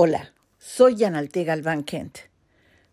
Hola, 0.00 0.32
soy 0.60 0.94
Yanalte 0.94 1.42
Galván 1.42 1.82
Kent. 1.82 2.18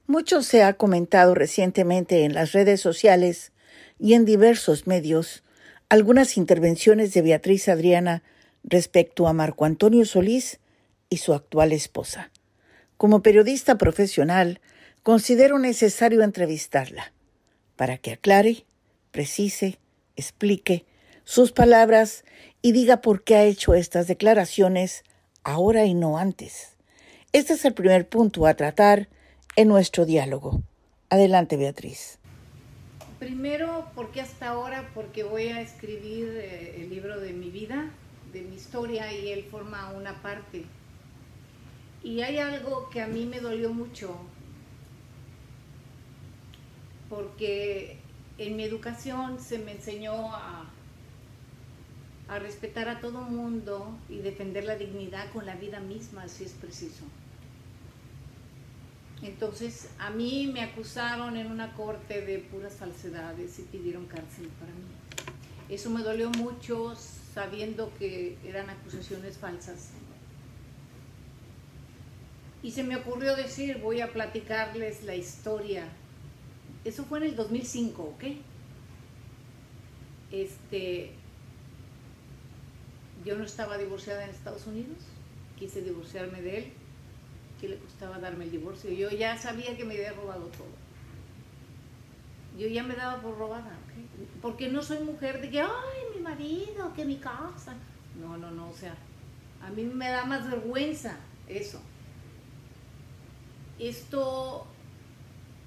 Mucho 0.08 0.42
se 0.42 0.64
ha 0.64 0.74
comentado 0.74 1.36
recientemente 1.36 2.24
en 2.24 2.34
las 2.34 2.52
redes 2.52 2.82
sociales 2.82 3.52
y 4.00 4.16
en 4.16 4.26
diversos 4.26 4.88
medios 4.88 5.44
algunas 5.88 6.36
intervenciones 6.36 7.14
de 7.14 7.22
Beatriz 7.22 7.70
Adriana 7.70 8.24
respecto 8.64 9.28
a 9.28 9.34
Marco 9.34 9.66
Antonio 9.66 10.04
Solís 10.04 10.60
y 11.08 11.18
su 11.18 11.36
actual 11.36 11.74
esposa. 11.74 12.32
Como 12.98 13.22
periodista 13.22 13.78
profesional, 13.78 14.60
considero 15.04 15.60
necesario 15.60 16.24
entrevistarla 16.24 17.14
para 17.76 18.00
que 18.00 18.14
aclare, 18.14 18.66
precise, 19.12 19.78
explique 20.16 20.88
sus 21.24 21.52
palabras 21.52 22.26
y 22.64 22.72
diga 22.72 23.02
por 23.02 23.24
qué 23.24 23.36
ha 23.36 23.44
hecho 23.44 23.76
estas 23.76 24.08
declaraciones 24.08 25.04
ahora 25.44 25.86
y 25.86 25.94
no 25.94 26.18
antes. 26.18 26.75
Este 27.36 27.52
es 27.52 27.66
el 27.66 27.74
primer 27.74 28.08
punto 28.08 28.48
a 28.48 28.54
tratar 28.54 29.10
en 29.58 29.68
nuestro 29.68 30.06
diálogo. 30.06 30.64
Adelante, 31.10 31.58
Beatriz. 31.58 32.18
Primero, 33.20 33.92
porque 33.94 34.22
hasta 34.22 34.48
ahora? 34.48 34.90
Porque 34.96 35.24
voy 35.26 35.48
a 35.50 35.60
escribir 35.60 36.30
eh, 36.30 36.78
el 36.78 36.90
libro 36.90 37.20
de 37.20 37.34
mi 37.34 37.50
vida, 37.50 37.92
de 38.32 38.40
mi 38.40 38.56
historia, 38.56 39.12
y 39.12 39.34
él 39.34 39.44
forma 39.52 39.92
una 39.92 40.22
parte. 40.22 40.64
Y 42.04 42.22
hay 42.22 42.38
algo 42.38 42.90
que 42.90 43.02
a 43.02 43.08
mí 43.08 43.26
me 43.26 43.42
dolió 43.42 43.74
mucho, 43.74 44.16
porque 47.10 47.98
en 48.38 48.56
mi 48.56 48.64
educación 48.64 49.42
se 49.42 49.60
me 49.60 49.74
enseñó 49.74 50.34
a, 50.34 50.72
a 52.30 52.40
respetar 52.40 52.88
a 52.88 53.02
todo 53.02 53.24
mundo 53.24 53.90
y 54.08 54.20
defender 54.20 54.64
la 54.64 54.78
dignidad 54.78 55.30
con 55.34 55.46
la 55.46 55.56
vida 55.56 55.82
misma, 55.82 56.30
si 56.30 56.46
es 56.46 56.54
preciso. 56.54 57.04
Entonces, 59.22 59.90
a 59.98 60.10
mí 60.10 60.50
me 60.54 60.62
acusaron 60.62 61.38
en 61.38 61.48
una 61.48 61.74
corte 61.74 62.22
de 62.22 62.40
puras 62.40 62.74
falsedades 62.74 63.60
y 63.60 63.64
pidieron 63.64 64.06
cárcel 64.06 64.50
para 64.60 64.72
mí. 64.72 64.86
Eso 65.70 65.90
me 65.90 66.04
dolió 66.04 66.30
mucho 66.32 66.96
sabiendo 67.34 67.92
que 67.98 68.38
eran 68.46 68.70
acusaciones 68.70 69.38
falsas. 69.38 69.90
Y 72.62 72.72
se 72.72 72.84
me 72.84 72.96
ocurrió 72.96 73.36
decir, 73.36 73.80
voy 73.80 74.02
a 74.02 74.12
platicarles 74.12 75.04
la 75.04 75.16
historia. 75.16 75.88
Eso 76.84 77.06
fue 77.06 77.20
en 77.20 77.26
el 77.26 77.36
2005, 77.36 78.04
¿ok? 78.04 78.24
Este, 80.32 81.12
yo 83.24 83.38
no 83.38 83.44
estaba 83.44 83.78
divorciada 83.78 84.24
en 84.24 84.32
Estados 84.32 84.68
Unidos, 84.68 84.98
quise 85.58 85.82
divorciarme 85.82 86.42
de 86.42 86.58
él 86.58 86.74
le 87.68 87.78
costaba 87.78 88.20
darme 88.20 88.46
el 88.46 88.52
divorcio. 88.52 88.92
Yo 88.92 89.10
ya 89.10 89.38
sabía 89.38 89.76
que 89.76 89.86
me 89.86 89.96
había 89.96 90.14
robado 90.14 90.48
todo. 90.48 90.86
Yo 92.58 92.68
ya 92.68 92.84
me 92.84 92.96
daba 92.96 93.22
por 93.22 93.38
robada, 93.38 93.78
porque 94.42 94.70
no 94.70 94.82
soy 94.82 95.00
mujer 95.00 95.42
de 95.42 95.50
que, 95.50 95.60
ay, 95.60 95.70
mi 96.16 96.22
marido, 96.22 96.94
que 96.94 97.04
mi 97.04 97.18
casa. 97.18 97.76
No, 98.20 98.38
no, 98.38 98.50
no, 98.50 98.70
o 98.70 98.74
sea, 98.74 98.96
a 99.62 99.70
mí 99.72 99.84
me 99.84 100.10
da 100.10 100.26
más 100.26 100.50
vergüenza 100.50 101.18
eso. 101.50 101.82
Esto 103.78 104.66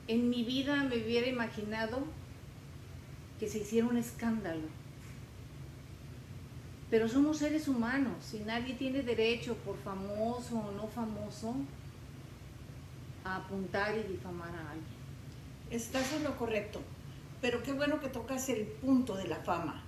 en 0.06 0.30
mi 0.30 0.44
vida 0.44 0.82
me 0.84 0.96
hubiera 0.96 1.26
imaginado 1.26 2.04
que 3.38 3.48
se 3.48 3.58
hiciera 3.58 3.86
un 3.86 3.98
escándalo. 3.98 4.66
Pero 6.90 7.06
somos 7.06 7.36
seres 7.36 7.68
humanos 7.68 8.32
y 8.32 8.38
nadie 8.38 8.74
tiene 8.74 9.02
derecho, 9.02 9.54
por 9.56 9.76
famoso 9.76 10.58
o 10.58 10.72
no 10.72 10.88
famoso, 10.88 11.54
apuntar 13.24 13.96
y 13.96 14.02
difamar 14.12 14.54
a 14.54 14.70
alguien. 14.70 14.98
Estás 15.70 16.12
en 16.12 16.24
lo 16.24 16.36
correcto, 16.36 16.80
pero 17.40 17.62
qué 17.62 17.72
bueno 17.72 18.00
que 18.00 18.08
tocas 18.08 18.48
el 18.48 18.66
punto 18.66 19.16
de 19.16 19.28
la 19.28 19.36
fama. 19.36 19.84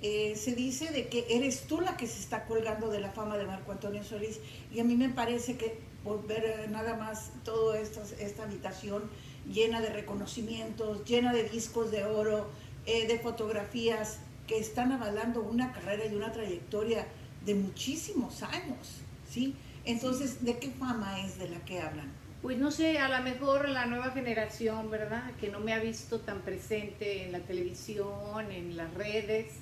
Eh, 0.00 0.36
se 0.36 0.54
dice 0.54 0.92
de 0.92 1.08
que 1.08 1.26
eres 1.28 1.62
tú 1.62 1.80
la 1.80 1.96
que 1.96 2.06
se 2.06 2.20
está 2.20 2.46
colgando 2.46 2.88
de 2.88 3.00
la 3.00 3.10
fama 3.10 3.36
de 3.36 3.44
Marco 3.46 3.72
Antonio 3.72 4.04
Solís 4.04 4.38
y 4.72 4.78
a 4.78 4.84
mí 4.84 4.94
me 4.94 5.08
parece 5.08 5.56
que 5.56 5.80
por 6.04 6.24
ver 6.24 6.44
eh, 6.44 6.68
nada 6.70 6.96
más 6.96 7.32
toda 7.44 7.80
esta, 7.80 8.02
esta 8.20 8.44
habitación 8.44 9.10
llena 9.52 9.80
de 9.80 9.88
reconocimientos, 9.88 11.04
llena 11.04 11.32
de 11.32 11.48
discos 11.48 11.90
de 11.90 12.04
oro, 12.04 12.48
eh, 12.86 13.06
de 13.06 13.18
fotografías 13.18 14.18
que 14.46 14.58
están 14.58 14.92
avalando 14.92 15.42
una 15.42 15.72
carrera 15.72 16.06
y 16.06 16.14
una 16.14 16.32
trayectoria 16.32 17.06
de 17.44 17.54
muchísimos 17.54 18.42
años, 18.42 19.00
¿sí? 19.28 19.54
Entonces, 19.84 20.44
¿de 20.44 20.58
qué 20.58 20.70
fama 20.70 21.20
es 21.20 21.38
de 21.38 21.48
la 21.48 21.58
que 21.64 21.80
hablan? 21.80 22.10
Pues 22.42 22.56
no 22.56 22.70
sé, 22.70 22.98
a 22.98 23.08
lo 23.08 23.22
mejor 23.24 23.68
la 23.68 23.86
nueva 23.86 24.12
generación, 24.12 24.90
¿verdad? 24.90 25.32
Que 25.40 25.50
no 25.50 25.58
me 25.58 25.72
ha 25.72 25.80
visto 25.80 26.20
tan 26.20 26.40
presente 26.42 27.24
en 27.24 27.32
la 27.32 27.40
televisión, 27.40 28.50
en 28.50 28.76
las 28.76 28.92
redes, 28.94 29.54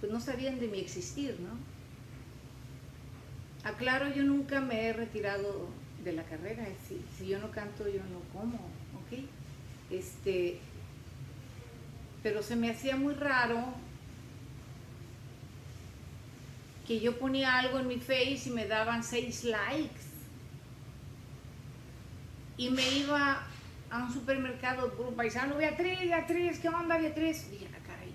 pues 0.00 0.12
no 0.12 0.20
sabían 0.20 0.60
de 0.60 0.68
mi 0.68 0.80
existir, 0.80 1.38
¿no? 1.40 1.58
Aclaro, 3.68 4.12
yo 4.14 4.22
nunca 4.22 4.60
me 4.60 4.86
he 4.86 4.92
retirado 4.92 5.68
de 6.04 6.12
la 6.12 6.22
carrera, 6.24 6.66
si, 6.86 7.26
yo 7.26 7.38
no 7.38 7.50
canto, 7.50 7.88
yo 7.88 8.02
no 8.04 8.20
como, 8.38 8.56
¿ok? 8.56 9.24
Este, 9.90 10.58
pero 12.22 12.42
se 12.42 12.56
me 12.56 12.70
hacía 12.70 12.96
muy 12.96 13.14
raro 13.14 13.64
que 16.86 17.00
yo 17.00 17.18
ponía 17.18 17.58
algo 17.58 17.78
en 17.78 17.86
mi 17.86 17.98
face 17.98 18.42
y 18.46 18.50
me 18.50 18.66
daban 18.66 19.04
seis 19.04 19.44
likes 19.44 20.09
y 22.60 22.68
me 22.68 22.86
iba 22.98 23.42
a 23.90 24.04
un 24.04 24.12
supermercado 24.12 24.92
por 24.92 25.06
un 25.06 25.14
paisano, 25.14 25.56
Beatriz, 25.56 25.98
Beatriz, 25.98 26.58
¿qué 26.58 26.68
onda 26.68 26.98
Beatriz? 26.98 27.48
Y 27.50 27.64
la 27.64 27.78
caray, 27.78 28.12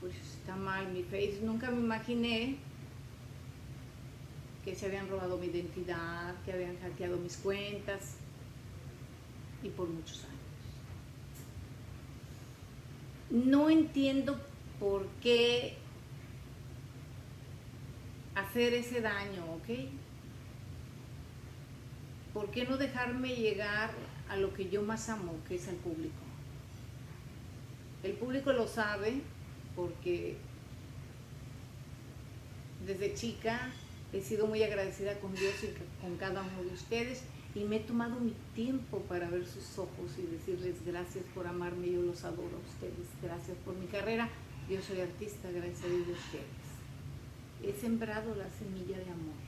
pues 0.00 0.16
está 0.16 0.56
mal 0.56 0.88
mi 0.88 1.02
face, 1.02 1.40
nunca 1.42 1.70
me 1.70 1.80
imaginé 1.80 2.56
que 4.64 4.74
se 4.74 4.86
habían 4.86 5.10
robado 5.10 5.36
mi 5.36 5.48
identidad, 5.48 6.34
que 6.46 6.54
habían 6.54 6.80
hackeado 6.80 7.18
mis 7.18 7.36
cuentas 7.36 8.14
y 9.62 9.68
por 9.68 9.88
muchos 9.88 10.24
años. 10.24 10.32
No 13.30 13.68
entiendo 13.68 14.40
por 14.80 15.06
qué 15.22 15.76
hacer 18.34 18.72
ese 18.72 19.02
daño, 19.02 19.44
¿ok? 19.56 20.05
¿Por 22.36 22.50
qué 22.50 22.66
no 22.66 22.76
dejarme 22.76 23.34
llegar 23.34 23.92
a 24.28 24.36
lo 24.36 24.52
que 24.52 24.68
yo 24.68 24.82
más 24.82 25.08
amo, 25.08 25.32
que 25.48 25.54
es 25.54 25.68
el 25.68 25.76
público? 25.76 26.20
El 28.02 28.12
público 28.12 28.52
lo 28.52 28.68
sabe 28.68 29.22
porque 29.74 30.36
desde 32.86 33.14
chica 33.14 33.72
he 34.12 34.20
sido 34.20 34.46
muy 34.46 34.62
agradecida 34.62 35.18
con 35.18 35.34
Dios 35.34 35.54
y 35.64 36.02
con 36.02 36.18
cada 36.18 36.42
uno 36.42 36.62
de 36.62 36.74
ustedes 36.74 37.22
y 37.54 37.60
me 37.60 37.76
he 37.76 37.80
tomado 37.80 38.20
mi 38.20 38.34
tiempo 38.54 39.00
para 39.08 39.30
ver 39.30 39.46
sus 39.46 39.78
ojos 39.78 40.12
y 40.18 40.30
decirles 40.30 40.84
gracias 40.84 41.24
por 41.34 41.46
amarme, 41.46 41.90
yo 41.90 42.02
los 42.02 42.22
adoro 42.22 42.58
a 42.58 42.68
ustedes, 42.68 43.08
gracias 43.22 43.56
por 43.64 43.74
mi 43.76 43.86
carrera, 43.86 44.28
yo 44.68 44.82
soy 44.82 45.00
artista, 45.00 45.50
gracias 45.50 45.84
a 45.84 45.88
Dios 45.88 46.06
de 46.06 46.12
ustedes. 46.12 46.66
He 47.64 47.72
sembrado 47.72 48.34
la 48.34 48.50
semilla 48.50 48.98
de 48.98 49.10
amor. 49.10 49.45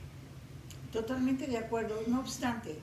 Totalmente 0.91 1.47
de 1.47 1.57
acuerdo. 1.57 2.01
No 2.07 2.19
obstante, 2.19 2.75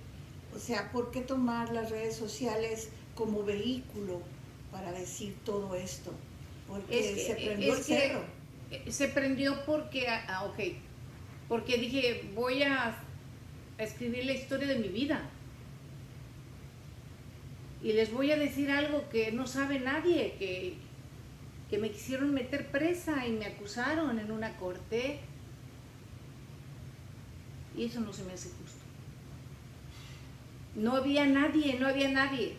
o 0.55 0.59
sea, 0.59 0.91
¿por 0.93 1.11
qué 1.11 1.21
tomar 1.21 1.73
las 1.73 1.91
redes 1.91 2.17
sociales 2.17 2.91
como 3.15 3.45
vehículo 3.45 4.23
para 4.71 4.93
decir 4.93 5.37
todo 5.45 5.75
esto? 5.75 6.13
Porque 6.69 7.17
se 7.17 7.35
prendió 7.35 7.75
el 7.75 7.83
cerro. 7.83 8.25
Eh, 8.71 8.85
se 8.91 9.09
prendió 9.09 9.65
porque, 9.65 10.09
ah, 10.09 10.25
ah, 10.29 10.45
ok, 10.45 10.59
porque 11.49 11.79
dije, 11.79 12.31
voy 12.35 12.63
a 12.63 12.97
escribir 13.79 14.25
la 14.25 14.33
historia 14.33 14.67
de 14.67 14.79
mi 14.79 14.89
vida. 14.89 15.29
Y 17.83 17.93
les 17.93 18.11
voy 18.13 18.33
a 18.33 18.39
decir 18.39 18.71
algo 18.71 19.09
que 19.11 19.31
no 19.33 19.47
sabe 19.47 19.79
nadie, 19.79 20.35
que, 20.39 20.75
que 21.71 21.79
me 21.79 21.91
quisieron 21.91 22.33
meter 22.33 22.69
presa 22.69 23.27
y 23.27 23.33
me 23.33 23.47
acusaron 23.47 24.19
en 24.19 24.33
una 24.33 24.57
corte 24.57 25.21
y 27.77 27.85
eso 27.85 28.01
no 28.01 28.13
se 28.13 28.25
me 28.25 28.33
hace 28.33 28.49
justo. 28.49 28.81
No 30.75 30.97
había 30.97 31.27
nadie, 31.27 31.79
no 31.79 31.87
había 31.87 32.11
nadie. 32.11 32.57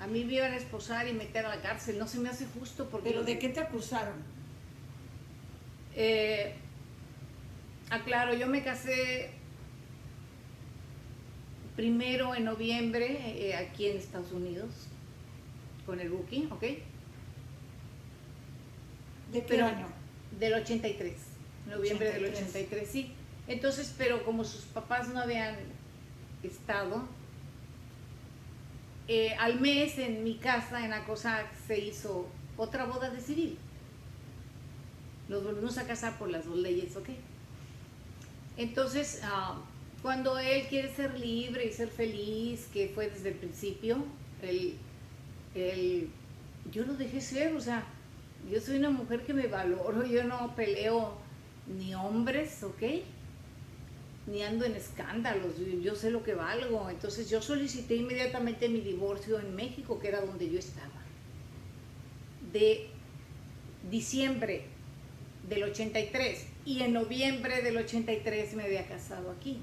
A 0.00 0.06
mí 0.06 0.24
me 0.24 0.34
iban 0.34 0.52
a 0.52 0.56
esposar 0.56 1.06
y 1.06 1.12
meter 1.12 1.46
a 1.46 1.56
la 1.56 1.62
cárcel, 1.62 1.98
no 1.98 2.08
se 2.08 2.18
me 2.18 2.28
hace 2.28 2.46
justo 2.46 2.88
porque... 2.88 3.10
¿Pero 3.10 3.22
de 3.24 3.38
qué 3.38 3.48
te 3.48 3.60
acusaron? 3.60 4.16
Eh, 5.94 6.54
aclaro, 7.90 8.34
yo 8.34 8.46
me 8.46 8.64
casé 8.64 9.30
primero 11.76 12.34
en 12.34 12.44
noviembre 12.44 13.18
eh, 13.36 13.54
aquí 13.54 13.86
en 13.86 13.96
Estados 13.96 14.32
Unidos 14.32 14.70
con 15.86 16.00
el 16.00 16.10
Buki, 16.10 16.48
¿ok? 16.50 16.62
¿De 19.32 19.44
qué 19.46 19.60
año? 19.60 19.86
Del 20.38 20.54
83, 20.54 21.14
noviembre 21.68 22.12
del 22.12 22.24
83, 22.26 22.88
sí. 22.88 23.14
Entonces, 23.52 23.94
pero 23.98 24.24
como 24.24 24.44
sus 24.44 24.62
papás 24.62 25.08
no 25.08 25.20
habían 25.20 25.56
estado, 26.42 27.06
eh, 29.08 29.34
al 29.38 29.60
mes 29.60 29.98
en 29.98 30.24
mi 30.24 30.36
casa, 30.36 30.84
en 30.86 30.94
Acosac, 30.94 31.46
se 31.66 31.78
hizo 31.78 32.26
otra 32.56 32.86
boda 32.86 33.10
de 33.10 33.20
civil. 33.20 33.58
Nos 35.28 35.44
volvimos 35.44 35.76
a 35.76 35.86
casar 35.86 36.18
por 36.18 36.30
las 36.30 36.46
dos 36.46 36.56
leyes, 36.56 36.96
¿ok? 36.96 37.10
Entonces, 38.56 39.20
ah, 39.22 39.60
cuando 40.00 40.38
él 40.38 40.66
quiere 40.68 40.94
ser 40.94 41.18
libre 41.20 41.66
y 41.66 41.72
ser 41.72 41.88
feliz, 41.88 42.68
que 42.72 42.88
fue 42.88 43.10
desde 43.10 43.30
el 43.30 43.34
principio, 43.34 44.02
él, 44.40 44.76
él, 45.54 46.08
yo 46.70 46.86
lo 46.86 46.94
dejé 46.94 47.20
ser, 47.20 47.54
o 47.54 47.60
sea, 47.60 47.84
yo 48.50 48.60
soy 48.62 48.78
una 48.78 48.90
mujer 48.90 49.26
que 49.26 49.34
me 49.34 49.46
valoro, 49.46 50.06
yo 50.06 50.24
no 50.24 50.56
peleo 50.56 51.18
ni 51.66 51.94
hombres, 51.94 52.62
¿ok? 52.62 52.82
Ni 54.26 54.42
ando 54.42 54.64
en 54.64 54.76
escándalos, 54.76 55.54
yo, 55.82 55.94
sé 55.96 56.10
lo 56.10 56.22
que 56.22 56.34
valgo. 56.34 56.88
Entonces 56.88 57.28
yo 57.28 57.42
solicité 57.42 57.96
inmediatamente 57.96 58.68
mi 58.68 58.80
divorcio 58.80 59.38
en 59.40 59.54
México, 59.54 59.98
que 59.98 60.08
era 60.08 60.20
donde 60.20 60.48
yo 60.50 60.58
estaba. 60.58 61.02
De 62.52 62.88
diciembre 63.90 64.66
del 65.48 65.64
83 65.64 66.46
y 66.64 66.82
en 66.82 66.92
noviembre 66.92 67.62
del 67.62 67.76
83 67.78 68.54
me 68.54 68.62
había 68.64 68.86
casado 68.86 69.30
aquí. 69.32 69.60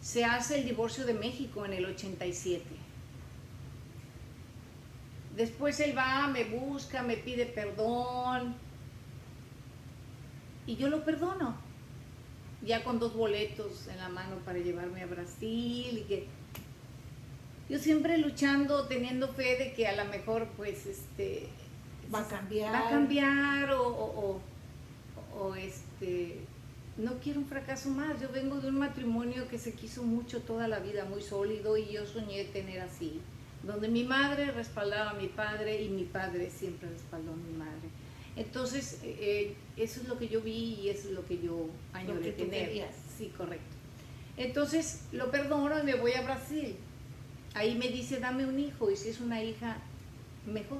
Se 0.00 0.24
hace 0.24 0.58
el 0.58 0.64
divorcio 0.64 1.06
de 1.06 1.14
México 1.14 1.64
en 1.64 1.72
el 1.72 1.86
87. 1.86 2.64
Después 5.36 5.78
él 5.78 5.96
va, 5.96 6.26
me 6.26 6.44
busca, 6.44 7.02
me 7.04 7.16
pide 7.16 7.46
perdón 7.46 8.56
y 10.66 10.76
yo 10.76 10.88
lo 10.88 11.04
perdono. 11.04 11.67
Ya 12.62 12.82
con 12.84 12.98
dos 12.98 13.14
boletos 13.14 13.86
en 13.88 13.98
la 13.98 14.08
mano 14.08 14.36
para 14.44 14.58
llevarme 14.58 15.02
a 15.02 15.06
Brasil 15.06 15.98
y 15.98 16.04
que 16.08 16.26
yo 17.68 17.78
siempre 17.78 18.18
luchando, 18.18 18.86
teniendo 18.86 19.28
fe 19.28 19.56
de 19.58 19.72
que 19.74 19.86
a 19.86 19.94
lo 20.02 20.10
mejor 20.10 20.48
pues 20.56 20.86
este 20.86 21.48
Va 22.12 22.20
a 22.20 22.26
cambiar. 22.28 22.72
va 22.74 22.86
a 22.86 22.90
cambiar 22.90 23.70
o, 23.72 23.86
o- 23.86 24.40
o- 25.36 25.38
o, 25.40 25.54
este 25.54 26.38
no 26.96 27.12
quiero 27.22 27.38
un 27.40 27.46
fracaso 27.46 27.90
más. 27.90 28.20
Yo 28.20 28.28
vengo 28.32 28.56
de 28.60 28.68
un 28.68 28.78
matrimonio 28.78 29.46
que 29.48 29.58
se 29.58 29.72
quiso 29.74 30.02
mucho 30.02 30.40
toda 30.40 30.66
la 30.66 30.80
vida, 30.80 31.04
muy 31.04 31.22
sólido 31.22 31.76
y 31.76 31.92
yo 31.92 32.06
soñé 32.06 32.42
tener 32.44 32.80
así, 32.80 33.20
donde 33.62 33.86
mi 33.88 34.02
madre 34.02 34.50
respaldaba 34.50 35.10
a 35.10 35.14
mi 35.14 35.28
padre 35.28 35.80
y 35.82 35.90
mi 35.90 36.04
padre 36.04 36.50
siempre 36.50 36.88
respaldó 36.88 37.32
a 37.32 37.36
mi 37.36 37.52
madre. 37.56 37.88
Entonces, 38.38 39.00
eh, 39.02 39.56
eso 39.76 40.00
es 40.00 40.08
lo 40.08 40.16
que 40.16 40.28
yo 40.28 40.40
vi 40.40 40.78
y 40.82 40.90
eso 40.90 41.08
es 41.08 41.14
lo 41.14 41.26
que 41.26 41.40
yo 41.40 41.68
añoré 41.92 42.22
que 42.22 42.44
tener. 42.44 42.68
querías. 42.68 42.94
Sí, 43.16 43.32
correcto. 43.36 43.76
Entonces, 44.36 45.02
lo 45.10 45.32
perdono 45.32 45.80
y 45.80 45.82
me 45.82 45.96
voy 45.96 46.12
a 46.12 46.22
Brasil. 46.22 46.76
Ahí 47.54 47.74
me 47.76 47.88
dice, 47.88 48.20
dame 48.20 48.46
un 48.46 48.60
hijo 48.60 48.92
y 48.92 48.96
si 48.96 49.08
es 49.08 49.20
una 49.20 49.42
hija, 49.42 49.78
mejor. 50.46 50.78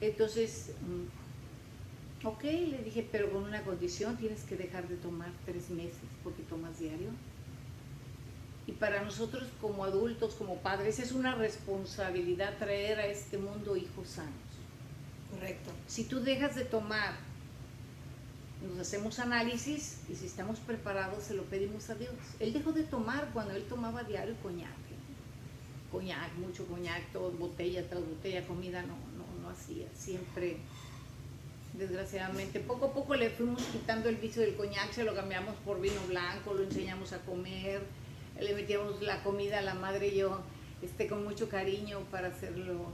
Entonces, 0.00 0.72
mm, 0.80 2.26
ok, 2.26 2.42
le 2.42 2.78
dije, 2.82 3.06
pero 3.12 3.30
con 3.30 3.44
una 3.44 3.62
condición, 3.62 4.16
tienes 4.16 4.42
que 4.42 4.56
dejar 4.56 4.88
de 4.88 4.96
tomar 4.96 5.30
tres 5.46 5.70
meses 5.70 6.02
porque 6.24 6.42
tomas 6.42 6.80
diario. 6.80 7.10
Y 8.66 8.72
para 8.72 9.04
nosotros 9.04 9.44
como 9.60 9.84
adultos, 9.84 10.34
como 10.34 10.56
padres, 10.56 10.98
es 10.98 11.12
una 11.12 11.36
responsabilidad 11.36 12.58
traer 12.58 12.98
a 12.98 13.06
este 13.06 13.38
mundo 13.38 13.76
hijos 13.76 14.08
sanos. 14.08 14.51
Correcto. 15.32 15.70
Si 15.86 16.04
tú 16.04 16.20
dejas 16.20 16.54
de 16.54 16.64
tomar, 16.64 17.14
nos 18.68 18.78
hacemos 18.78 19.18
análisis 19.18 19.98
y 20.08 20.14
si 20.14 20.26
estamos 20.26 20.60
preparados 20.60 21.24
se 21.24 21.34
lo 21.34 21.42
pedimos 21.44 21.90
a 21.90 21.94
Dios. 21.94 22.12
Él 22.38 22.52
dejó 22.52 22.72
de 22.72 22.84
tomar 22.84 23.30
cuando 23.32 23.54
él 23.54 23.64
tomaba 23.64 24.04
diario 24.04 24.34
coñac. 24.42 24.70
Coñac, 25.90 26.32
mucho 26.36 26.66
coñac, 26.66 27.12
todo, 27.12 27.30
botella 27.32 27.86
tras 27.88 28.00
botella, 28.00 28.46
comida 28.46 28.82
no, 28.82 28.94
no, 29.16 29.42
no 29.42 29.50
hacía. 29.50 29.86
Siempre, 29.94 30.56
desgraciadamente, 31.74 32.60
poco 32.60 32.86
a 32.86 32.94
poco 32.94 33.14
le 33.14 33.30
fuimos 33.30 33.62
quitando 33.64 34.08
el 34.08 34.16
vicio 34.16 34.42
del 34.42 34.56
coñac, 34.56 34.92
se 34.92 35.04
lo 35.04 35.14
cambiamos 35.14 35.54
por 35.66 35.80
vino 35.80 36.00
blanco, 36.08 36.54
lo 36.54 36.62
enseñamos 36.62 37.12
a 37.12 37.18
comer, 37.20 37.82
le 38.40 38.54
metíamos 38.54 39.02
la 39.02 39.22
comida 39.22 39.58
a 39.58 39.62
la 39.62 39.74
madre 39.74 40.08
y 40.08 40.18
yo 40.18 40.40
este, 40.80 41.08
con 41.08 41.24
mucho 41.24 41.48
cariño 41.48 42.00
para 42.10 42.28
hacerlo 42.28 42.86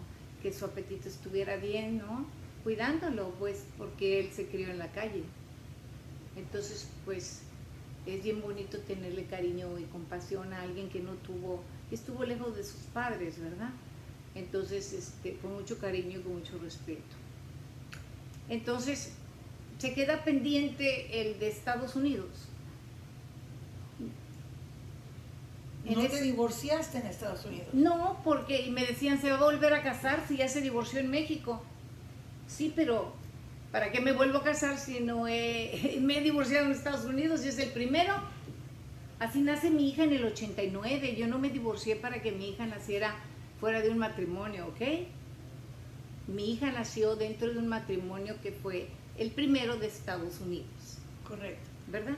que 0.43 0.53
su 0.53 0.65
apetito 0.65 1.09
estuviera 1.09 1.57
bien, 1.57 1.99
¿no? 1.99 2.27
Cuidándolo, 2.65 3.31
pues, 3.39 3.65
porque 3.77 4.21
él 4.21 4.31
se 4.33 4.47
crió 4.47 4.69
en 4.71 4.79
la 4.79 4.91
calle. 4.93 5.23
Entonces, 6.37 6.89
pues, 7.05 7.43
es 8.07 8.23
bien 8.23 8.41
bonito 8.41 8.79
tenerle 8.81 9.25
cariño 9.25 9.79
y 9.79 9.85
compasión 9.85 10.53
a 10.53 10.63
alguien 10.63 10.89
que 10.89 11.01
no 11.01 11.13
tuvo, 11.15 11.63
que 11.89 11.95
estuvo 11.95 12.25
lejos 12.25 12.57
de 12.57 12.65
sus 12.65 12.83
padres, 12.95 13.39
¿verdad? 13.39 13.71
Entonces, 14.35 14.93
este, 14.93 15.37
con 15.37 15.55
mucho 15.55 15.79
cariño 15.79 16.19
y 16.19 16.23
con 16.23 16.35
mucho 16.35 16.59
respeto. 16.59 17.17
Entonces, 18.49 19.13
se 19.79 19.95
queda 19.95 20.25
pendiente 20.25 21.21
el 21.21 21.39
de 21.39 21.49
Estados 21.49 21.97
Unidos. 21.97 22.29
En 24.01 24.11
No 25.85 26.07
te 26.07 26.21
divorciaste 26.21 26.99
en 26.99 27.07
Estados 27.07 27.45
Unidos. 27.47 27.69
no, 27.73 28.21
porque 28.25 28.69
me 28.71 28.85
decían, 28.85 29.21
se 29.21 29.31
va 29.31 29.39
a 29.39 29.43
volver 29.43 29.73
a 29.73 29.83
casar 29.83 30.23
si 30.29 30.37
ya 30.37 30.49
se 30.49 30.61
divorció 30.61 31.01
en 31.01 31.11
México. 31.11 31.63
Sí, 32.47 32.73
pero 32.75 33.15
¿para 33.73 33.91
qué 33.91 34.01
me 34.01 34.13
vuelvo 34.13 34.39
a 34.39 34.45
casar 34.45 34.79
si 34.79 35.01
no 35.01 35.27
he, 35.29 35.99
me 36.03 36.19
he 36.19 36.21
divorciado 36.21 36.67
en 36.67 36.73
Estados 36.73 37.05
Unidos 37.05 37.45
y 37.45 37.49
es 37.49 37.59
el 37.59 37.71
primero? 37.71 38.15
Así 39.19 39.41
nace 39.41 39.71
mi 39.71 39.89
hija 39.89 40.05
en 40.05 40.13
el 40.13 40.25
89. 40.25 41.17
Yo 41.17 41.27
no 41.27 41.39
me 41.39 41.51
divorcié 41.51 41.97
para 41.97 42.23
que 42.23 42.33
mi 42.33 42.51
hija 42.51 42.67
naciera 42.67 43.17
fuera 43.59 43.81
de 43.81 43.91
un 43.91 43.99
matrimonio, 43.99 44.67
¿ok? 44.69 45.07
Mi 46.29 46.53
hija 46.53 46.71
nació 46.71 47.17
dentro 47.17 47.53
de 47.53 47.59
un 47.59 47.67
matrimonio 47.67 48.37
que 48.43 48.53
fue 48.53 48.89
el 49.17 49.31
primero 49.31 49.77
de 49.77 49.87
Estados 49.87 50.41
Unidos. 50.41 50.99
Correcto. 51.27 51.69
¿verdad? 51.91 52.17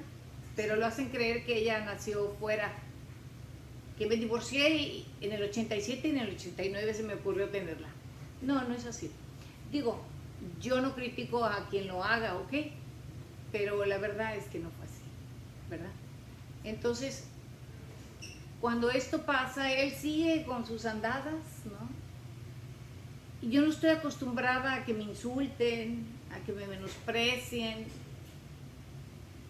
Pero 0.57 0.77
lo 0.77 0.87
hacen 0.87 1.09
creer 1.09 1.45
que 1.45 1.59
ella 1.59 1.85
nació 1.85 2.35
fuera, 2.39 2.73
que 4.01 4.07
me 4.07 4.17
divorcié 4.17 4.71
y 4.79 5.07
en 5.21 5.33
el 5.33 5.43
87 5.43 6.09
y 6.09 6.11
en 6.13 6.19
el 6.21 6.31
89 6.31 6.95
se 6.95 7.03
me 7.03 7.13
ocurrió 7.13 7.51
tenerla. 7.51 7.89
No, 8.41 8.67
no 8.67 8.73
es 8.73 8.87
así. 8.87 9.11
Digo, 9.71 10.01
yo 10.59 10.81
no 10.81 10.95
critico 10.95 11.45
a 11.45 11.69
quien 11.69 11.87
lo 11.87 12.03
haga, 12.03 12.35
¿ok? 12.39 12.51
Pero 13.53 13.85
la 13.85 13.99
verdad 13.99 14.35
es 14.37 14.47
que 14.47 14.59
no 14.59 14.71
fue 14.71 14.87
así, 14.87 15.03
¿verdad? 15.69 15.91
Entonces, 16.65 17.25
cuando 18.63 18.91
esto 18.91 19.27
pasa, 19.27 19.71
él 19.71 19.93
sigue 19.93 20.45
con 20.45 20.67
sus 20.67 20.87
andadas, 20.87 21.67
¿no? 21.67 21.87
Y 23.47 23.51
yo 23.51 23.61
no 23.61 23.69
estoy 23.69 23.91
acostumbrada 23.91 24.77
a 24.77 24.85
que 24.87 24.95
me 24.95 25.03
insulten, 25.03 26.07
a 26.35 26.43
que 26.47 26.53
me 26.53 26.67
menosprecien, 26.67 27.85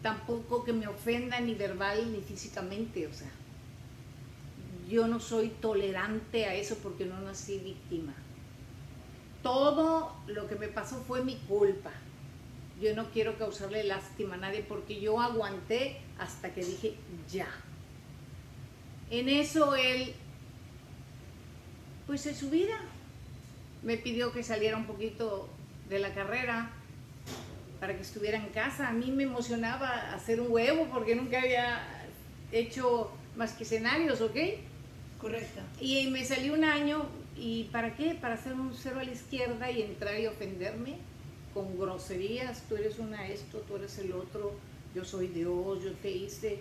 tampoco 0.02 0.64
que 0.64 0.72
me 0.72 0.88
ofendan 0.88 1.46
ni 1.46 1.54
verbal 1.54 2.10
ni 2.10 2.20
físicamente, 2.20 3.06
o 3.06 3.14
sea, 3.14 3.30
yo 4.90 5.06
no 5.06 5.20
soy 5.20 5.48
tolerante 5.48 6.46
a 6.46 6.54
eso 6.54 6.76
porque 6.82 7.06
no 7.06 7.20
nací 7.20 7.58
víctima. 7.58 8.12
Todo 9.42 10.16
lo 10.26 10.48
que 10.48 10.56
me 10.56 10.68
pasó 10.68 11.02
fue 11.06 11.24
mi 11.24 11.36
culpa. 11.36 11.92
Yo 12.80 12.94
no 12.96 13.10
quiero 13.10 13.38
causarle 13.38 13.84
lástima 13.84 14.34
a 14.34 14.38
nadie 14.38 14.64
porque 14.68 15.00
yo 15.00 15.20
aguanté 15.20 15.98
hasta 16.18 16.52
que 16.52 16.64
dije 16.64 16.96
ya. 17.30 17.48
En 19.10 19.28
eso 19.28 19.76
él, 19.76 20.12
pues 22.06 22.26
en 22.26 22.34
su 22.34 22.50
vida, 22.50 22.76
me 23.82 23.96
pidió 23.96 24.32
que 24.32 24.42
saliera 24.42 24.76
un 24.76 24.86
poquito 24.86 25.48
de 25.88 26.00
la 26.00 26.12
carrera 26.14 26.70
para 27.78 27.94
que 27.94 28.02
estuviera 28.02 28.38
en 28.38 28.48
casa. 28.48 28.88
A 28.88 28.92
mí 28.92 29.12
me 29.12 29.22
emocionaba 29.22 30.12
hacer 30.12 30.40
un 30.40 30.50
huevo 30.50 30.88
porque 30.92 31.14
nunca 31.14 31.40
había 31.40 32.06
hecho 32.50 33.10
más 33.36 33.52
que 33.52 33.62
escenarios, 33.62 34.20
¿ok? 34.20 34.36
Correcto. 35.20 35.60
Y 35.80 36.06
me 36.08 36.24
salió 36.24 36.54
un 36.54 36.64
año, 36.64 37.04
¿y 37.36 37.64
para 37.64 37.94
qué? 37.94 38.14
Para 38.14 38.34
hacer 38.34 38.54
un 38.54 38.72
cero 38.74 39.00
a 39.00 39.04
la 39.04 39.12
izquierda 39.12 39.70
y 39.70 39.82
entrar 39.82 40.18
y 40.18 40.26
ofenderme 40.26 40.96
con 41.52 41.78
groserías, 41.78 42.62
tú 42.68 42.76
eres 42.76 42.98
una 42.98 43.28
esto, 43.28 43.58
tú 43.68 43.76
eres 43.76 43.98
el 43.98 44.12
otro, 44.12 44.52
yo 44.94 45.04
soy 45.04 45.26
Dios, 45.28 45.82
yo 45.82 45.92
te 45.94 46.10
hice. 46.10 46.60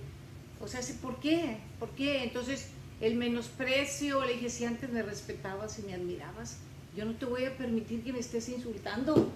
O 0.59 0.67
sea, 0.67 0.81
¿por 1.01 1.19
qué? 1.19 1.57
¿Por 1.79 1.89
qué? 1.91 2.23
Entonces, 2.23 2.69
el 2.99 3.15
menosprecio, 3.15 4.25
le 4.25 4.33
dije, 4.33 4.49
si 4.49 4.65
antes 4.65 4.89
me 4.89 5.03
respetabas 5.03 5.79
y 5.79 5.83
me 5.83 5.93
admirabas, 5.93 6.57
yo 6.95 7.05
no 7.05 7.13
te 7.15 7.25
voy 7.25 7.45
a 7.45 7.55
permitir 7.55 8.03
que 8.03 8.11
me 8.11 8.19
estés 8.19 8.49
insultando. 8.49 9.31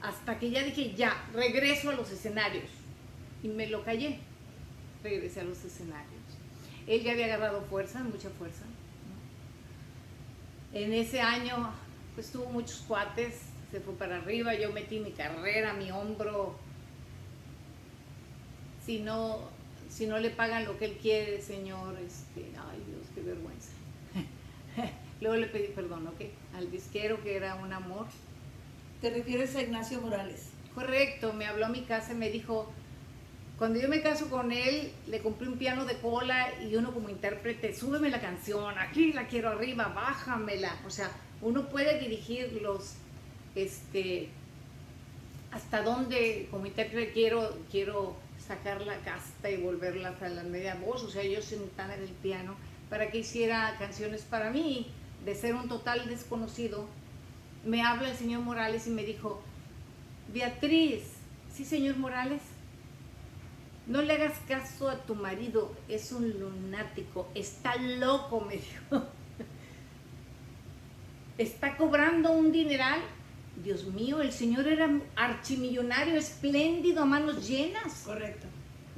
Hasta 0.00 0.38
que 0.38 0.50
ya 0.50 0.62
dije, 0.62 0.94
ya, 0.94 1.28
regreso 1.34 1.90
a 1.90 1.94
los 1.94 2.10
escenarios. 2.10 2.70
Y 3.42 3.48
me 3.48 3.66
lo 3.66 3.84
callé. 3.84 4.20
Regresé 5.02 5.40
a 5.40 5.44
los 5.44 5.62
escenarios. 5.64 6.22
Él 6.86 7.02
ya 7.02 7.12
había 7.12 7.26
agarrado 7.26 7.62
fuerza, 7.62 8.02
mucha 8.04 8.30
fuerza. 8.30 8.64
En 10.72 10.92
ese 10.92 11.20
año, 11.20 11.70
pues 12.14 12.30
tuvo 12.30 12.46
muchos 12.46 12.84
cuates, 12.86 13.40
se 13.70 13.80
fue 13.80 13.94
para 13.94 14.16
arriba, 14.16 14.54
yo 14.54 14.72
metí 14.72 15.00
mi 15.00 15.10
carrera, 15.10 15.72
mi 15.72 15.90
hombro 15.90 16.56
si 18.86 19.00
no, 19.00 19.40
si 19.90 20.06
no 20.06 20.20
le 20.20 20.30
pagan 20.30 20.64
lo 20.64 20.78
que 20.78 20.84
él 20.84 20.98
quiere, 21.02 21.42
señor, 21.42 21.98
este, 21.98 22.52
ay 22.70 22.80
Dios, 22.86 23.08
qué 23.14 23.20
vergüenza. 23.20 23.72
Luego 25.20 25.36
le 25.36 25.48
pedí 25.48 25.68
perdón, 25.74 26.06
¿ok? 26.06 26.20
Al 26.54 26.70
disquero 26.70 27.20
que 27.22 27.34
era 27.34 27.56
un 27.56 27.72
amor. 27.72 28.06
¿Te 29.00 29.10
refieres 29.10 29.56
a 29.56 29.62
Ignacio 29.62 30.00
Morales? 30.00 30.50
Correcto, 30.72 31.32
me 31.32 31.46
habló 31.46 31.66
a 31.66 31.68
mi 31.68 31.82
casa 31.82 32.12
y 32.12 32.16
me 32.16 32.30
dijo, 32.30 32.70
cuando 33.58 33.80
yo 33.80 33.88
me 33.88 34.02
caso 34.02 34.28
con 34.28 34.52
él, 34.52 34.92
le 35.06 35.20
compré 35.20 35.48
un 35.48 35.56
piano 35.56 35.86
de 35.86 35.96
cola 35.98 36.48
y 36.62 36.76
uno 36.76 36.92
como 36.92 37.08
intérprete, 37.08 37.74
súbeme 37.74 38.10
la 38.10 38.20
canción, 38.20 38.78
aquí 38.78 39.14
la 39.14 39.28
quiero 39.28 39.48
arriba, 39.48 39.88
bájamela. 39.88 40.76
O 40.86 40.90
sea, 40.90 41.10
uno 41.40 41.68
puede 41.68 41.98
dirigir 41.98 42.60
los, 42.60 42.94
este, 43.54 44.28
hasta 45.52 45.82
dónde 45.82 46.48
como 46.50 46.66
intérprete 46.66 47.12
quiero, 47.12 47.58
quiero 47.70 48.16
sacar 48.46 48.82
la 48.82 48.98
casta 48.98 49.50
y 49.50 49.56
volverla 49.56 50.10
hasta 50.10 50.28
la 50.28 50.42
media 50.42 50.74
voz. 50.74 51.02
O 51.02 51.10
sea, 51.10 51.24
yo 51.24 51.40
sentada 51.40 51.94
en 51.94 52.02
el 52.02 52.10
piano 52.10 52.56
para 52.90 53.10
que 53.10 53.18
hiciera 53.18 53.74
canciones 53.78 54.22
para 54.22 54.50
mí, 54.50 54.88
de 55.24 55.34
ser 55.34 55.54
un 55.54 55.66
total 55.66 56.08
desconocido. 56.08 56.86
Me 57.64 57.82
habla 57.82 58.10
el 58.10 58.16
señor 58.16 58.42
Morales 58.42 58.86
y 58.86 58.90
me 58.90 59.02
dijo, 59.02 59.40
Beatriz, 60.32 61.04
sí, 61.52 61.64
señor 61.64 61.96
Morales, 61.96 62.42
no 63.86 64.02
le 64.02 64.14
hagas 64.14 64.38
caso 64.48 64.88
a 64.88 64.96
tu 64.96 65.14
marido, 65.14 65.72
es 65.88 66.10
un 66.10 66.28
lunático, 66.40 67.28
está 67.34 67.76
loco, 67.76 68.40
me 68.40 68.54
dijo. 68.54 69.06
Está 71.38 71.76
cobrando 71.76 72.32
un 72.32 72.50
dineral. 72.50 73.00
Dios 73.62 73.84
mío, 73.84 74.20
el 74.20 74.32
señor 74.32 74.66
era 74.66 74.90
archimillonario, 75.14 76.16
espléndido, 76.16 77.02
a 77.02 77.06
manos 77.06 77.46
llenas. 77.46 78.02
Correcto. 78.04 78.46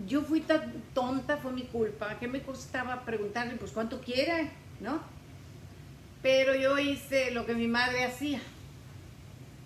Yo 0.07 0.23
fui 0.23 0.41
tan 0.41 0.73
tonta, 0.95 1.37
fue 1.37 1.53
mi 1.53 1.65
culpa. 1.65 2.19
¿Qué 2.19 2.29
me 2.29 2.43
costaba 2.43 3.05
preguntarle, 3.05 3.57
pues 3.57 3.73
cuánto 3.73 4.01
quiere, 4.01 4.51
no? 4.81 5.01
Pero 6.23 6.55
yo 6.55 6.79
hice 6.79 7.33
lo 7.33 7.45
que 7.45 7.55
mi 7.55 7.67
madre 7.67 8.05
hacía. 8.05 8.41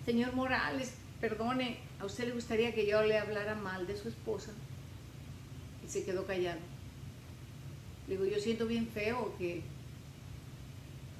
Señor 0.05 0.33
Morales, 0.33 0.95
perdone, 1.21 1.77
¿a 1.99 2.05
usted 2.05 2.25
le 2.25 2.33
gustaría 2.33 2.73
que 2.73 2.85
yo 2.85 3.01
le 3.03 3.17
hablara 3.17 3.55
mal 3.55 3.87
de 3.87 3.95
su 3.95 4.09
esposa? 4.09 4.51
Y 5.85 5.89
se 5.89 6.03
quedó 6.03 6.25
callado. 6.25 6.59
Le 8.07 8.17
digo, 8.17 8.25
yo 8.25 8.39
siento 8.39 8.67
bien 8.67 8.87
feo 8.87 9.33
que, 9.37 9.61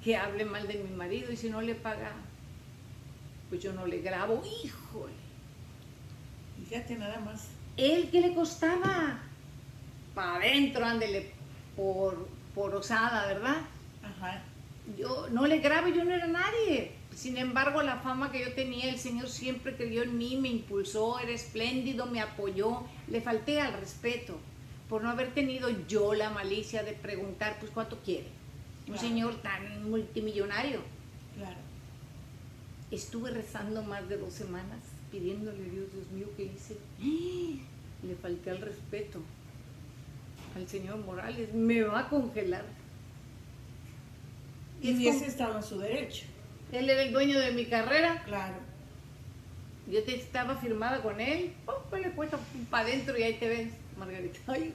que 0.02 0.16
hable 0.16 0.44
mal 0.44 0.66
de 0.66 0.74
mi 0.74 0.94
marido 0.94 1.32
y 1.32 1.36
si 1.36 1.48
no 1.48 1.62
le 1.62 1.74
paga, 1.74 2.12
pues 3.48 3.62
yo 3.62 3.72
no 3.72 3.86
le 3.86 4.00
grabo. 4.00 4.42
Híjole. 4.44 5.12
Fíjate 6.68 6.96
nada 6.96 7.20
más. 7.20 7.48
¿Él 7.76 8.08
qué 8.10 8.20
le 8.20 8.34
costaba? 8.34 9.20
Para 10.14 10.36
adentro, 10.36 10.84
ándele, 10.84 11.32
por, 11.76 12.28
por 12.54 12.74
osada, 12.74 13.26
¿verdad? 13.26 13.56
Ajá. 14.02 14.42
Yo 14.98 15.28
no 15.30 15.46
le 15.46 15.58
grabo, 15.58 15.88
yo 15.88 16.04
no 16.04 16.14
era 16.14 16.26
nadie. 16.26 16.92
Sin 17.14 17.36
embargo, 17.38 17.82
la 17.82 17.96
fama 17.96 18.30
que 18.30 18.40
yo 18.40 18.52
tenía, 18.54 18.90
el 18.90 18.98
Señor 18.98 19.28
siempre 19.28 19.76
creyó 19.76 20.02
en 20.02 20.18
mí, 20.18 20.36
me 20.36 20.48
impulsó, 20.48 21.18
era 21.18 21.32
espléndido, 21.32 22.06
me 22.06 22.20
apoyó. 22.20 22.82
Le 23.08 23.20
falté 23.20 23.60
al 23.60 23.72
respeto 23.72 24.38
por 24.88 25.02
no 25.02 25.10
haber 25.10 25.32
tenido 25.34 25.68
yo 25.88 26.14
la 26.14 26.30
malicia 26.30 26.82
de 26.82 26.92
preguntar, 26.92 27.56
pues, 27.60 27.70
¿cuánto 27.72 27.98
quiere? 28.00 28.26
Un 28.86 28.98
señor 28.98 29.34
tan 29.42 29.88
multimillonario. 29.90 30.80
Claro. 31.36 31.56
Estuve 32.90 33.30
rezando 33.30 33.82
más 33.82 34.08
de 34.08 34.18
dos 34.18 34.32
semanas 34.34 34.78
pidiéndole 35.10 35.58
a 35.64 35.68
Dios, 35.72 35.86
Dios 35.92 36.10
mío, 36.12 36.26
¿qué 36.36 36.44
hice? 36.44 36.76
Le 38.06 38.14
falté 38.16 38.50
al 38.50 38.58
respeto 38.60 39.20
al 40.54 40.68
señor 40.68 40.98
Morales, 40.98 41.52
me 41.54 41.82
va 41.82 42.00
a 42.00 42.08
congelar. 42.08 42.64
Y 44.82 44.90
Es 44.90 44.96
hubiese 44.96 45.18
como- 45.20 45.30
estado 45.30 45.56
en 45.56 45.62
su 45.64 45.78
derecho. 45.78 46.24
Él 46.72 46.90
era 46.90 47.02
el 47.02 47.12
dueño 47.12 47.38
de 47.40 47.52
mi 47.52 47.64
carrera, 47.66 48.22
Claro. 48.24 48.56
yo 49.90 50.02
te- 50.04 50.14
estaba 50.16 50.56
firmada 50.56 51.00
con 51.02 51.20
él, 51.20 51.52
¡pum! 51.64 51.74
pues 51.90 52.02
le 52.02 52.10
cuesta 52.12 52.38
para 52.70 52.86
adentro 52.88 53.16
y 53.18 53.22
ahí 53.22 53.34
te 53.34 53.48
ves, 53.48 53.72
Margarita. 53.98 54.38
Ay. 54.46 54.74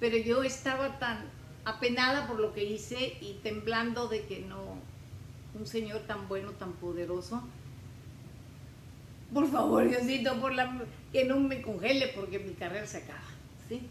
Pero 0.00 0.16
yo 0.16 0.42
estaba 0.42 0.98
tan 0.98 1.24
apenada 1.64 2.26
por 2.26 2.40
lo 2.40 2.52
que 2.54 2.64
hice 2.64 3.18
y 3.20 3.34
temblando 3.42 4.08
de 4.08 4.24
que 4.24 4.40
no, 4.40 4.78
un 5.58 5.66
señor 5.66 6.00
tan 6.06 6.28
bueno, 6.28 6.52
tan 6.52 6.72
poderoso. 6.74 7.42
Por 9.32 9.50
favor, 9.50 9.86
Diosito, 9.86 10.40
por 10.40 10.54
la, 10.54 10.82
que 11.12 11.24
no 11.24 11.38
me 11.38 11.60
congele 11.60 12.08
porque 12.08 12.38
mi 12.38 12.54
carrera 12.54 12.86
se 12.86 12.98
acaba. 12.98 13.20
¿sí? 13.68 13.82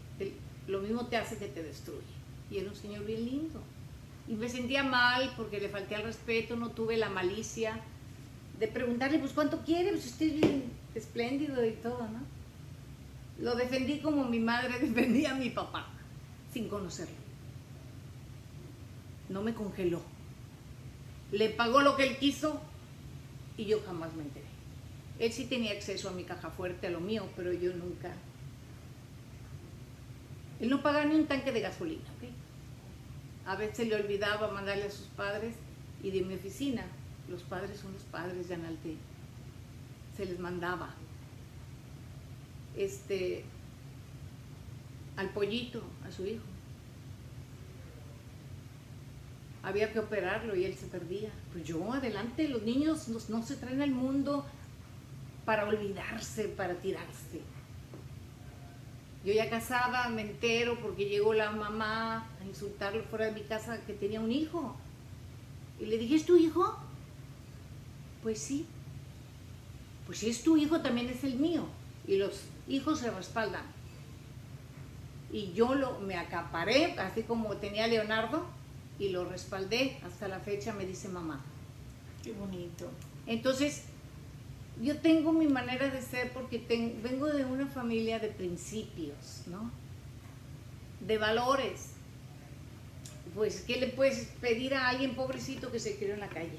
Lo 0.66 0.80
mismo 0.80 1.06
te 1.06 1.16
hace 1.16 1.36
que 1.36 1.46
te 1.46 1.62
destruye. 1.62 2.02
Y 2.50 2.58
era 2.58 2.70
un 2.70 2.76
señor 2.76 3.04
bien 3.04 3.24
lindo. 3.24 3.62
Y 4.26 4.34
me 4.34 4.48
sentía 4.48 4.82
mal 4.82 5.32
porque 5.36 5.60
le 5.60 5.68
falté 5.68 5.94
al 5.94 6.02
respeto, 6.02 6.56
no 6.56 6.70
tuve 6.70 6.96
la 6.96 7.08
malicia 7.08 7.80
de 8.58 8.68
preguntarle, 8.68 9.18
pues, 9.18 9.32
¿cuánto 9.32 9.60
quiere? 9.64 9.90
Pues 9.90 10.06
usted 10.06 10.26
es 10.26 10.40
bien 10.40 10.64
espléndido 10.94 11.64
y 11.64 11.72
todo, 11.72 12.00
¿no? 12.00 12.37
Lo 13.38 13.54
defendí 13.54 14.00
como 14.00 14.24
mi 14.24 14.40
madre 14.40 14.78
defendía 14.80 15.32
a 15.32 15.34
mi 15.34 15.50
papá, 15.50 15.86
sin 16.52 16.68
conocerlo. 16.68 17.14
No 19.28 19.42
me 19.42 19.54
congeló. 19.54 20.02
Le 21.32 21.50
pagó 21.50 21.82
lo 21.82 21.96
que 21.96 22.04
él 22.04 22.16
quiso 22.18 22.60
y 23.56 23.66
yo 23.66 23.80
jamás 23.84 24.14
me 24.14 24.22
enteré. 24.22 24.46
Él 25.18 25.32
sí 25.32 25.46
tenía 25.46 25.72
acceso 25.72 26.08
a 26.08 26.12
mi 26.12 26.24
caja 26.24 26.50
fuerte, 26.50 26.86
a 26.86 26.90
lo 26.90 27.00
mío, 27.00 27.28
pero 27.36 27.52
yo 27.52 27.74
nunca. 27.74 28.12
Él 30.60 30.70
no 30.70 30.82
pagaba 30.82 31.04
ni 31.04 31.16
un 31.16 31.26
tanque 31.26 31.52
de 31.52 31.60
gasolina, 31.60 32.04
¿ok? 32.16 32.28
A 33.46 33.56
veces 33.56 33.88
le 33.88 33.96
olvidaba 33.96 34.50
mandarle 34.50 34.84
a 34.84 34.90
sus 34.90 35.06
padres 35.08 35.54
y 36.02 36.10
de 36.10 36.22
mi 36.22 36.34
oficina, 36.34 36.84
los 37.28 37.42
padres 37.42 37.78
son 37.78 37.92
los 37.92 38.02
padres 38.02 38.48
de 38.48 38.54
Analte, 38.54 38.96
se 40.16 40.26
les 40.26 40.38
mandaba. 40.38 40.94
Este, 42.78 43.44
al 45.16 45.30
pollito, 45.30 45.82
a 46.06 46.12
su 46.12 46.24
hijo. 46.24 46.44
Había 49.64 49.92
que 49.92 49.98
operarlo 49.98 50.54
y 50.54 50.64
él 50.64 50.74
se 50.74 50.86
perdía. 50.86 51.30
Pues 51.52 51.64
yo, 51.64 51.92
adelante, 51.92 52.48
los 52.48 52.62
niños 52.62 53.08
no, 53.08 53.42
se 53.42 53.56
traen 53.56 53.82
al 53.82 53.90
mundo 53.90 54.46
para 55.44 55.66
olvidarse, 55.66 56.44
para 56.44 56.74
tirarse. 56.76 57.40
Yo 59.24 59.32
ya 59.32 59.50
casada 59.50 60.08
me 60.08 60.22
entero 60.22 60.78
porque 60.80 61.06
llegó 61.06 61.34
la 61.34 61.50
mamá 61.50 62.28
a 62.40 62.44
insultarlo 62.44 63.02
fuera 63.02 63.26
de 63.26 63.32
mi 63.32 63.42
casa 63.42 63.84
que 63.84 63.94
tenía 63.94 64.20
un 64.20 64.30
hijo. 64.30 64.76
Y 65.80 65.86
le 65.86 65.98
dije, 65.98 66.14
¿es 66.14 66.26
tu 66.26 66.36
hijo? 66.36 66.78
Pues 68.22 68.38
sí. 68.38 68.66
Pues 70.06 70.18
si 70.18 70.30
es 70.30 70.44
tu 70.44 70.56
hijo, 70.56 70.80
también 70.80 71.08
es 71.08 71.24
el 71.24 71.34
mío. 71.34 71.66
Y 72.06 72.18
los 72.18 72.44
hijos 72.68 73.00
se 73.00 73.10
respaldan. 73.10 73.64
Y 75.32 75.52
yo 75.52 75.74
lo, 75.74 75.98
me 76.00 76.16
acaparé, 76.16 76.98
así 76.98 77.22
como 77.22 77.56
tenía 77.56 77.86
Leonardo, 77.86 78.46
y 78.98 79.10
lo 79.10 79.24
respaldé. 79.24 79.98
Hasta 80.04 80.28
la 80.28 80.40
fecha 80.40 80.72
me 80.72 80.86
dice 80.86 81.08
mamá. 81.08 81.44
Qué 82.22 82.32
bonito. 82.32 82.90
Entonces, 83.26 83.84
yo 84.82 84.98
tengo 84.98 85.32
mi 85.32 85.46
manera 85.46 85.88
de 85.88 86.02
ser 86.02 86.32
porque 86.32 86.62
vengo 87.02 87.26
de 87.26 87.44
una 87.44 87.66
familia 87.66 88.18
de 88.18 88.28
principios, 88.28 89.42
¿no? 89.46 89.70
De 91.00 91.18
valores. 91.18 91.92
Pues, 93.34 93.62
¿qué 93.62 93.78
le 93.78 93.88
puedes 93.88 94.26
pedir 94.40 94.74
a 94.74 94.88
alguien 94.88 95.14
pobrecito 95.14 95.70
que 95.70 95.78
se 95.78 95.96
crió 95.96 96.14
en 96.14 96.20
la 96.20 96.28
calle? 96.28 96.58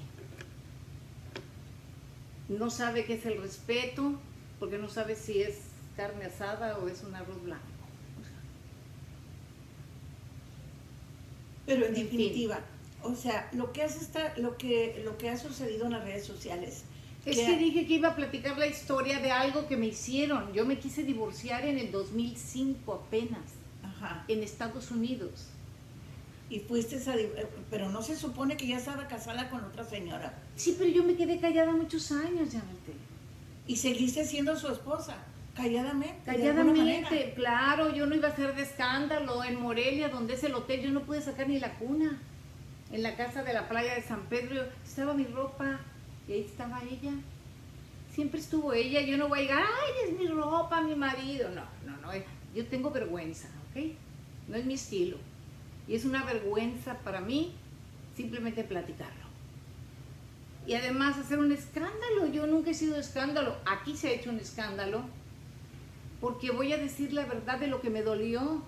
No 2.48 2.70
sabe 2.70 3.06
qué 3.06 3.16
es 3.16 3.26
el 3.26 3.42
respeto, 3.42 4.20
porque 4.60 4.78
no 4.78 4.90
sabe 4.90 5.16
si 5.16 5.42
es 5.42 5.69
carne 6.00 6.26
asada 6.26 6.78
o 6.78 6.88
es 6.88 7.04
un 7.04 7.14
arroz 7.14 7.44
blanco. 7.44 7.66
Pero 11.66 11.82
en 11.86 11.90
En 11.90 11.96
fin. 11.96 12.04
definitiva, 12.06 12.60
o 13.04 13.14
sea, 13.16 13.50
lo 13.54 13.72
que 13.74 13.84
has 13.84 14.02
esta- 14.02 14.34
lo 14.38 14.58
que 14.58 15.02
lo 15.04 15.18
que 15.18 15.30
ha 15.30 15.38
sucedido 15.38 15.86
en 15.88 15.92
las 15.92 16.04
redes 16.04 16.26
sociales. 16.26 16.84
Es 17.26 17.38
que- 17.38 17.46
que 17.46 17.58
dije 17.58 17.86
que 17.86 17.94
iba 17.96 18.10
a 18.10 18.16
platicar 18.16 18.58
la 18.58 18.66
historia 18.66 19.20
de 19.20 19.30
algo 19.32 19.68
que 19.68 19.76
me 19.76 19.88
hicieron. 19.88 20.54
Yo 20.54 20.66
me 20.66 20.80
quise 20.80 21.04
divorciar 21.04 21.66
en 21.66 21.78
el 21.78 21.92
2005 21.92 22.94
apenas, 22.94 23.42
Ajá. 23.84 24.24
en 24.30 24.42
Estados 24.42 24.90
Unidos. 24.92 25.48
Y 26.50 26.60
fuiste 26.62 26.96
a 26.96 27.16
eh, 27.16 27.48
pero 27.70 27.90
no 27.90 28.02
se 28.02 28.16
supone 28.16 28.56
que 28.58 28.66
ya 28.66 28.78
estaba 28.78 29.08
casada 29.08 29.50
con 29.52 29.64
otra 29.64 29.84
señora 29.84 30.34
Sí, 30.56 30.76
pero 30.80 30.90
yo 30.90 31.04
me 31.04 31.16
quedé 31.16 31.40
callada 31.40 31.72
muchos 31.74 32.12
años, 32.12 32.52
Yanete. 32.54 32.94
y 33.68 33.76
seguiste 33.76 34.26
siendo 34.26 34.56
su 34.58 34.68
esposa 34.70 35.18
calladamente. 36.26 37.34
claro, 37.36 37.94
yo 37.94 38.06
no 38.06 38.16
iba 38.16 38.30
a 38.30 38.32
hacer 38.32 38.56
de 38.56 38.64
escándalo 38.64 39.44
en 39.44 39.60
Morelia, 39.60 40.10
donde 40.10 40.34
es 40.34 40.44
el 40.44 40.54
hotel, 40.56 40.82
yo 40.82 40.92
no 40.92 41.02
pude 41.02 41.22
sacar 41.22 41.48
ni 41.48 41.60
la 41.60 41.74
cuna. 41.76 42.20
En 42.92 43.04
la 43.04 43.16
casa 43.16 43.44
de 43.44 43.54
la 43.54 43.70
playa 43.70 43.94
de 43.94 44.02
San 44.02 44.26
Pedro 44.28 44.66
estaba 44.84 45.14
mi 45.14 45.26
ropa 45.26 45.80
y 46.28 46.34
ahí 46.34 46.42
estaba 46.42 46.82
ella. 46.84 47.14
Siempre 48.12 48.40
estuvo 48.40 48.74
ella, 48.74 49.02
yo 49.02 49.18
no 49.18 49.28
voy 49.28 49.40
a 49.40 49.42
llegar, 49.44 49.64
ay, 49.64 50.10
es 50.10 50.20
mi 50.20 50.28
ropa, 50.28 50.82
mi 50.82 50.96
marido. 50.96 51.50
No, 51.50 51.64
no, 51.86 51.98
no. 52.02 52.12
Yo 52.56 52.66
tengo 52.66 52.90
vergüenza, 52.90 53.48
¿ok? 53.70 53.84
No 54.48 54.56
es 54.56 54.66
mi 54.66 54.74
estilo. 54.74 55.18
Y 55.88 55.96
es 55.96 56.06
una 56.06 56.24
vergüenza 56.24 56.96
para 57.00 57.22
mí 57.22 57.54
simplemente 58.16 58.64
platicarlo. 58.64 59.30
Y 60.66 60.74
además 60.74 61.18
hacer 61.18 61.40
un 61.40 61.52
escándalo. 61.52 62.28
Yo 62.32 62.46
nunca 62.48 62.72
he 62.72 62.74
sido 62.74 62.98
escándalo. 62.98 63.56
Aquí 63.66 63.96
se 63.96 64.10
ha 64.10 64.12
hecho 64.12 64.30
un 64.30 64.40
escándalo 64.40 65.04
porque 66.22 66.52
voy 66.52 66.74
a 66.74 66.78
decir 66.78 67.14
la 67.14 67.26
verdad 67.26 67.60
de 67.60 67.68
lo 67.68 67.82
que 67.82 67.90
me 67.90 68.02
dolió. 68.02 68.62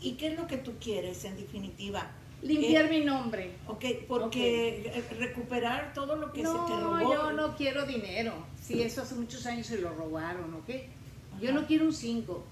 ¿Y 0.00 0.12
qué 0.12 0.28
es 0.28 0.38
lo 0.38 0.46
que 0.46 0.58
tú 0.58 0.74
quieres 0.80 1.24
en 1.24 1.36
definitiva? 1.36 2.10
Limpiar 2.42 2.90
mi 2.90 3.00
nombre. 3.00 3.52
Ok, 3.66 3.84
porque 4.06 5.02
recuperar 5.18 5.94
todo 5.94 6.16
lo 6.16 6.32
que 6.32 6.42
se 6.42 6.52
te 6.52 6.52
robó. 6.52 7.00
No, 7.00 7.12
yo 7.12 7.32
no 7.32 7.56
quiero 7.56 7.86
dinero. 7.86 8.34
Si 8.62 8.82
eso 8.82 9.02
hace 9.02 9.14
muchos 9.14 9.46
años 9.46 9.66
se 9.66 9.78
lo 9.78 9.94
robaron, 9.94 10.52
¿ok? 10.54 10.70
Yo 11.40 11.52
no 11.52 11.66
quiero 11.66 11.86
un 11.86 11.92
5. 11.92 12.44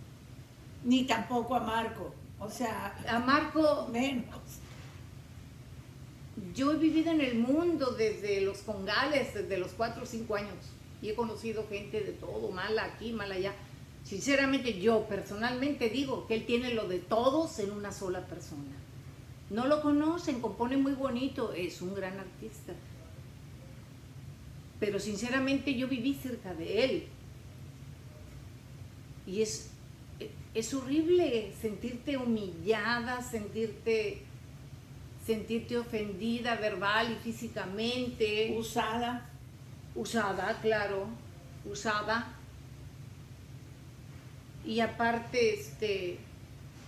Ni 0.85 1.05
tampoco 1.05 1.55
a 1.55 1.61
Marco. 1.61 2.15
O 2.39 2.51
sea, 2.51 2.97
a 3.09 3.19
Marco 3.19 3.89
menos. 3.93 4.41
Yo 6.55 6.73
he 6.73 6.77
vivido 6.77 7.13
en 7.13 7.21
el 7.21 7.37
mundo 7.37 7.93
desde 7.93 8.41
los 8.41 8.59
congales, 8.59 9.35
desde 9.35 9.59
los 9.59 9.73
4 9.73 10.03
o 10.03 10.07
5 10.07 10.35
años. 10.35 10.74
Y 11.05 11.11
he 11.11 11.15
conocido 11.15 11.67
gente 11.69 12.01
de 12.01 12.13
todo, 12.13 12.51
mala 12.51 12.85
aquí, 12.85 13.13
mala 13.13 13.35
allá. 13.35 13.53
Sinceramente, 14.05 14.81
yo 14.81 15.07
personalmente 15.07 15.91
digo 15.91 16.27
que 16.27 16.35
él 16.35 16.47
tiene 16.47 16.73
lo 16.73 16.89
de 16.89 16.99
todos 16.99 17.59
en 17.59 17.73
una 17.73 17.93
sola 17.93 18.27
persona. 18.27 18.73
No 19.51 19.67
lo 19.67 19.83
conocen, 19.83 20.41
compone 20.41 20.79
muy 20.79 20.95
bonito, 20.95 21.53
es 21.53 21.83
un 21.83 21.95
gran 21.95 22.19
artista. 22.19 22.73
Pero 24.81 24.99
sinceramente 24.99 25.75
yo 25.75 25.89
viví 25.89 26.15
cerca 26.15 26.55
de 26.55 26.85
él. 26.85 27.07
Y 29.27 29.43
es, 29.43 29.73
es 30.55 30.73
horrible 30.73 31.53
sentirte 31.61 32.17
humillada, 32.17 33.21
sentirte, 33.21 34.23
sentirte 35.27 35.77
ofendida 35.77 36.55
verbal 36.57 37.13
y 37.13 37.23
físicamente. 37.23 38.57
Usada. 38.59 39.33
Usada, 39.95 40.59
claro, 40.61 41.07
usada. 41.65 42.35
Y 44.65 44.81
aparte, 44.81 45.55
este, 45.55 46.19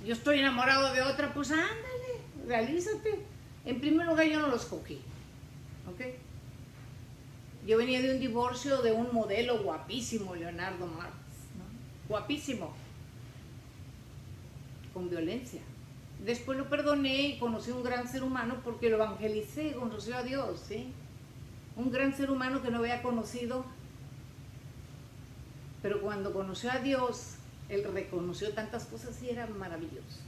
yo 0.04 0.14
estoy 0.14 0.40
enamorado 0.40 0.92
de 0.92 1.02
otra, 1.02 1.32
pues 1.32 1.50
ándale 1.50 1.96
realízate. 2.46 3.18
En 3.64 3.80
primer 3.80 4.06
lugar, 4.06 4.26
yo 4.26 4.40
no 4.40 4.48
los 4.48 4.62
escogí. 4.62 5.00
¿Ok? 5.90 6.00
Yo 7.66 7.78
venía 7.78 8.00
de 8.00 8.12
un 8.12 8.20
divorcio 8.20 8.80
de 8.82 8.92
un 8.92 9.12
modelo 9.12 9.62
guapísimo, 9.62 10.34
Leonardo 10.34 10.86
Marx. 10.86 11.14
Guapísimo. 12.08 12.72
Con 14.94 15.10
violencia. 15.10 15.60
Después 16.25 16.56
lo 16.56 16.68
perdoné 16.68 17.28
y 17.28 17.38
conocí 17.38 17.70
un 17.70 17.82
gran 17.82 18.08
ser 18.08 18.22
humano 18.22 18.60
porque 18.64 18.88
lo 18.88 18.96
evangelicé, 18.96 19.72
conoció 19.72 20.16
a 20.16 20.22
Dios, 20.22 20.62
¿sí? 20.66 20.92
Un 21.76 21.90
gran 21.90 22.14
ser 22.14 22.30
humano 22.30 22.62
que 22.62 22.71
no 22.71 22.78
había 22.78 23.02
conocido. 23.02 23.64
Pero 25.83 26.00
cuando 26.00 26.33
conoció 26.33 26.73
a 26.73 26.78
Dios, 26.78 27.37
él 27.68 27.85
reconoció 27.92 28.52
tantas 28.52 28.87
cosas 28.87 29.23
y 29.23 29.30
era 29.30 29.47
maravilloso. 29.47 30.21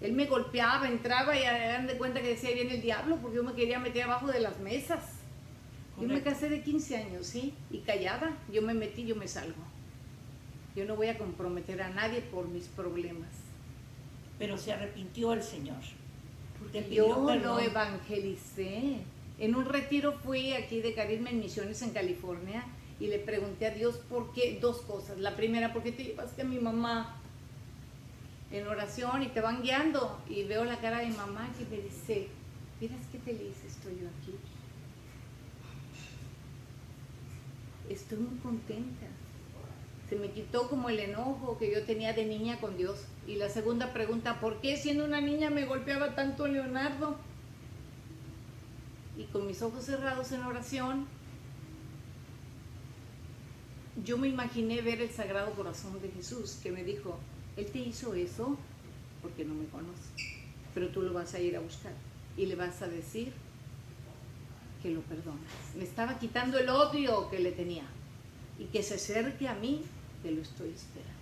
Él 0.00 0.12
me 0.12 0.26
golpeaba, 0.26 0.88
entraba 0.88 1.36
y 1.36 1.44
hagan 1.44 1.86
de 1.86 1.96
cuenta 1.96 2.20
que 2.20 2.28
decía, 2.28 2.50
viene 2.52 2.74
el 2.74 2.82
diablo, 2.82 3.16
porque 3.22 3.36
yo 3.36 3.44
me 3.44 3.54
quería 3.54 3.78
meter 3.78 4.04
abajo 4.04 4.26
de 4.26 4.40
las 4.40 4.58
mesas. 4.60 5.02
Yo 6.00 6.08
me 6.08 6.22
casé 6.22 6.48
de 6.48 6.62
15 6.62 6.96
años, 6.96 7.26
¿sí? 7.26 7.54
Y 7.70 7.78
callada, 7.78 8.36
yo 8.52 8.62
me 8.62 8.74
metí, 8.74 9.06
yo 9.06 9.14
me 9.14 9.28
salgo. 9.28 9.62
Yo 10.74 10.84
no 10.84 10.96
voy 10.96 11.06
a 11.06 11.16
comprometer 11.16 11.80
a 11.82 11.90
nadie 11.90 12.20
por 12.20 12.48
mis 12.48 12.64
problemas. 12.66 13.30
Pero 14.38 14.58
se 14.58 14.72
arrepintió 14.72 15.32
el 15.32 15.42
Señor. 15.42 15.80
Porque 16.58 16.92
yo 16.92 17.36
lo 17.36 17.60
evangelicé. 17.60 18.98
En 19.38 19.54
un 19.54 19.64
retiro 19.64 20.12
fui 20.12 20.52
aquí 20.52 20.80
de 20.80 20.94
Carisma 20.94 21.30
en 21.30 21.40
Misiones 21.40 21.82
en 21.82 21.90
California 21.90 22.64
y 23.00 23.08
le 23.08 23.18
pregunté 23.18 23.66
a 23.66 23.70
Dios 23.70 23.96
por 24.08 24.32
qué, 24.32 24.58
dos 24.60 24.82
cosas. 24.82 25.18
La 25.18 25.36
primera, 25.36 25.72
¿por 25.72 25.82
qué 25.82 25.92
te 25.92 26.04
llevaste 26.04 26.42
a 26.42 26.44
mi 26.44 26.58
mamá? 26.58 27.20
en 28.54 28.68
oración 28.68 29.22
y 29.22 29.28
te 29.28 29.40
van 29.40 29.62
guiando 29.62 30.20
y 30.28 30.44
veo 30.44 30.64
la 30.64 30.78
cara 30.78 30.98
de 30.98 31.06
mi 31.06 31.16
mamá 31.16 31.50
que 31.58 31.64
me 31.64 31.82
dice, 31.82 32.28
miras 32.80 33.00
qué 33.10 33.18
feliz 33.18 33.56
estoy 33.66 33.98
yo 34.00 34.08
aquí. 34.08 34.36
Estoy 37.90 38.18
muy 38.18 38.38
contenta. 38.38 39.06
Se 40.08 40.16
me 40.16 40.30
quitó 40.30 40.68
como 40.68 40.88
el 40.88 41.00
enojo 41.00 41.58
que 41.58 41.72
yo 41.72 41.84
tenía 41.84 42.12
de 42.12 42.26
niña 42.26 42.60
con 42.60 42.76
Dios. 42.76 43.06
Y 43.26 43.36
la 43.36 43.48
segunda 43.48 43.92
pregunta, 43.92 44.38
¿por 44.40 44.60
qué 44.60 44.76
siendo 44.76 45.04
una 45.04 45.20
niña 45.20 45.50
me 45.50 45.64
golpeaba 45.64 46.14
tanto 46.14 46.46
Leonardo? 46.46 47.16
Y 49.16 49.24
con 49.24 49.46
mis 49.46 49.62
ojos 49.62 49.84
cerrados 49.84 50.32
en 50.32 50.42
oración, 50.42 51.06
yo 54.04 54.18
me 54.18 54.28
imaginé 54.28 54.82
ver 54.82 55.00
el 55.00 55.10
Sagrado 55.10 55.52
Corazón 55.52 56.00
de 56.00 56.10
Jesús 56.10 56.58
que 56.62 56.72
me 56.72 56.82
dijo, 56.82 57.18
él 57.56 57.66
te 57.66 57.78
hizo 57.78 58.14
eso 58.14 58.56
porque 59.22 59.44
no 59.44 59.54
me 59.54 59.66
conoce, 59.66 60.10
pero 60.74 60.88
tú 60.88 61.02
lo 61.02 61.12
vas 61.12 61.34
a 61.34 61.40
ir 61.40 61.56
a 61.56 61.60
buscar 61.60 61.92
y 62.36 62.46
le 62.46 62.56
vas 62.56 62.82
a 62.82 62.88
decir 62.88 63.32
que 64.82 64.90
lo 64.90 65.00
perdonas. 65.02 65.40
Me 65.76 65.84
estaba 65.84 66.18
quitando 66.18 66.58
el 66.58 66.68
odio 66.68 67.30
que 67.30 67.38
le 67.38 67.52
tenía 67.52 67.84
y 68.58 68.64
que 68.64 68.82
se 68.82 68.94
acerque 68.94 69.48
a 69.48 69.54
mí, 69.54 69.82
que 70.22 70.32
lo 70.32 70.42
estoy 70.42 70.70
esperando. 70.70 71.14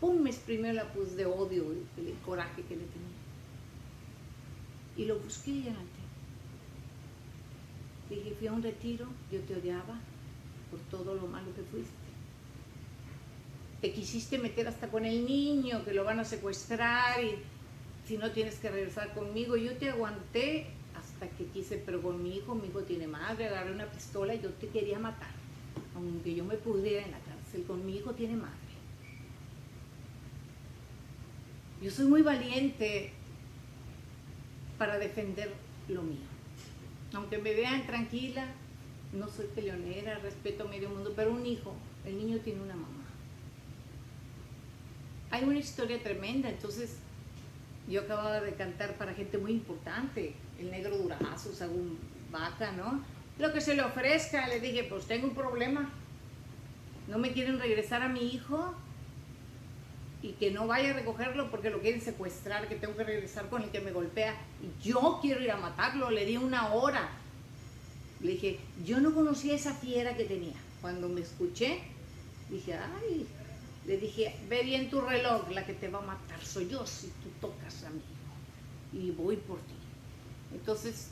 Pum, 0.00 0.20
me 0.20 0.30
exprimió 0.30 0.72
la 0.72 0.92
pus 0.92 1.16
de 1.16 1.26
odio, 1.26 1.70
el, 1.70 2.06
el 2.06 2.14
coraje 2.24 2.62
que 2.62 2.76
le 2.76 2.84
tenía. 2.84 3.14
Y 4.96 5.04
lo 5.06 5.18
busqué 5.18 5.50
y 5.50 5.62
ya 5.62 5.72
Dije, 8.14 8.34
fui 8.38 8.46
a 8.48 8.52
un 8.52 8.62
retiro, 8.62 9.06
yo 9.30 9.40
te 9.40 9.54
odiaba 9.54 9.98
por 10.70 10.80
todo 10.90 11.14
lo 11.14 11.26
malo 11.26 11.54
que 11.54 11.62
fuiste 11.62 12.04
te 13.84 13.92
quisiste 13.92 14.38
meter 14.38 14.66
hasta 14.66 14.88
con 14.88 15.04
el 15.04 15.26
niño, 15.26 15.84
que 15.84 15.92
lo 15.92 16.04
van 16.04 16.18
a 16.18 16.24
secuestrar 16.24 17.22
y 17.22 17.34
si 18.08 18.16
no 18.16 18.30
tienes 18.30 18.54
que 18.58 18.70
regresar 18.70 19.12
conmigo. 19.12 19.58
Yo 19.58 19.76
te 19.76 19.90
aguanté 19.90 20.68
hasta 20.96 21.28
que 21.28 21.44
quise, 21.48 21.76
pero 21.76 22.00
con 22.00 22.22
mi 22.22 22.34
hijo, 22.34 22.54
mi 22.54 22.68
hijo 22.68 22.80
tiene 22.84 23.06
madre, 23.06 23.46
agarré 23.46 23.72
una 23.72 23.84
pistola 23.84 24.34
y 24.34 24.40
yo 24.40 24.48
te 24.54 24.68
quería 24.68 24.98
matar. 24.98 25.28
Aunque 25.94 26.34
yo 26.34 26.46
me 26.46 26.54
pudriera 26.54 27.04
en 27.04 27.10
la 27.10 27.18
cárcel, 27.18 27.64
con 27.64 27.84
mi 27.84 27.96
hijo 27.96 28.12
tiene 28.14 28.36
madre. 28.36 28.54
Yo 31.82 31.90
soy 31.90 32.06
muy 32.06 32.22
valiente 32.22 33.12
para 34.78 34.96
defender 34.96 35.52
lo 35.90 36.00
mío. 36.00 36.33
Aunque 37.14 37.38
me 37.38 37.54
vean 37.54 37.86
tranquila, 37.86 38.46
no 39.12 39.28
soy 39.28 39.46
peleonera, 39.54 40.18
respeto 40.18 40.64
a 40.64 40.68
medio 40.68 40.90
mundo, 40.90 41.12
pero 41.14 41.32
un 41.32 41.46
hijo, 41.46 41.74
el 42.04 42.16
niño 42.16 42.38
tiene 42.38 42.62
una 42.62 42.74
mamá 42.74 43.04
hay 45.34 45.42
una 45.42 45.58
historia 45.58 46.00
tremenda, 46.00 46.48
entonces 46.48 46.96
yo 47.88 48.02
acababa 48.02 48.40
de 48.40 48.54
cantar 48.54 48.94
para 48.94 49.14
gente 49.14 49.36
muy 49.36 49.50
importante, 49.50 50.32
el 50.60 50.70
negro 50.70 50.96
Durazo, 50.96 51.52
Sagún 51.52 51.98
Vaca, 52.30 52.70
¿no? 52.70 53.02
Lo 53.40 53.52
que 53.52 53.60
se 53.60 53.74
le 53.74 53.82
ofrezca, 53.82 54.46
le 54.46 54.60
dije, 54.60 54.84
pues 54.84 55.06
tengo 55.06 55.26
un 55.26 55.34
problema, 55.34 55.90
no 57.08 57.18
me 57.18 57.32
quieren 57.32 57.58
regresar 57.58 58.02
a 58.02 58.08
mi 58.08 58.32
hijo 58.32 58.76
y 60.24 60.32
que 60.32 60.50
no 60.50 60.66
vaya 60.66 60.88
a 60.88 60.92
recogerlo 60.94 61.50
porque 61.50 61.68
lo 61.68 61.82
quieren 61.82 62.00
secuestrar, 62.00 62.66
que 62.66 62.76
tengo 62.76 62.96
que 62.96 63.04
regresar 63.04 63.50
con 63.50 63.60
el 63.60 63.68
que 63.68 63.82
me 63.82 63.92
golpea. 63.92 64.34
Y 64.62 64.88
yo 64.88 65.18
quiero 65.20 65.42
ir 65.42 65.50
a 65.50 65.58
matarlo, 65.58 66.10
le 66.10 66.24
di 66.24 66.38
una 66.38 66.72
hora. 66.72 67.10
Le 68.22 68.32
dije, 68.32 68.58
yo 68.86 69.00
no 69.00 69.12
conocía 69.12 69.54
esa 69.54 69.74
fiera 69.74 70.16
que 70.16 70.24
tenía. 70.24 70.54
Cuando 70.80 71.10
me 71.10 71.20
escuché, 71.20 71.80
dije, 72.48 72.72
ay, 72.74 73.26
le 73.86 73.98
dije, 73.98 74.34
ve 74.48 74.62
bien 74.62 74.88
tu 74.88 75.02
reloj, 75.02 75.50
la 75.50 75.66
que 75.66 75.74
te 75.74 75.88
va 75.88 75.98
a 75.98 76.06
matar 76.06 76.42
soy 76.42 76.70
yo 76.70 76.86
si 76.86 77.08
tú 77.08 77.28
tocas 77.42 77.84
a 77.84 77.90
mí. 77.90 78.00
Y 78.94 79.10
voy 79.10 79.36
por 79.36 79.58
ti. 79.58 79.74
Entonces, 80.54 81.10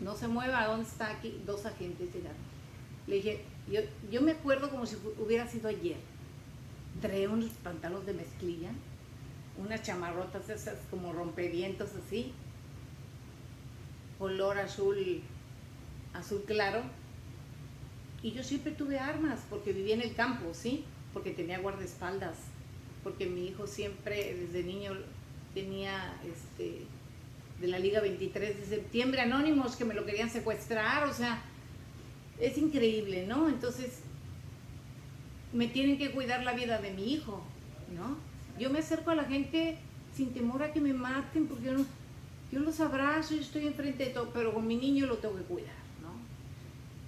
no 0.00 0.16
se 0.16 0.26
mueva, 0.26 0.66
¿dónde 0.68 0.88
está 0.88 1.10
aquí? 1.10 1.38
Dos 1.44 1.66
agentes 1.66 2.14
llegaron. 2.14 2.38
Le 3.08 3.16
dije, 3.16 3.44
yo, 3.70 3.82
yo 4.10 4.22
me 4.22 4.32
acuerdo 4.32 4.70
como 4.70 4.86
si 4.86 4.96
hubiera 5.18 5.46
sido 5.46 5.68
ayer. 5.68 5.98
Trae 7.00 7.28
unos 7.28 7.50
pantalones 7.50 8.06
de 8.06 8.14
mezclilla, 8.14 8.70
unas 9.58 9.82
chamarrotas 9.82 10.48
esas 10.48 10.78
como 10.90 11.12
rompevientos 11.12 11.90
así, 11.94 12.32
color 14.18 14.58
azul, 14.58 15.20
azul 16.12 16.42
claro. 16.46 16.82
Y 18.22 18.32
yo 18.32 18.42
siempre 18.42 18.72
tuve 18.72 18.98
armas 18.98 19.40
porque 19.50 19.72
vivía 19.72 19.94
en 19.94 20.02
el 20.02 20.14
campo, 20.14 20.54
¿sí? 20.54 20.84
porque 21.14 21.30
tenía 21.30 21.60
guardaespaldas, 21.60 22.36
porque 23.02 23.26
mi 23.26 23.46
hijo 23.46 23.66
siempre 23.66 24.34
desde 24.34 24.64
niño 24.64 24.92
tenía 25.54 26.20
este, 26.24 26.82
de 27.60 27.68
la 27.68 27.78
Liga 27.78 28.00
23 28.00 28.58
de 28.58 28.66
septiembre 28.66 29.20
anónimos 29.22 29.76
que 29.76 29.84
me 29.84 29.94
lo 29.94 30.04
querían 30.04 30.28
secuestrar, 30.28 31.08
o 31.08 31.14
sea, 31.14 31.40
es 32.40 32.58
increíble, 32.58 33.26
¿no? 33.26 33.48
Entonces, 33.48 34.00
me 35.54 35.68
tienen 35.68 35.96
que 35.96 36.10
cuidar 36.10 36.42
la 36.42 36.52
vida 36.52 36.78
de 36.78 36.92
mi 36.92 37.12
hijo, 37.12 37.40
¿no? 37.94 38.18
Yo 38.58 38.70
me 38.70 38.80
acerco 38.80 39.10
a 39.10 39.14
la 39.14 39.24
gente 39.24 39.78
sin 40.14 40.34
temor 40.34 40.62
a 40.62 40.72
que 40.72 40.80
me 40.80 40.92
maten, 40.92 41.46
porque 41.46 41.66
yo, 41.66 41.72
no, 41.74 41.86
yo 42.52 42.58
los 42.58 42.80
abrazo 42.80 43.34
y 43.34 43.38
estoy 43.38 43.66
enfrente 43.66 44.06
de 44.06 44.10
todo, 44.10 44.30
pero 44.34 44.52
con 44.52 44.66
mi 44.66 44.76
niño 44.76 45.06
lo 45.06 45.16
tengo 45.18 45.36
que 45.36 45.44
cuidar, 45.44 45.76
¿no? 46.02 46.12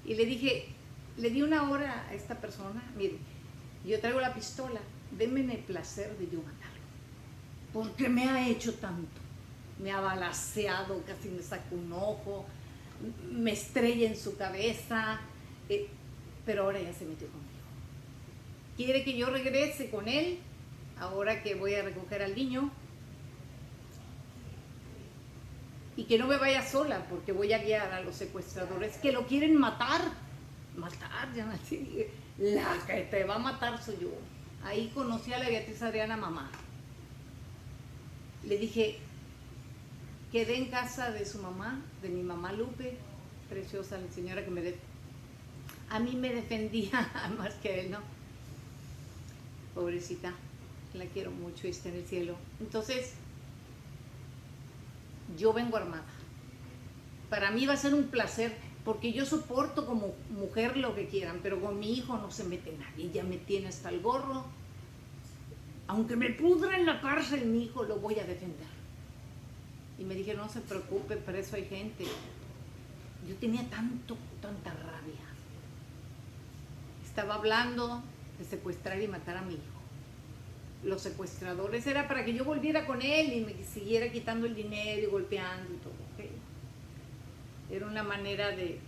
Y 0.09 0.15
le 0.15 0.25
dije, 0.27 0.69
le 1.17 1.31
di 1.31 1.43
una 1.43 1.69
hora 1.69 2.07
a 2.09 2.15
esta 2.15 2.37
persona, 2.37 2.83
mire, 2.97 3.19
yo 3.85 3.99
traigo 4.01 4.21
la 4.21 4.33
pistola, 4.33 4.81
denme 5.11 5.41
el 5.41 5.61
placer 5.61 6.17
de 6.17 6.27
yo 6.27 6.39
matarlo, 6.39 6.83
porque 7.73 8.09
me 8.09 8.29
ha 8.29 8.49
hecho 8.49 8.75
tanto, 8.75 9.21
me 9.83 9.91
ha 9.91 10.01
balaseado, 10.01 11.03
casi 11.05 11.31
me 11.31 11.43
saca 11.43 11.67
un 11.73 11.93
ojo, 11.93 12.47
me 13.29 13.53
estrella 13.53 14.09
en 14.09 14.17
su 14.17 14.37
cabeza, 14.37 15.21
eh, 15.69 15.89
pero 16.45 16.63
ahora 16.63 16.81
ya 16.81 16.93
se 16.93 17.05
metió 17.05 17.27
conmigo. 17.29 17.46
Quiere 18.77 19.05
que 19.05 19.17
yo 19.17 19.31
regrese 19.31 19.91
con 19.91 20.09
él, 20.09 20.39
ahora 20.99 21.43
que 21.43 21.55
voy 21.55 21.75
a 21.75 21.83
recoger 21.83 22.23
al 22.23 22.35
niño, 22.35 22.71
y 25.97 26.05
que 26.05 26.19
no 26.19 26.27
me 26.27 26.37
vaya 26.37 26.63
sola, 26.63 27.07
porque 27.09 27.33
voy 27.33 27.53
a 27.55 27.59
guiar 27.59 27.91
a 27.93 28.03
los 28.03 28.17
secuestradores 28.17 28.99
que 28.99 29.13
lo 29.13 29.27
quieren 29.27 29.57
matar. 29.57 30.03
Matar, 30.77 31.33
ya 31.35 31.51
así. 31.51 32.07
La 32.39 32.77
que 32.87 33.03
te 33.11 33.25
va 33.25 33.37
a 33.37 33.39
matar 33.39 33.83
soy 33.83 33.97
yo. 34.03 34.11
Ahí 34.63 34.91
conocí 34.95 35.33
a 35.33 35.39
la 35.39 35.49
Beatriz 35.49 35.83
Adriana 35.83 36.19
mamá. 36.19 36.51
Le 38.45 38.59
dije, 38.59 38.99
quedé 40.31 40.59
en 40.59 40.67
casa 40.67 41.11
de 41.11 41.25
su 41.25 41.39
mamá, 41.39 41.81
de 42.03 42.11
mi 42.11 42.23
mamá 42.23 42.53
Lupe, 42.53 42.99
preciosa, 43.49 43.99
señora 44.15 44.45
que 44.45 44.51
me... 44.51 44.61
De... 44.61 44.79
A 45.89 45.99
mí 45.99 46.13
me 46.15 46.35
defendía 46.35 47.11
más 47.39 47.55
que 47.55 47.81
él, 47.81 47.91
¿no? 47.91 48.16
Pobrecita, 49.77 50.33
la 50.95 51.05
quiero 51.05 51.31
mucho 51.31 51.67
y 51.67 51.71
está 51.71 51.91
en 51.91 51.97
el 51.97 52.07
cielo. 52.07 52.35
Entonces, 52.61 53.13
yo 55.37 55.53
vengo 55.53 55.77
armada. 55.77 56.07
Para 57.29 57.51
mí 57.51 57.67
va 57.67 57.75
a 57.75 57.77
ser 57.77 57.93
un 57.93 58.05
placer, 58.05 58.57
porque 58.87 59.13
yo 59.13 59.27
soporto 59.27 59.85
como 59.85 60.15
mujer 60.31 60.79
lo 60.79 60.95
que 60.95 61.09
quieran, 61.09 61.41
pero 61.43 61.61
con 61.61 61.79
mi 61.79 61.93
hijo 61.93 62.17
no 62.17 62.31
se 62.31 62.45
mete 62.45 62.75
nadie, 62.79 63.11
ya 63.11 63.23
me 63.23 63.37
tiene 63.37 63.69
hasta 63.69 63.91
el 63.91 64.01
gorro. 64.01 64.47
Aunque 65.89 66.17
me 66.17 66.31
pudra 66.31 66.79
en 66.79 66.87
la 66.87 67.03
cárcel, 67.03 67.45
mi 67.45 67.65
hijo 67.65 67.85
lo 67.85 67.97
voy 67.97 68.19
a 68.19 68.25
defender. 68.25 68.67
Y 69.99 70.05
me 70.05 70.15
dije, 70.15 70.33
no 70.33 70.49
se 70.49 70.61
preocupe, 70.61 71.17
para 71.17 71.39
eso 71.39 71.55
hay 71.57 71.67
gente. 71.67 72.07
Yo 73.29 73.35
tenía 73.37 73.69
tanto, 73.69 74.17
tanta 74.41 74.71
rabia. 74.71 75.27
Estaba 77.05 77.35
hablando 77.35 78.03
de 78.39 78.45
secuestrar 78.45 79.01
y 79.01 79.09
matar 79.09 79.37
a 79.37 79.43
mi 79.43 79.55
hijo 79.55 79.77
los 80.87 81.03
secuestradores 81.03 81.87
era 81.87 82.07
para 82.09 82.25
que 82.25 82.33
yo 82.33 82.45
volviera 82.45 82.87
con 82.87 83.03
él 83.03 83.33
y 83.33 83.41
me 83.45 83.65
siguiera 83.65 84.11
quitando 84.11 84.47
el 84.47 84.55
dinero 84.55 85.03
y 85.03 85.07
golpeando 85.07 85.73
y 85.73 85.77
todo. 85.79 85.95
Era 87.69 87.87
una 87.87 88.05
manera 88.05 88.51
de, 88.51 88.79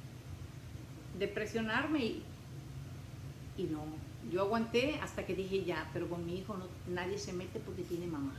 de 1.19 1.29
presionarme 1.29 1.99
y, 1.99 2.23
y, 3.57 3.65
no. 3.65 3.85
Yo 4.31 4.43
aguanté 4.43 5.01
hasta 5.03 5.27
que 5.27 5.35
dije 5.35 5.65
ya, 5.65 5.91
pero 5.93 6.09
con 6.09 6.25
mi 6.25 6.39
hijo 6.39 6.57
no, 6.57 6.67
nadie 6.95 7.19
se 7.19 7.33
mete 7.33 7.59
porque 7.59 7.83
tiene 7.83 8.07
mamá. 8.07 8.35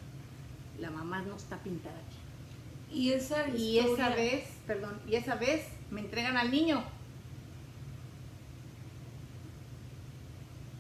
La 0.80 0.90
mamá 0.90 1.22
no 1.24 1.36
está 1.36 1.58
pintada 1.58 1.98
aquí. 1.98 2.96
Y 2.98 3.12
esa, 3.12 3.50
y 3.50 3.80
esa 3.80 4.16
vez, 4.16 4.48
perdón, 4.66 4.98
y 5.08 5.16
esa 5.16 5.36
vez 5.36 5.68
me 5.92 6.00
entregan 6.00 6.38
al 6.38 6.52
niño. 6.52 6.84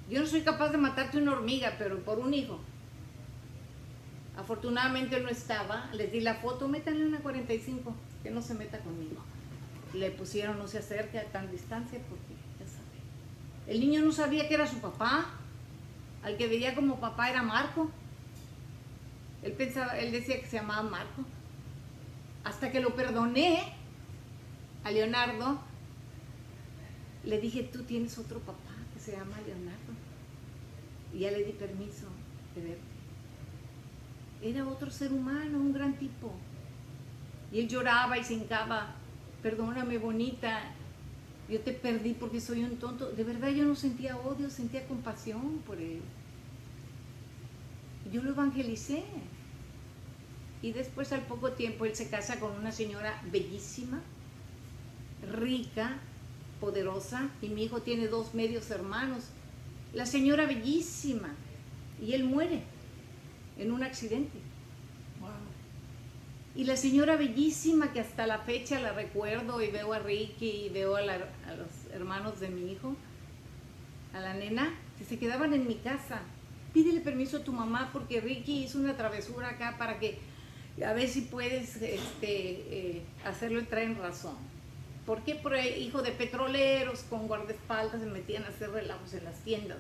Yo 0.09 0.19
no 0.19 0.25
soy 0.25 0.41
capaz 0.41 0.69
de 0.69 0.79
matarte 0.79 1.19
una 1.19 1.33
hormiga, 1.33 1.75
pero 1.77 1.99
por 1.99 2.17
un 2.17 2.33
hijo. 2.33 2.59
Afortunadamente 4.35 5.19
no 5.19 5.29
estaba, 5.29 5.87
les 5.93 6.11
di 6.11 6.19
la 6.19 6.35
foto, 6.35 6.67
métanle 6.67 7.05
una 7.05 7.19
45, 7.19 7.93
que 8.23 8.31
no 8.31 8.41
se 8.41 8.55
meta 8.55 8.79
conmigo. 8.79 9.21
Le 9.93 10.09
pusieron 10.09 10.57
no 10.57 10.67
se 10.67 10.79
acerque 10.79 11.19
a 11.19 11.25
tan 11.25 11.51
distancia 11.51 11.99
porque 12.09 12.33
ya 12.59 12.65
sabe. 12.65 13.67
El 13.67 13.81
niño 13.81 14.01
no 14.01 14.11
sabía 14.11 14.47
que 14.47 14.55
era 14.55 14.65
su 14.65 14.79
papá, 14.79 15.27
al 16.23 16.37
que 16.37 16.47
veía 16.47 16.73
como 16.73 16.99
papá 16.99 17.29
era 17.29 17.43
Marco. 17.43 17.91
Él 19.43 19.51
pensaba, 19.51 19.99
él 19.99 20.11
decía 20.11 20.39
que 20.39 20.47
se 20.47 20.57
llamaba 20.57 20.89
Marco. 20.89 21.23
Hasta 22.43 22.71
que 22.71 22.79
lo 22.79 22.95
perdoné 22.95 23.73
a 24.83 24.89
Leonardo, 24.89 25.59
le 27.25 27.39
dije, 27.39 27.61
tú 27.61 27.83
tienes 27.83 28.17
otro 28.17 28.39
papá 28.39 28.78
se 29.09 29.17
llama 29.17 29.41
Leonardo. 29.45 29.93
Y 31.13 31.19
ya 31.19 31.31
le 31.31 31.43
di 31.43 31.53
permiso 31.53 32.07
de 32.55 32.61
verte 32.61 32.99
era 34.41 34.67
otro 34.67 34.89
ser 34.89 35.11
humano, 35.11 35.57
un 35.57 35.73
gran 35.73 35.93
tipo. 35.97 36.31
Y 37.51 37.59
él 37.59 37.67
lloraba 37.67 38.17
y 38.17 38.23
se 38.23 38.35
hincaba, 38.35 38.95
perdóname 39.41 39.97
bonita, 39.97 40.61
yo 41.49 41.59
te 41.61 41.73
perdí 41.73 42.13
porque 42.13 42.39
soy 42.39 42.63
un 42.63 42.77
tonto. 42.77 43.11
De 43.11 43.23
verdad 43.23 43.49
yo 43.49 43.65
no 43.65 43.75
sentía 43.75 44.17
odio, 44.17 44.49
sentía 44.49 44.87
compasión 44.87 45.61
por 45.65 45.79
él. 45.79 46.01
Yo 48.11 48.23
lo 48.23 48.31
evangelicé. 48.31 49.03
Y 50.61 50.73
después 50.73 51.13
al 51.13 51.21
poco 51.21 51.53
tiempo 51.53 51.85
él 51.85 51.95
se 51.95 52.09
casa 52.09 52.39
con 52.39 52.51
una 52.51 52.73
señora 52.73 53.21
bellísima, 53.31 54.01
rica, 55.31 55.97
poderosa, 56.59 57.29
y 57.41 57.49
mi 57.49 57.63
hijo 57.63 57.81
tiene 57.81 58.07
dos 58.07 58.33
medios 58.33 58.69
hermanos. 58.71 59.25
La 59.93 60.05
señora 60.05 60.45
bellísima, 60.45 61.35
y 62.01 62.13
él 62.13 62.23
muere 62.23 62.61
en 63.57 63.71
un 63.71 63.83
accidente. 63.83 64.39
Y 66.55 66.65
la 66.65 66.75
señora 66.75 67.15
bellísima 67.15 67.93
que 67.93 67.99
hasta 67.99 68.27
la 68.27 68.39
fecha 68.39 68.79
la 68.79 68.91
recuerdo 68.91 69.61
y 69.61 69.69
veo 69.69 69.93
a 69.93 69.99
Ricky 69.99 70.65
y 70.65 70.69
veo 70.69 70.95
a, 70.95 71.03
los 71.03 71.93
hermanos 71.93 72.39
de 72.39 72.49
mi 72.49 72.71
hijo, 72.71 72.95
a 74.13 74.19
la 74.19 74.33
nena, 74.33 74.73
que 74.97 75.05
se 75.05 75.19
quedaban 75.19 75.53
en 75.53 75.67
mi 75.67 75.75
casa. 75.75 76.21
Pídele 76.73 77.01
permiso 77.01 77.37
a 77.37 77.43
tu 77.43 77.53
mamá 77.53 77.89
porque 77.93 78.19
Ricky 78.19 78.63
hizo 78.63 78.79
una 78.79 78.97
travesura 78.97 79.49
acá 79.49 79.77
para 79.77 79.99
que 79.99 80.17
a 80.85 80.93
ver 80.93 81.07
si 81.07 81.21
puedes 81.21 81.75
este, 81.75 82.17
eh, 82.27 83.03
hacerlo 83.25 83.59
entrar 83.59 83.83
en 83.83 83.97
razón. 83.97 84.48
¿Por 85.09 85.23
qué? 85.23 85.33
Por 85.33 85.57
hijo 85.57 86.03
de 86.03 86.11
petroleros 86.11 86.99
con 87.09 87.27
guardaespaldas 87.27 87.99
se 87.99 88.05
metían 88.05 88.43
a 88.43 88.49
hacer 88.49 88.69
relajos 88.69 89.11
en 89.15 89.23
las 89.23 89.39
tiendas. 89.39 89.79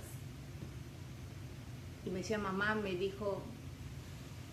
Y 2.03 2.09
me 2.09 2.17
decía, 2.21 2.39
mamá, 2.39 2.73
me 2.73 2.95
dijo, 2.95 3.39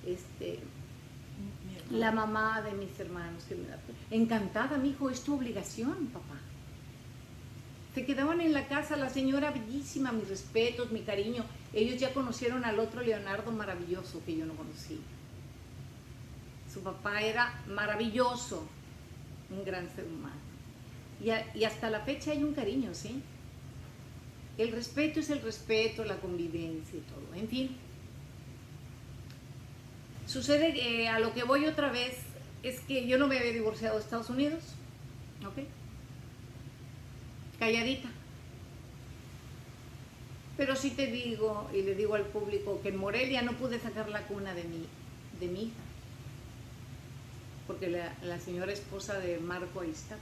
este, 0.04 0.58
la 1.90 2.12
mamá 2.12 2.60
de 2.60 2.72
mis 2.72 3.00
hermanos. 3.00 3.44
Que 3.44 3.54
me 3.54 3.68
da, 3.68 3.78
encantada, 4.10 4.76
mi 4.76 4.90
hijo, 4.90 5.08
es 5.08 5.22
tu 5.22 5.36
obligación, 5.36 6.08
papá. 6.08 6.40
Se 7.94 8.04
quedaban 8.04 8.42
en 8.42 8.52
la 8.52 8.68
casa 8.68 8.98
la 8.98 9.08
señora 9.08 9.52
bellísima, 9.52 10.12
mis 10.12 10.28
respetos, 10.28 10.92
mi 10.92 11.00
cariño. 11.00 11.46
Ellos 11.72 11.98
ya 11.98 12.12
conocieron 12.12 12.66
al 12.66 12.80
otro 12.80 13.00
Leonardo 13.00 13.50
maravilloso 13.50 14.20
que 14.26 14.36
yo 14.36 14.44
no 14.44 14.52
conocí. 14.52 15.00
Su 16.70 16.82
papá 16.82 17.22
era 17.22 17.62
maravilloso, 17.66 18.68
un 19.48 19.64
gran 19.64 19.88
ser 19.96 20.04
humano. 20.04 20.45
Y, 21.22 21.64
hasta 21.64 21.90
la 21.90 22.00
fecha 22.00 22.32
hay 22.32 22.42
un 22.42 22.54
cariño, 22.54 22.94
¿sí? 22.94 23.22
El 24.58 24.72
respeto 24.72 25.20
es 25.20 25.30
el 25.30 25.42
respeto, 25.42 26.04
la 26.04 26.16
convivencia 26.16 26.98
y 26.98 27.02
todo. 27.02 27.34
En 27.34 27.48
fin, 27.48 27.76
Sucede 30.26 30.74
que 30.74 31.08
a 31.08 31.20
lo 31.20 31.32
que 31.32 31.44
voy 31.44 31.66
otra 31.66 31.90
vez 31.90 32.18
es 32.64 32.80
que 32.80 33.06
yo 33.06 33.16
no 33.16 33.28
me 33.28 33.38
había 33.38 33.52
divorciado 33.52 33.96
de 33.96 34.02
Estados 34.02 34.28
Unidos, 34.28 34.60
¿ok? 35.46 35.64
Calladita. 37.60 38.08
Pero 40.56 40.74
sí 40.74 40.90
te 40.90 41.06
digo, 41.06 41.70
y 41.72 41.82
le 41.82 41.94
digo 41.94 42.14
al 42.14 42.24
público, 42.24 42.80
que 42.82 42.88
en 42.88 42.96
Morelia 42.96 43.42
no 43.42 43.52
pude 43.52 43.78
sacar 43.78 44.08
la 44.08 44.22
cuna 44.22 44.54
de 44.54 44.64
mi, 44.64 44.86
de 45.38 45.46
mi 45.46 45.64
hija. 45.64 45.74
Porque 47.68 47.88
la, 47.88 48.40
señora 48.40 48.72
esposa 48.72 49.18
de 49.18 49.38
Marco 49.38 49.80
ahí 49.80 49.90
estaba. 49.90 50.20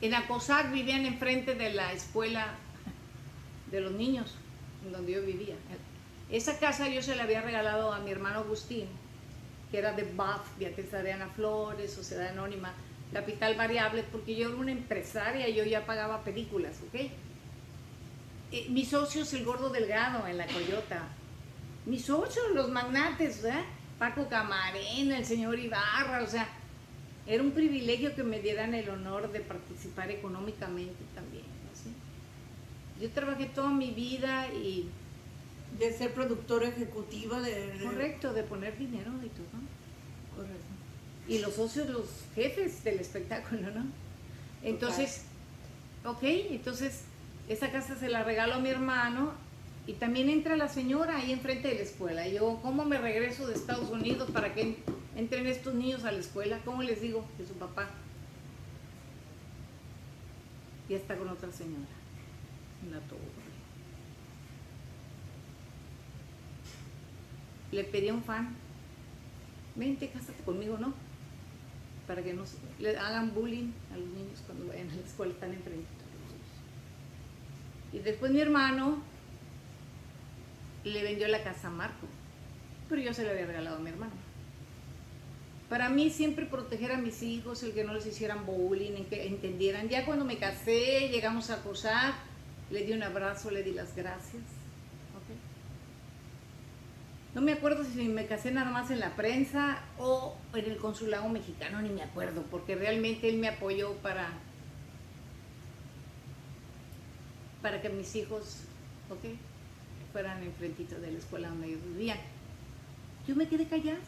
En 0.00 0.14
Acosac 0.14 0.72
vivían 0.72 1.04
enfrente 1.04 1.54
de 1.54 1.72
la 1.74 1.92
escuela 1.92 2.54
de 3.70 3.80
los 3.80 3.92
niños, 3.92 4.34
en 4.84 4.92
donde 4.92 5.12
yo 5.12 5.22
vivía. 5.22 5.56
Esa 6.30 6.58
casa 6.58 6.88
yo 6.88 7.02
se 7.02 7.16
la 7.16 7.24
había 7.24 7.42
regalado 7.42 7.92
a 7.92 7.98
mi 7.98 8.10
hermano 8.10 8.40
Agustín, 8.40 8.86
que 9.70 9.78
era 9.78 9.92
de 9.92 10.04
BAF, 10.04 10.40
Beatriz 10.58 10.92
Adriana 10.94 11.28
Flores, 11.28 11.92
Sociedad 11.92 12.28
Anónima, 12.28 12.72
Capital 13.12 13.56
Variable, 13.56 14.04
porque 14.04 14.36
yo 14.36 14.48
era 14.48 14.56
una 14.56 14.72
empresaria, 14.72 15.48
yo 15.48 15.64
ya 15.64 15.84
pagaba 15.84 16.22
películas, 16.22 16.78
¿ok? 16.88 17.10
Eh, 18.52 18.66
mis 18.70 18.88
socios, 18.88 19.32
el 19.34 19.44
gordo 19.44 19.68
delgado 19.68 20.26
en 20.26 20.38
la 20.38 20.46
Coyota, 20.46 21.02
mis 21.86 22.04
socios, 22.04 22.46
los 22.54 22.70
magnates, 22.70 23.44
¿eh? 23.44 23.64
Paco 23.98 24.28
Camarena, 24.28 25.18
el 25.18 25.26
señor 25.26 25.58
Ibarra, 25.58 26.22
o 26.22 26.26
sea, 26.26 26.48
era 27.30 27.44
un 27.44 27.52
privilegio 27.52 28.14
que 28.16 28.24
me 28.24 28.40
dieran 28.40 28.74
el 28.74 28.90
honor 28.90 29.30
de 29.30 29.38
participar 29.38 30.10
económicamente 30.10 31.04
también, 31.14 31.44
Yo 33.00 33.08
trabajé 33.10 33.46
toda 33.46 33.70
mi 33.70 33.92
vida 33.92 34.48
y... 34.48 34.88
De 35.78 35.92
ser 35.92 36.12
productora 36.12 36.66
ejecutiva 36.68 37.40
de... 37.40 37.78
Correcto, 37.80 38.32
de 38.34 38.42
poner 38.42 38.76
dinero 38.76 39.12
y 39.24 39.28
todo. 39.28 39.46
Correcto. 40.36 40.64
Y 41.28 41.38
los 41.38 41.54
socios, 41.54 41.88
los 41.88 42.08
jefes 42.34 42.82
del 42.82 42.98
espectáculo, 42.98 43.70
¿no? 43.70 43.86
Entonces, 44.64 45.22
ok, 46.04 46.22
entonces 46.22 47.02
esa 47.48 47.70
casa 47.70 47.94
se 47.94 48.08
la 48.08 48.24
regaló 48.24 48.54
a 48.54 48.58
mi 48.58 48.68
hermano 48.68 49.32
y 49.86 49.92
también 49.92 50.28
entra 50.28 50.56
la 50.56 50.68
señora 50.68 51.18
ahí 51.18 51.30
enfrente 51.30 51.68
de 51.68 51.76
la 51.76 51.82
escuela. 51.82 52.26
Yo, 52.26 52.58
¿cómo 52.62 52.84
me 52.84 52.98
regreso 52.98 53.46
de 53.46 53.54
Estados 53.54 53.90
Unidos 53.90 54.28
para 54.32 54.52
que 54.52 54.76
entren 55.16 55.46
estos 55.46 55.74
niños 55.74 56.04
a 56.04 56.12
la 56.12 56.18
escuela? 56.18 56.58
¿Cómo 56.64 56.82
les 56.82 57.00
digo 57.00 57.24
de 57.38 57.46
su 57.46 57.54
papá? 57.54 57.88
Ya 60.88 60.96
está 60.96 61.16
con 61.16 61.28
otra 61.28 61.52
señora 61.52 62.00
la 62.88 63.00
torre. 63.00 63.20
Le 67.72 67.84
pedí 67.84 68.08
a 68.08 68.14
un 68.14 68.22
fan, 68.22 68.56
vente, 69.76 70.08
cásate 70.10 70.42
conmigo, 70.42 70.78
¿no? 70.78 70.92
Para 72.06 72.22
que 72.22 72.32
no 72.32 72.42
le 72.80 72.98
hagan 72.98 73.32
bullying 73.34 73.70
a 73.92 73.96
los 73.96 74.08
niños 74.08 74.42
cuando 74.46 74.66
vayan 74.66 74.90
a 74.90 74.94
la 74.94 75.02
escuela, 75.02 75.32
están 75.32 75.52
enfrente. 75.52 75.86
Y 77.92 77.98
después 77.98 78.32
mi 78.32 78.40
hermano 78.40 79.02
le 80.84 81.02
vendió 81.02 81.28
la 81.28 81.42
casa 81.42 81.68
a 81.68 81.70
Marco, 81.70 82.06
pero 82.88 83.02
yo 83.02 83.12
se 83.12 83.24
la 83.24 83.30
había 83.30 83.46
regalado 83.46 83.76
a 83.76 83.80
mi 83.80 83.90
hermano. 83.90 84.29
Para 85.70 85.88
mí 85.88 86.10
siempre 86.10 86.46
proteger 86.46 86.90
a 86.90 86.98
mis 86.98 87.22
hijos, 87.22 87.62
el 87.62 87.72
que 87.72 87.84
no 87.84 87.94
les 87.94 88.04
hicieran 88.04 88.44
bullying, 88.44 88.96
en 88.96 89.04
que 89.04 89.28
entendieran. 89.28 89.88
Ya 89.88 90.04
cuando 90.04 90.24
me 90.24 90.36
casé, 90.36 91.08
llegamos 91.10 91.48
a 91.50 91.54
acosar, 91.54 92.14
le 92.72 92.84
di 92.84 92.92
un 92.92 93.04
abrazo, 93.04 93.52
le 93.52 93.62
di 93.62 93.70
las 93.70 93.94
gracias. 93.94 94.42
No 97.32 97.40
me 97.40 97.52
acuerdo 97.52 97.84
si 97.84 98.08
me 98.08 98.26
casé 98.26 98.50
nada 98.50 98.72
más 98.72 98.90
en 98.90 98.98
la 98.98 99.14
prensa 99.14 99.84
o 99.96 100.36
en 100.52 100.64
el 100.64 100.76
consulado 100.78 101.28
mexicano, 101.28 101.80
ni 101.80 101.88
me 101.88 102.02
acuerdo, 102.02 102.42
porque 102.50 102.74
realmente 102.74 103.28
él 103.28 103.38
me 103.38 103.46
apoyó 103.46 103.92
para, 103.98 104.28
para 107.62 107.80
que 107.80 107.88
mis 107.90 108.16
hijos 108.16 108.62
¿ok? 109.08 109.36
fueran 110.12 110.42
enfrentito 110.42 110.98
de 110.98 111.12
la 111.12 111.18
escuela 111.18 111.50
donde 111.50 111.68
ellos 111.68 111.84
vivían. 111.84 112.18
Yo 113.28 113.36
me 113.36 113.46
quedé 113.46 113.66
callada, 113.66 114.00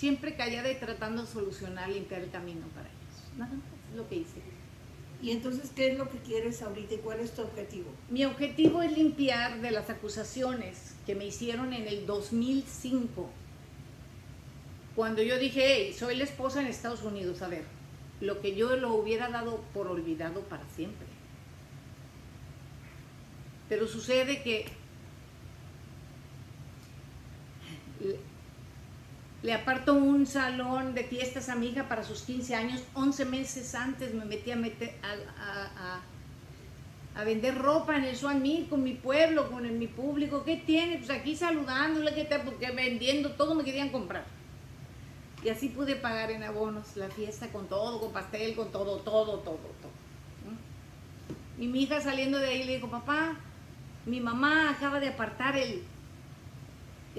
siempre 0.00 0.34
callada 0.34 0.72
y 0.72 0.76
tratando 0.76 1.22
de 1.22 1.28
solucionar, 1.28 1.90
limpiar 1.90 2.22
el 2.22 2.30
camino 2.30 2.66
para 2.74 2.88
ellos. 2.88 3.36
Nada 3.36 3.52
más 3.52 3.64
es 3.90 3.96
lo 3.96 4.08
que 4.08 4.14
hice. 4.14 4.40
Y 5.22 5.30
entonces, 5.30 5.70
¿qué 5.76 5.92
es 5.92 5.98
lo 5.98 6.08
que 6.08 6.16
quieres 6.16 6.62
ahorita 6.62 6.94
y 6.94 6.98
cuál 6.98 7.20
es 7.20 7.32
tu 7.32 7.42
objetivo? 7.42 7.90
Mi 8.08 8.24
objetivo 8.24 8.80
es 8.80 8.96
limpiar 8.96 9.60
de 9.60 9.70
las 9.70 9.90
acusaciones 9.90 10.94
que 11.04 11.14
me 11.14 11.26
hicieron 11.26 11.74
en 11.74 11.86
el 11.86 12.06
2005. 12.06 13.28
Cuando 14.96 15.22
yo 15.22 15.38
dije, 15.38 15.62
hey, 15.62 15.94
soy 15.96 16.16
la 16.16 16.24
esposa 16.24 16.62
en 16.62 16.68
Estados 16.68 17.02
Unidos, 17.02 17.42
a 17.42 17.48
ver, 17.48 17.64
lo 18.22 18.40
que 18.40 18.54
yo 18.54 18.76
lo 18.76 18.94
hubiera 18.94 19.28
dado 19.28 19.62
por 19.74 19.86
olvidado 19.86 20.40
para 20.44 20.66
siempre. 20.74 21.06
Pero 23.68 23.86
sucede 23.86 24.42
que 24.42 24.64
le 29.42 29.54
aparto 29.54 29.94
un 29.94 30.26
salón 30.26 30.94
de 30.94 31.04
fiestas 31.04 31.48
a 31.48 31.54
mi 31.54 31.68
hija 31.68 31.88
para 31.88 32.04
sus 32.04 32.22
15 32.22 32.54
años. 32.54 32.82
11 32.94 33.24
meses 33.24 33.74
antes 33.74 34.14
me 34.14 34.24
metí 34.24 34.50
a, 34.50 34.56
meter, 34.56 34.94
a, 37.16 37.24
vender 37.24 37.56
ropa 37.56 37.96
en 37.96 38.04
el 38.04 38.16
Swan 38.16 38.42
Mill 38.42 38.68
con 38.68 38.82
mi 38.82 38.94
pueblo, 38.94 39.50
con 39.50 39.78
mi 39.78 39.86
público. 39.86 40.44
¿Qué 40.44 40.56
tiene? 40.56 40.98
Pues 40.98 41.10
aquí 41.10 41.34
saludándole, 41.34 42.14
¿qué 42.14 42.24
tal? 42.24 42.42
Porque 42.42 42.70
vendiendo, 42.72 43.32
todo 43.32 43.54
me 43.54 43.64
querían 43.64 43.88
comprar. 43.88 44.24
Y 45.42 45.48
así 45.48 45.70
pude 45.70 45.96
pagar 45.96 46.30
en 46.30 46.42
abonos 46.42 46.96
la 46.96 47.08
fiesta 47.08 47.48
con 47.48 47.66
todo, 47.66 47.98
con 47.98 48.12
pastel, 48.12 48.54
con 48.54 48.70
todo, 48.70 48.98
todo, 48.98 49.38
todo, 49.38 49.56
todo. 49.56 49.90
Y 51.58 51.66
mi 51.66 51.82
hija 51.82 52.00
saliendo 52.00 52.38
de 52.38 52.46
ahí 52.46 52.64
le 52.64 52.74
dijo, 52.74 52.90
papá, 52.90 53.36
mi 54.04 54.20
mamá 54.20 54.70
acaba 54.70 55.00
de 55.00 55.08
apartar 55.08 55.56
el, 55.56 55.82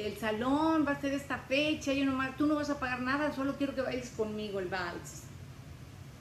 el 0.06 0.18
salón, 0.18 0.86
va 0.88 0.92
a 0.92 1.02
ser 1.02 1.14
esta 1.14 1.38
fecha, 1.38 1.94
yo 1.94 2.06
nomás, 2.06 2.38
tú 2.38 2.48
no 2.48 2.56
vas 2.56 2.70
a 2.70 2.80
pagar 2.80 3.02
nada, 3.02 3.34
solo 3.34 3.56
quiero 3.58 3.76
que 3.76 3.82
bailes 3.82 4.10
conmigo 4.12 4.60
el 4.60 4.68
vals. 4.68 5.24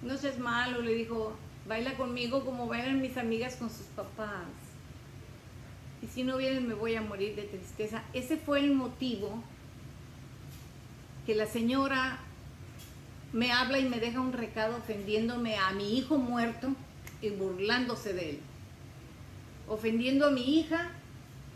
No 0.02 0.16
seas 0.16 0.38
malo, 0.38 0.80
le 0.80 0.94
dijo, 0.94 1.36
baila 1.68 1.96
conmigo 1.96 2.44
como 2.44 2.66
bailan 2.66 3.00
mis 3.00 3.16
amigas 3.16 3.56
con 3.56 3.70
sus 3.70 3.86
papás. 3.94 4.46
Y 6.02 6.06
si 6.06 6.22
no 6.22 6.38
vienen 6.38 6.66
me 6.66 6.74
voy 6.74 6.94
a 6.94 7.02
morir 7.02 7.36
de 7.36 7.42
tristeza. 7.42 8.02
Ese 8.12 8.36
fue 8.36 8.60
el 8.60 8.72
motivo 8.72 9.42
que 11.26 11.34
la 11.34 11.46
señora 11.46 12.18
me 13.32 13.52
habla 13.52 13.78
y 13.78 13.88
me 13.88 14.00
deja 14.00 14.20
un 14.20 14.32
recado 14.32 14.78
ofendiéndome 14.78 15.56
a 15.56 15.70
mi 15.72 15.98
hijo 15.98 16.16
muerto 16.16 16.74
y 17.20 17.30
burlándose 17.30 18.12
de 18.12 18.30
él. 18.30 18.40
Ofendiendo 19.68 20.26
a 20.26 20.30
mi 20.30 20.58
hija 20.58 20.90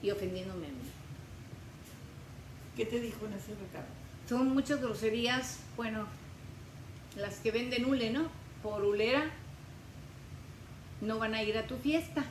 y 0.03 0.11
ofendiéndome 0.11 0.67
a 0.67 0.71
mí. 0.71 0.74
¿Qué 2.77 2.87
te 2.87 3.01
dijo 3.01 3.27
en 3.27 3.35
ese 3.35 3.55
recado? 3.55 3.87
Son 4.29 4.49
muchas 4.49 4.81
groserías, 4.81 5.61
bueno, 5.77 6.07
las 7.17 7.37
que 7.39 7.51
venden 7.51 7.85
hule, 7.85 8.11
¿no? 8.11 8.29
Por 8.63 8.83
hulera, 8.83 9.31
no 11.01 11.19
van 11.19 11.35
a 11.35 11.43
ir 11.43 11.57
a 11.57 11.67
tu 11.67 11.77
fiesta. 11.77 12.25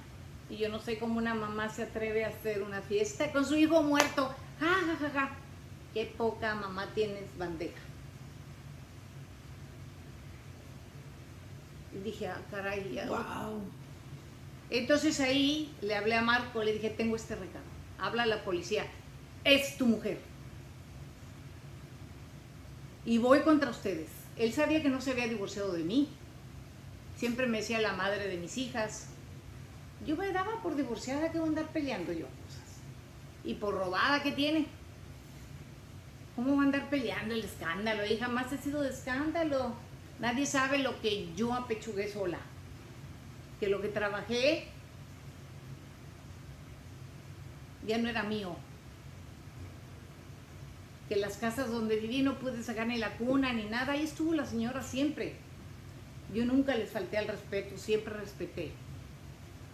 Y 0.50 0.58
yo 0.58 0.70
no 0.70 0.80
sé 0.80 1.00
cómo 1.00 1.18
una 1.18 1.34
mamá 1.34 1.70
se 1.70 1.84
atreve 1.84 2.26
a 2.26 2.30
hacer 2.30 2.62
una 2.64 2.82
fiesta 2.82 3.32
con 3.32 3.46
su 3.46 3.56
hijo 3.56 3.82
muerto. 3.84 4.34
Ja, 4.60 4.74
ja, 4.86 4.96
ja, 5.00 5.10
ja. 5.10 5.36
Qué 5.94 6.12
poca 6.18 6.56
mamá 6.56 6.88
tienes 6.94 7.26
bandeja. 7.38 7.80
Y 11.94 12.00
dije, 12.00 12.28
ah, 12.28 12.42
caray, 12.50 12.92
ya. 12.94 13.06
¡Wow! 13.08 13.62
Entonces 14.70 15.20
ahí 15.20 15.74
le 15.82 15.96
hablé 15.96 16.16
a 16.16 16.22
Marco, 16.22 16.64
le 16.64 16.74
dije, 16.74 16.90
tengo 16.90 17.16
este 17.16 17.36
recado. 17.36 17.66
Habla 18.00 18.24
a 18.24 18.26
la 18.26 18.44
policía, 18.44 18.86
es 19.44 19.78
tu 19.78 19.86
mujer. 19.86 20.20
Y 23.06 23.18
voy 23.18 23.42
contra 23.42 23.70
ustedes. 23.70 24.10
Él 24.38 24.54
sabía 24.54 24.82
que 24.82 24.90
no 24.90 25.02
se 25.02 25.12
había 25.12 25.28
divorciado 25.28 25.74
de 25.74 25.84
mí. 25.84 26.10
Siempre 27.16 27.48
me 27.48 27.60
decía 27.60 27.82
la 27.82 27.94
madre 27.94 28.28
de 28.28 28.38
mis 28.38 28.58
hijas. 28.58 29.08
Yo 30.06 30.16
me 30.16 30.32
daba 30.32 30.62
por 30.62 30.76
divorciada 30.76 31.32
que 31.32 31.38
voy 31.38 31.48
a 31.48 31.50
andar 31.50 31.68
peleando 31.68 32.12
yo 32.12 32.26
cosas. 32.26 32.80
Y 33.44 33.56
por 33.56 33.76
robada 33.76 34.24
que 34.24 34.32
tiene. 34.32 34.68
¿Cómo 36.36 36.56
va 36.56 36.64
a 36.64 36.66
andar 36.66 36.90
peleando 36.90 37.36
el 37.36 37.44
escándalo? 37.44 38.06
Y 38.06 38.18
jamás 38.18 38.52
he 38.52 38.58
sido 38.58 38.82
de 38.82 38.90
escándalo. 38.90 39.76
Nadie 40.20 40.46
sabe 40.46 40.80
lo 40.80 41.00
que 41.02 41.34
yo 41.36 41.54
apechugué 41.54 42.08
sola 42.08 42.40
que 43.64 43.70
lo 43.70 43.82
que 43.82 43.88
trabajé 43.88 44.68
ya 47.88 47.98
no 47.98 48.10
era 48.10 48.24
mío. 48.24 48.58
Que 51.10 51.16
las 51.16 51.38
casas 51.38 51.70
donde 51.70 51.98
viví 51.98 52.22
no 52.22 52.40
pude 52.40 52.64
sacar 52.64 52.88
ni 52.88 52.98
la 52.98 53.18
cuna 53.18 53.54
ni 53.54 53.66
nada. 53.66 53.94
Ahí 53.94 54.04
estuvo 54.04 54.34
la 54.34 54.46
señora 54.46 54.82
siempre. 54.82 55.36
Yo 56.34 56.46
nunca 56.46 56.76
les 56.76 56.90
falté 56.90 57.18
al 57.18 57.28
respeto, 57.28 57.78
siempre 57.78 58.14
respeté. 58.14 58.72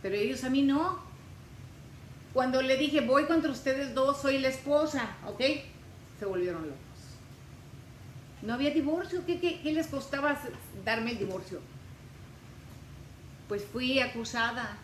Pero 0.01 0.15
ellos 0.15 0.43
a 0.43 0.49
mí 0.49 0.63
no. 0.63 0.99
Cuando 2.33 2.61
le 2.61 2.77
dije, 2.77 3.01
voy 3.01 3.25
contra 3.25 3.51
ustedes 3.51 3.93
dos, 3.93 4.21
soy 4.21 4.39
la 4.39 4.49
esposa, 4.49 5.17
¿ok? 5.27 5.41
Se 6.19 6.25
volvieron 6.25 6.63
locos. 6.63 6.77
No 8.41 8.53
había 8.53 8.71
divorcio. 8.71 9.25
¿Qué, 9.25 9.39
qué, 9.39 9.61
qué 9.61 9.71
les 9.73 9.87
costaba 9.87 10.39
darme 10.83 11.11
el 11.11 11.19
divorcio? 11.19 11.59
pues 13.49 13.65
fui 13.65 13.99
acusada, 13.99 14.77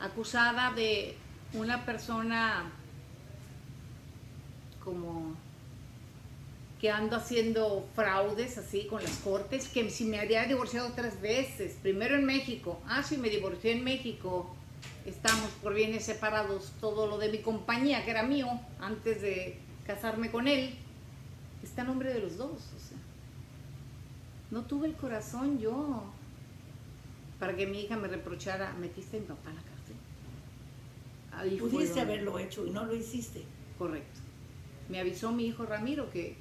acusada 0.00 0.72
de 0.72 1.14
una 1.52 1.84
persona 1.84 2.72
como 4.84 5.34
que 6.80 6.90
ando 6.90 7.16
haciendo 7.16 7.88
fraudes 7.94 8.58
así 8.58 8.86
con 8.86 9.02
las 9.02 9.18
cortes, 9.18 9.68
que 9.68 9.88
si 9.88 10.04
me 10.04 10.18
había 10.18 10.44
divorciado 10.46 10.90
tres 10.96 11.20
veces, 11.20 11.76
primero 11.80 12.16
en 12.16 12.24
México, 12.24 12.80
ah, 12.88 13.04
sí, 13.04 13.16
me 13.18 13.30
divorcié 13.30 13.72
en 13.72 13.84
México, 13.84 14.52
estamos 15.06 15.48
por 15.62 15.74
bienes 15.74 16.04
separados, 16.04 16.72
todo 16.80 17.06
lo 17.06 17.18
de 17.18 17.28
mi 17.28 17.38
compañía, 17.38 18.04
que 18.04 18.10
era 18.10 18.24
mío, 18.24 18.48
antes 18.80 19.22
de 19.22 19.58
casarme 19.86 20.32
con 20.32 20.48
él, 20.48 20.74
está 21.62 21.82
a 21.82 21.84
nombre 21.84 22.12
de 22.12 22.18
los 22.18 22.36
dos, 22.36 22.50
o 22.50 22.80
sea. 22.88 22.98
No 24.50 24.62
tuve 24.62 24.88
el 24.88 24.94
corazón 24.94 25.60
yo 25.60 26.02
para 27.38 27.56
que 27.56 27.66
mi 27.66 27.82
hija 27.82 27.96
me 27.96 28.08
reprochara, 28.08 28.72
metiste 28.74 29.18
a 29.18 29.20
mi 29.20 29.26
papá 29.26 29.50
a 29.50 29.54
la 29.54 29.62
cárcel. 29.62 29.96
Ahí 31.32 31.56
Pudiste 31.58 32.00
haberlo 32.00 32.38
hecho 32.40 32.66
y 32.66 32.70
no 32.70 32.84
lo 32.84 32.94
hiciste. 32.94 33.44
Correcto. 33.78 34.21
Me 34.88 35.00
avisó 35.00 35.32
mi 35.32 35.46
hijo 35.46 35.64
Ramiro 35.64 36.10
que 36.10 36.36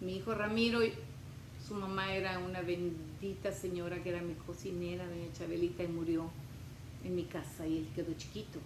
mi 0.00 0.16
hijo 0.16 0.34
Ramiro, 0.34 0.80
su 1.66 1.74
mamá 1.74 2.12
era 2.12 2.38
una 2.40 2.60
bendita 2.60 3.52
señora 3.52 4.02
que 4.02 4.10
era 4.10 4.20
mi 4.20 4.34
cocinera, 4.34 5.06
doña 5.06 5.32
Chabelita, 5.32 5.84
y 5.84 5.88
murió 5.88 6.28
en 7.04 7.14
mi 7.14 7.24
casa 7.24 7.66
y 7.66 7.78
él 7.78 7.88
quedó 7.94 8.12
chiquito. 8.14 8.58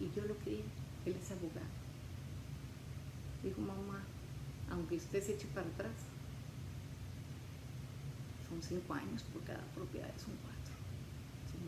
Y 0.00 0.10
yo 0.16 0.26
lo 0.26 0.34
crié, 0.38 0.62
él 1.06 1.14
es 1.20 1.30
abogado. 1.30 1.66
Dijo, 3.44 3.60
mamá, 3.60 4.02
aunque 4.70 4.96
usted 4.96 5.22
se 5.22 5.34
eche 5.34 5.46
para 5.54 5.66
atrás, 5.68 5.92
son 8.48 8.60
cinco 8.62 8.94
años 8.94 9.22
por 9.32 9.42
cada 9.44 9.62
propiedad, 9.74 10.10
son 10.16 10.34
cuatro, 10.42 10.74
son. 11.50 11.60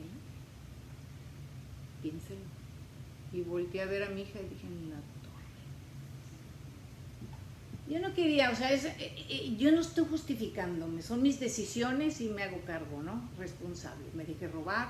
Piénselo. 2.03 2.41
Y 3.33 3.43
volteé 3.43 3.83
a 3.83 3.87
ver 3.87 4.03
a 4.03 4.11
mi 4.11 4.23
hija 4.23 4.41
y 4.41 4.49
dije, 4.49 4.67
torre. 4.67 5.16
Yo 7.89 8.01
no 8.01 8.13
quería, 8.15 8.51
o 8.51 8.57
sea, 8.57 8.73
eh, 8.73 8.91
eh, 8.99 9.55
yo 9.57 9.71
no 9.71 9.81
estoy 9.81 10.07
justificándome, 10.07 11.03
son 11.03 11.23
mis 11.23 11.39
decisiones 11.39 12.21
y 12.21 12.29
me 12.29 12.43
hago 12.43 12.61
cargo, 12.67 13.03
¿no? 13.03 13.29
Responsable. 13.39 14.07
Me 14.15 14.25
dejé 14.25 14.49
robar, 14.49 14.89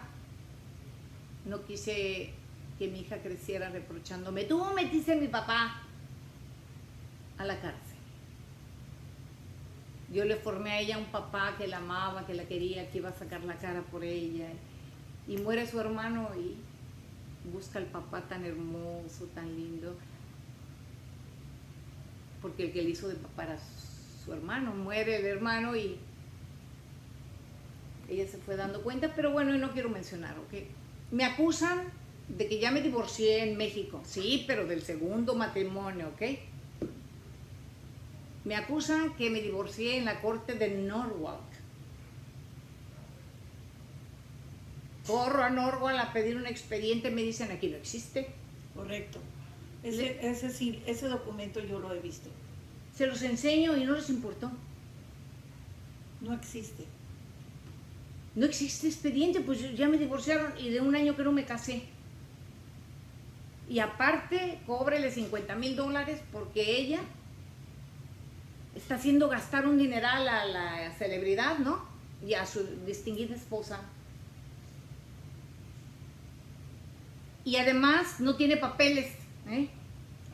no 1.44 1.64
quise 1.64 2.30
que 2.78 2.88
mi 2.88 3.00
hija 3.00 3.18
creciera 3.18 3.68
reprochándome, 3.68 4.44
tú 4.44 4.64
metiste 4.74 5.12
a 5.12 5.16
mi 5.16 5.28
papá 5.28 5.82
a 7.36 7.44
la 7.44 7.60
cárcel. 7.60 7.96
Yo 10.12 10.24
le 10.24 10.36
formé 10.36 10.70
a 10.70 10.80
ella 10.80 10.98
un 10.98 11.06
papá 11.06 11.54
que 11.58 11.66
la 11.66 11.78
amaba, 11.78 12.26
que 12.26 12.34
la 12.34 12.44
quería, 12.44 12.90
que 12.90 12.98
iba 12.98 13.10
a 13.10 13.12
sacar 13.12 13.42
la 13.44 13.56
cara 13.56 13.82
por 13.82 14.04
ella. 14.04 14.48
Y 15.26 15.36
muere 15.38 15.66
su 15.66 15.80
hermano 15.80 16.30
y 16.36 16.54
busca 17.52 17.78
al 17.78 17.86
papá 17.86 18.22
tan 18.22 18.44
hermoso, 18.44 19.24
tan 19.34 19.54
lindo. 19.54 19.96
Porque 22.46 22.62
el 22.62 22.72
que 22.72 22.80
le 22.80 22.90
hizo 22.90 23.08
de 23.08 23.16
papá 23.16 23.42
era 23.42 23.58
su 24.24 24.32
hermano. 24.32 24.72
Muere 24.72 25.16
el 25.16 25.26
hermano 25.26 25.74
y 25.74 25.98
ella 28.08 28.28
se 28.28 28.38
fue 28.38 28.54
dando 28.54 28.82
cuenta. 28.82 29.12
Pero 29.16 29.32
bueno, 29.32 29.52
no 29.58 29.72
quiero 29.72 29.88
mencionar, 29.88 30.38
¿ok? 30.38 30.62
Me 31.10 31.24
acusan 31.24 31.86
de 32.28 32.46
que 32.46 32.60
ya 32.60 32.70
me 32.70 32.82
divorcié 32.82 33.42
en 33.42 33.56
México. 33.56 34.00
Sí, 34.04 34.44
pero 34.46 34.64
del 34.64 34.82
segundo 34.82 35.34
matrimonio, 35.34 36.12
¿ok? 36.14 36.22
Me 38.44 38.54
acusan 38.54 39.16
que 39.16 39.28
me 39.28 39.42
divorcié 39.42 39.98
en 39.98 40.04
la 40.04 40.20
corte 40.20 40.54
de 40.54 40.68
Norwalk. 40.68 41.42
Corro 45.04 45.42
a 45.42 45.50
Norwalk 45.50 45.98
a 45.98 46.12
pedir 46.12 46.36
un 46.36 46.46
expediente, 46.46 47.10
me 47.10 47.22
dicen 47.22 47.50
aquí 47.50 47.66
no 47.66 47.76
existe. 47.76 48.28
Correcto. 48.72 49.18
Ese, 49.82 50.18
ese, 50.26 50.50
sí, 50.50 50.82
ese 50.86 51.08
documento 51.08 51.60
yo 51.60 51.78
lo 51.78 51.92
he 51.92 52.00
visto. 52.00 52.28
Se 52.94 53.06
los 53.06 53.22
enseño 53.22 53.76
y 53.76 53.84
no 53.84 53.94
les 53.94 54.10
importó. 54.10 54.50
No 56.20 56.32
existe. 56.34 56.84
No 58.34 58.44
existe 58.46 58.88
expediente, 58.88 59.40
pues 59.40 59.74
ya 59.76 59.88
me 59.88 59.96
divorciaron 59.96 60.52
y 60.58 60.70
de 60.70 60.80
un 60.80 60.94
año 60.94 61.16
que 61.16 61.24
no 61.24 61.32
me 61.32 61.44
casé. 61.44 61.82
Y 63.68 63.78
aparte, 63.80 64.60
cóbrele 64.66 65.10
50 65.10 65.54
mil 65.56 65.74
dólares 65.74 66.20
porque 66.32 66.78
ella 66.78 67.00
está 68.76 68.96
haciendo 68.96 69.28
gastar 69.28 69.66
un 69.66 69.78
dineral 69.78 70.28
a 70.28 70.44
la 70.44 70.92
celebridad, 70.98 71.58
¿no? 71.58 71.84
Y 72.24 72.34
a 72.34 72.46
su 72.46 72.64
distinguida 72.86 73.34
esposa. 73.34 73.80
Y 77.44 77.56
además 77.56 78.20
no 78.20 78.36
tiene 78.36 78.56
papeles, 78.56 79.12
¿eh? 79.48 79.68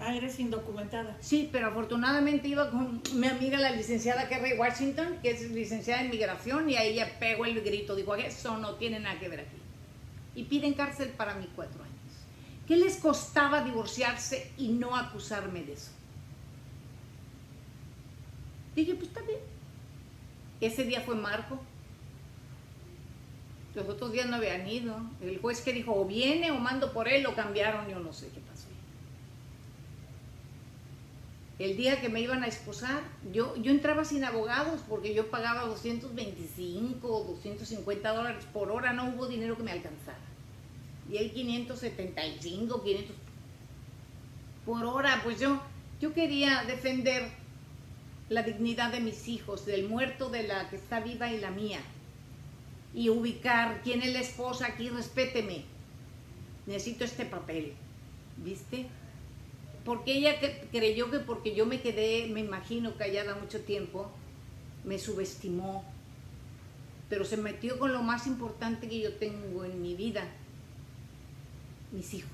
Ah, 0.01 0.16
eres 0.16 0.40
indocumentada. 0.40 1.16
Sí, 1.20 1.48
pero 1.53 1.68
afortunadamente 1.68 2.48
iba 2.48 2.70
con 2.70 3.03
mi 3.14 3.27
amiga 3.29 3.59
la 3.59 3.70
licenciada 3.70 4.29
Kerry 4.29 4.59
Washington, 4.59 5.18
que 5.22 5.31
es 5.31 5.51
licenciada 5.51 6.03
en 6.03 6.11
migración, 6.11 6.68
y 6.68 6.77
a 6.77 6.83
ella 6.83 7.18
pegó 7.20 7.44
el 7.44 7.61
grito, 7.61 7.94
dijo, 7.94 8.14
eso 8.16 8.59
no 8.59 8.75
tiene 8.75 8.98
nada 8.98 9.20
que 9.20 9.29
ver 9.29 9.40
aquí. 9.40 9.57
Y 10.35 10.44
piden 10.44 10.75
cárcel 10.75 11.11
para 11.11 11.35
mí 11.35 11.48
cuatro 11.55 11.83
años. 11.85 11.92
¿Qué 12.66 12.77
les 12.77 12.96
costaba 12.96 13.62
divorciarse 13.62 14.51
y 14.57 14.68
no 14.68 14.96
acusarme 14.96 15.62
de 15.62 15.75
eso? 15.75 15.92
Dije, 18.75 18.94
pues 18.94 19.09
está 19.09 19.20
bien. 19.22 19.40
Ese 20.61 20.85
día 20.85 21.03
fue 21.03 21.14
Marco. 21.14 21.61
Los 23.75 23.88
otros 23.88 24.12
días 24.12 24.27
no 24.27 24.37
habían 24.37 24.66
ido. 24.66 24.96
El 25.20 25.38
juez 25.38 25.61
que 25.61 25.72
dijo, 25.72 25.94
o 25.94 26.05
viene 26.05 26.51
o 26.51 26.59
mando 26.59 26.92
por 26.92 27.09
él, 27.09 27.22
lo 27.22 27.35
cambiaron, 27.35 27.88
yo 27.88 28.01
no 28.01 28.12
sé 28.12 28.29
qué 28.29 28.40
pasó. 28.40 28.71
El 31.62 31.77
día 31.77 32.01
que 32.01 32.09
me 32.09 32.20
iban 32.20 32.42
a 32.42 32.48
esposar, 32.48 33.05
yo, 33.33 33.55
yo 33.55 33.70
entraba 33.70 34.05
sin 34.05 34.25
abogados 34.25 34.81
porque 34.88 35.14
yo 35.14 35.31
pagaba 35.31 35.64
225 35.66 37.07
o 37.07 37.22
250 37.22 38.12
dólares 38.12 38.44
por 38.53 38.72
hora, 38.72 38.92
no 38.92 39.05
hubo 39.05 39.29
dinero 39.29 39.57
que 39.57 39.62
me 39.62 39.70
alcanzara. 39.70 40.18
Y 41.09 41.18
hay 41.18 41.31
575, 41.31 42.83
500 42.83 43.16
por 44.66 44.85
hora, 44.85 45.20
pues 45.22 45.38
yo, 45.38 45.62
yo 46.01 46.12
quería 46.12 46.64
defender 46.64 47.31
la 48.29 48.42
dignidad 48.42 48.90
de 48.90 48.98
mis 48.98 49.29
hijos, 49.29 49.64
del 49.64 49.88
muerto, 49.88 50.31
de 50.31 50.42
la 50.42 50.68
que 50.68 50.75
está 50.75 50.98
viva 50.98 51.31
y 51.31 51.38
la 51.38 51.53
mía. 51.53 51.79
Y 52.92 53.09
ubicar 53.09 53.83
quién 53.85 54.03
es 54.03 54.12
la 54.12 54.20
esposa 54.20 54.66
aquí, 54.66 54.88
respéteme. 54.88 55.62
Necesito 56.66 57.05
este 57.05 57.25
papel. 57.25 57.75
¿Viste? 58.38 58.88
Porque 59.84 60.14
ella 60.14 60.36
creyó 60.70 61.10
que 61.10 61.18
porque 61.18 61.54
yo 61.54 61.66
me 61.66 61.80
quedé, 61.80 62.28
me 62.28 62.40
imagino, 62.40 62.96
callada 62.96 63.34
mucho 63.34 63.60
tiempo, 63.62 64.10
me 64.84 64.98
subestimó. 64.98 65.84
Pero 67.08 67.24
se 67.24 67.36
metió 67.36 67.78
con 67.78 67.92
lo 67.92 68.02
más 68.02 68.26
importante 68.26 68.88
que 68.88 69.00
yo 69.00 69.14
tengo 69.14 69.64
en 69.64 69.82
mi 69.82 69.94
vida, 69.94 70.24
mis 71.90 72.14
hijos. 72.14 72.30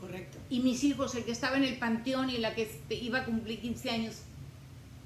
Correcto. 0.00 0.38
Y 0.50 0.60
mis 0.60 0.84
hijos, 0.84 1.14
el 1.14 1.24
que 1.24 1.32
estaba 1.32 1.56
en 1.56 1.64
el 1.64 1.78
panteón 1.78 2.30
y 2.30 2.38
la 2.38 2.54
que 2.54 2.68
iba 2.90 3.20
a 3.20 3.24
cumplir 3.24 3.60
15 3.60 3.90
años, 3.90 4.22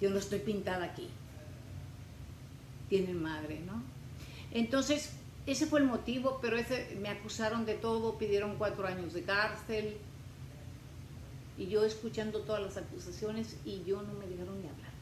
yo 0.00 0.10
no 0.10 0.18
estoy 0.18 0.40
pintada 0.40 0.84
aquí. 0.84 1.08
Tienen 2.88 3.22
madre, 3.22 3.60
¿no? 3.66 3.82
Entonces, 4.50 5.12
ese 5.46 5.66
fue 5.66 5.80
el 5.80 5.86
motivo, 5.86 6.38
pero 6.42 6.56
ese, 6.56 6.96
me 7.00 7.08
acusaron 7.08 7.64
de 7.64 7.74
todo, 7.74 8.18
pidieron 8.18 8.56
cuatro 8.56 8.86
años 8.86 9.12
de 9.12 9.22
cárcel. 9.22 9.96
Y 11.58 11.66
yo 11.66 11.84
escuchando 11.84 12.40
todas 12.40 12.62
las 12.62 12.76
acusaciones 12.76 13.56
y 13.64 13.82
yo 13.84 14.02
no 14.02 14.12
me 14.14 14.26
dejaron 14.26 14.60
ni 14.60 14.68
hablar. 14.68 14.92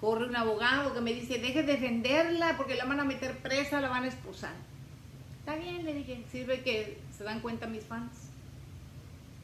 Corre 0.00 0.26
un 0.26 0.36
abogado 0.36 0.94
que 0.94 1.00
me 1.00 1.12
dice, 1.12 1.38
deje 1.38 1.62
de 1.62 1.72
defenderla 1.72 2.56
porque 2.56 2.74
la 2.74 2.84
van 2.84 3.00
a 3.00 3.04
meter 3.04 3.36
presa, 3.38 3.80
la 3.80 3.88
van 3.88 4.04
a 4.04 4.08
esposar. 4.08 4.54
Está 5.40 5.56
bien, 5.56 5.84
le 5.84 5.94
dije, 5.94 6.24
sirve 6.30 6.62
que 6.62 6.98
se 7.16 7.24
dan 7.24 7.40
cuenta 7.40 7.66
mis 7.66 7.84
fans. 7.84 8.12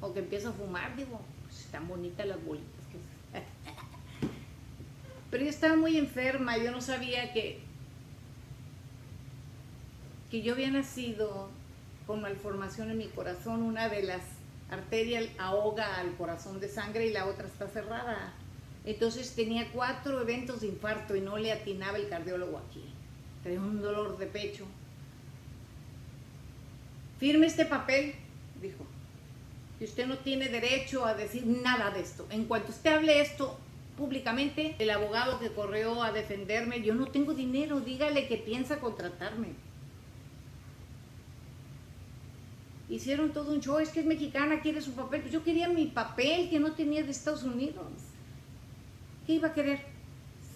O 0.00 0.12
que 0.12 0.20
empiezo 0.20 0.50
a 0.50 0.52
fumar, 0.52 0.94
digo, 0.96 1.20
pues 1.44 1.60
están 1.60 1.88
bonitas 1.88 2.26
las 2.26 2.44
bolitas. 2.44 2.68
Pero 5.30 5.44
yo 5.44 5.50
estaba 5.50 5.76
muy 5.76 5.96
enferma, 5.96 6.58
yo 6.58 6.70
no 6.70 6.80
sabía 6.80 7.32
que, 7.32 7.60
que 10.30 10.42
yo 10.42 10.52
había 10.52 10.70
nacido 10.70 11.48
con 12.06 12.20
malformación 12.20 12.90
en 12.90 12.98
mi 12.98 13.08
corazón. 13.08 13.62
Una 13.62 13.88
de 13.88 14.02
las 14.02 14.22
arterias 14.70 15.24
ahoga 15.38 15.96
al 15.96 16.16
corazón 16.16 16.60
de 16.60 16.68
sangre 16.68 17.06
y 17.06 17.12
la 17.12 17.26
otra 17.26 17.46
está 17.46 17.68
cerrada. 17.68 18.32
Entonces 18.84 19.34
tenía 19.34 19.70
cuatro 19.72 20.20
eventos 20.20 20.60
de 20.60 20.68
infarto 20.68 21.16
y 21.16 21.20
no 21.20 21.38
le 21.38 21.52
atinaba 21.52 21.98
el 21.98 22.08
cardiólogo 22.08 22.58
aquí. 22.58 22.84
Tenía 23.42 23.60
un 23.60 23.80
dolor 23.80 24.18
de 24.18 24.26
pecho 24.26 24.66
firme 27.24 27.46
este 27.46 27.64
papel, 27.64 28.14
dijo, 28.60 28.84
y 29.80 29.84
usted 29.84 30.06
no 30.06 30.18
tiene 30.18 30.48
derecho 30.50 31.06
a 31.06 31.14
decir 31.14 31.46
nada 31.46 31.90
de 31.90 32.00
esto. 32.00 32.26
En 32.28 32.44
cuanto 32.44 32.70
usted 32.70 32.92
hable 32.92 33.20
esto 33.22 33.58
públicamente, 33.96 34.74
el 34.78 34.90
abogado 34.90 35.40
que 35.40 35.50
corrió 35.50 36.02
a 36.02 36.12
defenderme, 36.12 36.82
yo 36.82 36.94
no 36.94 37.06
tengo 37.06 37.32
dinero, 37.32 37.80
dígale 37.80 38.28
que 38.28 38.36
piensa 38.36 38.78
contratarme. 38.78 39.48
Hicieron 42.94 43.32
todo 43.32 43.52
un 43.52 43.60
show, 43.60 43.80
es 43.80 43.88
que 43.88 43.98
es 43.98 44.06
mexicana, 44.06 44.60
quiere 44.60 44.80
su 44.80 44.92
papel. 44.92 45.28
Yo 45.28 45.42
quería 45.42 45.68
mi 45.68 45.86
papel 45.86 46.48
que 46.48 46.60
no 46.60 46.74
tenía 46.74 47.02
de 47.02 47.10
Estados 47.10 47.42
Unidos. 47.42 47.88
¿Qué 49.26 49.32
iba 49.32 49.48
a 49.48 49.52
querer? 49.52 49.80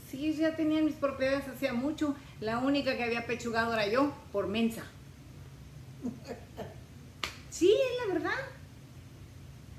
Sí, 0.08 0.32
ya 0.34 0.54
tenía 0.54 0.80
mis 0.80 0.94
propiedades 0.94 1.48
hacía 1.48 1.74
mucho. 1.74 2.14
La 2.40 2.58
única 2.58 2.96
que 2.96 3.02
había 3.02 3.26
pechugado 3.26 3.74
era 3.74 3.88
yo, 3.88 4.12
por 4.30 4.46
mensa. 4.46 4.84
Sí, 7.50 7.72
es 7.72 8.06
la 8.06 8.14
verdad. 8.14 8.38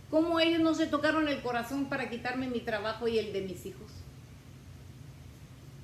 ¿Cómo 0.10 0.42
ellos 0.42 0.60
no 0.60 0.76
se 0.76 0.88
tocaron 0.88 1.30
el 1.30 1.42
corazón 1.42 1.86
para 1.86 2.10
quitarme 2.10 2.50
mi 2.50 2.60
trabajo 2.60 3.08
y 3.08 3.20
el 3.20 3.32
de 3.32 3.40
mis 3.40 3.66
hijos? 3.66 3.90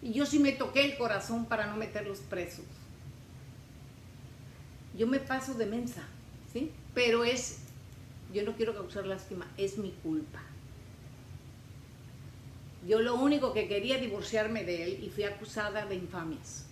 Y 0.01 0.11
yo 0.11 0.25
sí 0.25 0.39
me 0.39 0.51
toqué 0.51 0.83
el 0.83 0.97
corazón 0.97 1.45
para 1.45 1.67
no 1.67 1.77
meterlos 1.77 2.19
presos. 2.19 2.65
Yo 4.97 5.07
me 5.07 5.19
paso 5.19 5.53
de 5.53 5.67
mensa, 5.67 6.09
¿sí? 6.55 6.71
Pero 6.93 7.25
es, 7.25 7.59
yo 8.33 8.43
no 8.43 8.55
quiero 8.55 8.73
causar 8.73 9.05
lástima, 9.05 9.45
es 9.57 9.77
mi 9.77 9.91
culpa. 9.91 10.41
Yo 12.87 13.01
lo 13.01 13.15
único 13.15 13.51
que 13.51 13.67
quería 13.67 13.97
divorciarme 13.97 14.63
de 14.63 14.83
él 14.83 15.03
y 15.03 15.09
fui 15.09 15.23
acusada 15.23 15.85
de 15.85 15.95
infamias, 15.95 16.65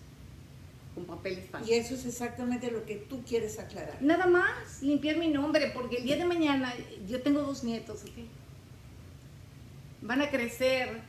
con 0.95 1.05
papeles 1.05 1.49
falsos. 1.49 1.69
Y 1.69 1.73
eso 1.73 1.95
es 1.95 2.05
exactamente 2.05 2.71
lo 2.71 2.85
que 2.85 2.95
tú 2.95 3.23
quieres 3.23 3.59
aclarar. 3.59 4.01
Nada 4.01 4.27
más, 4.27 4.81
limpiar 4.81 5.17
mi 5.17 5.27
nombre, 5.27 5.71
porque 5.73 5.97
el 5.97 6.03
día 6.03 6.15
de 6.15 6.25
mañana 6.25 6.73
yo 7.07 7.21
tengo 7.21 7.41
dos 7.41 7.63
nietos, 7.63 8.03
¿ok? 8.03 8.25
Van 10.01 10.21
a 10.21 10.29
crecer 10.29 11.01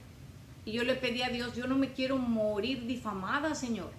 y 0.65 0.73
yo 0.73 0.83
le 0.83 0.97
pedí 0.97 1.23
a 1.23 1.29
Dios, 1.29 1.55
yo 1.55 1.69
no 1.69 1.77
me 1.77 1.93
quiero 1.93 2.17
morir 2.17 2.87
difamada, 2.87 3.55
Señor. 3.55 3.93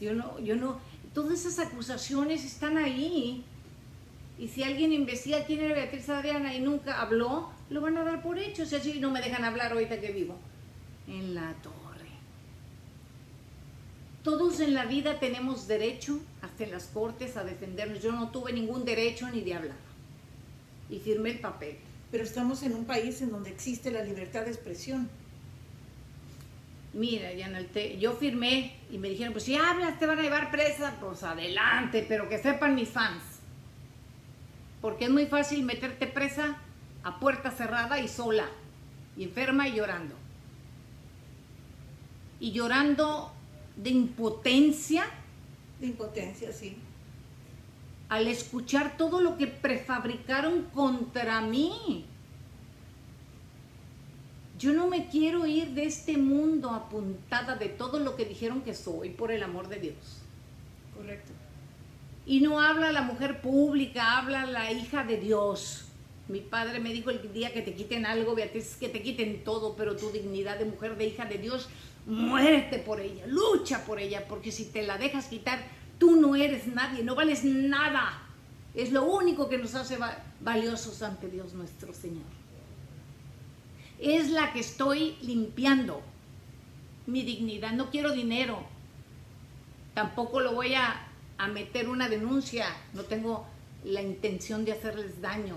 Yo 0.00 0.14
no, 0.14 0.38
yo 0.38 0.54
no, 0.54 0.78
todas 1.14 1.44
esas 1.44 1.66
acusaciones 1.66 2.44
están 2.44 2.76
ahí. 2.76 3.44
Y 4.38 4.48
si 4.48 4.62
alguien 4.62 4.92
investiga 4.92 5.44
quién 5.44 5.60
era 5.60 5.74
Beatriz 5.74 6.08
Adriana 6.08 6.54
y 6.54 6.60
nunca 6.60 7.00
habló, 7.00 7.50
lo 7.70 7.80
van 7.80 7.96
a 7.96 8.04
dar 8.04 8.22
por 8.22 8.38
hecho. 8.38 8.62
O 8.62 8.66
sea, 8.66 8.80
no 9.00 9.10
me 9.10 9.20
dejan 9.20 9.44
hablar 9.44 9.72
ahorita 9.72 10.00
que 10.00 10.12
vivo. 10.12 10.36
En 11.06 11.34
la 11.34 11.54
torre. 11.62 11.78
Todos 14.22 14.60
en 14.60 14.74
la 14.74 14.84
vida 14.84 15.18
tenemos 15.18 15.66
derecho, 15.66 16.20
hasta 16.42 16.64
en 16.64 16.70
las 16.70 16.86
cortes, 16.86 17.36
a 17.36 17.44
defendernos. 17.44 18.02
Yo 18.02 18.12
no 18.12 18.30
tuve 18.30 18.52
ningún 18.52 18.84
derecho 18.84 19.28
ni 19.30 19.40
de 19.40 19.54
hablar. 19.54 19.76
Y 20.90 20.98
firmé 20.98 21.30
el 21.30 21.40
papel. 21.40 21.76
Pero 22.10 22.24
estamos 22.24 22.62
en 22.62 22.74
un 22.74 22.84
país 22.84 23.20
en 23.22 23.30
donde 23.30 23.50
existe 23.50 23.90
la 23.90 24.02
libertad 24.02 24.44
de 24.44 24.50
expresión. 24.50 25.08
Mira, 26.94 27.32
Yanalte, 27.32 27.98
yo 27.98 28.14
firmé 28.14 28.76
y 28.90 28.98
me 28.98 29.10
dijeron, 29.10 29.32
pues 29.32 29.44
si 29.44 29.56
hablas 29.56 29.98
te 29.98 30.06
van 30.06 30.18
a 30.18 30.22
llevar 30.22 30.50
presa, 30.50 30.96
pues 31.00 31.22
adelante, 31.22 32.04
pero 32.08 32.28
que 32.28 32.38
sepan 32.38 32.74
mis 32.74 32.88
fans. 32.88 33.22
Porque 34.80 35.04
es 35.04 35.10
muy 35.10 35.26
fácil 35.26 35.64
meterte 35.64 36.06
presa 36.06 36.56
a 37.02 37.20
puerta 37.20 37.50
cerrada 37.50 38.00
y 38.00 38.08
sola, 38.08 38.46
y 39.16 39.24
enferma 39.24 39.68
y 39.68 39.74
llorando. 39.74 40.14
Y 42.40 42.52
llorando 42.52 43.32
de 43.76 43.90
impotencia. 43.90 45.04
De 45.80 45.88
impotencia, 45.88 46.52
sí. 46.52 46.76
Al 48.08 48.28
escuchar 48.28 48.96
todo 48.96 49.20
lo 49.20 49.36
que 49.36 49.46
prefabricaron 49.46 50.64
contra 50.72 51.40
mí. 51.42 52.06
Yo 54.58 54.72
no 54.72 54.88
me 54.88 55.06
quiero 55.06 55.46
ir 55.46 55.68
de 55.68 55.84
este 55.84 56.16
mundo 56.16 56.70
apuntada 56.70 57.54
de 57.54 57.68
todo 57.68 58.00
lo 58.00 58.16
que 58.16 58.24
dijeron 58.24 58.62
que 58.62 58.74
soy, 58.74 59.10
por 59.10 59.30
el 59.30 59.42
amor 59.44 59.68
de 59.68 59.78
Dios. 59.78 60.22
Correcto. 60.96 61.32
Y 62.26 62.40
no 62.40 62.60
habla 62.60 62.90
la 62.90 63.02
mujer 63.02 63.40
pública, 63.40 64.18
habla 64.18 64.46
la 64.46 64.72
hija 64.72 65.04
de 65.04 65.16
Dios. 65.16 65.84
Mi 66.26 66.40
padre 66.40 66.80
me 66.80 66.92
dijo 66.92 67.10
el 67.10 67.32
día 67.32 67.52
que 67.52 67.62
te 67.62 67.74
quiten 67.74 68.04
algo, 68.04 68.34
Beatriz, 68.34 68.76
que 68.78 68.88
te 68.88 69.00
quiten 69.00 69.44
todo, 69.44 69.76
pero 69.76 69.96
tu 69.96 70.10
dignidad 70.10 70.58
de 70.58 70.64
mujer, 70.64 70.96
de 70.96 71.06
hija 71.06 71.24
de 71.24 71.38
Dios, 71.38 71.68
muérete 72.04 72.80
por 72.80 73.00
ella, 73.00 73.26
lucha 73.26 73.84
por 73.84 74.00
ella, 74.00 74.26
porque 74.28 74.50
si 74.50 74.64
te 74.64 74.82
la 74.82 74.98
dejas 74.98 75.26
quitar, 75.26 75.60
tú 75.98 76.16
no 76.16 76.34
eres 76.34 76.66
nadie, 76.66 77.04
no 77.04 77.14
vales 77.14 77.44
nada. 77.44 78.22
Es 78.74 78.92
lo 78.92 79.04
único 79.04 79.48
que 79.48 79.56
nos 79.56 79.74
hace 79.74 79.98
valiosos 80.40 81.02
ante 81.02 81.28
Dios 81.28 81.54
nuestro 81.54 81.94
Señor. 81.94 82.37
Es 84.00 84.30
la 84.30 84.52
que 84.52 84.60
estoy 84.60 85.16
limpiando, 85.22 86.02
mi 87.06 87.22
dignidad. 87.22 87.72
No 87.72 87.90
quiero 87.90 88.12
dinero. 88.12 88.64
Tampoco 89.94 90.40
lo 90.40 90.52
voy 90.52 90.74
a, 90.74 91.08
a 91.38 91.48
meter 91.48 91.88
una 91.88 92.08
denuncia. 92.08 92.66
No 92.94 93.02
tengo 93.02 93.46
la 93.84 94.02
intención 94.02 94.64
de 94.64 94.72
hacerles 94.72 95.20
daño. 95.20 95.56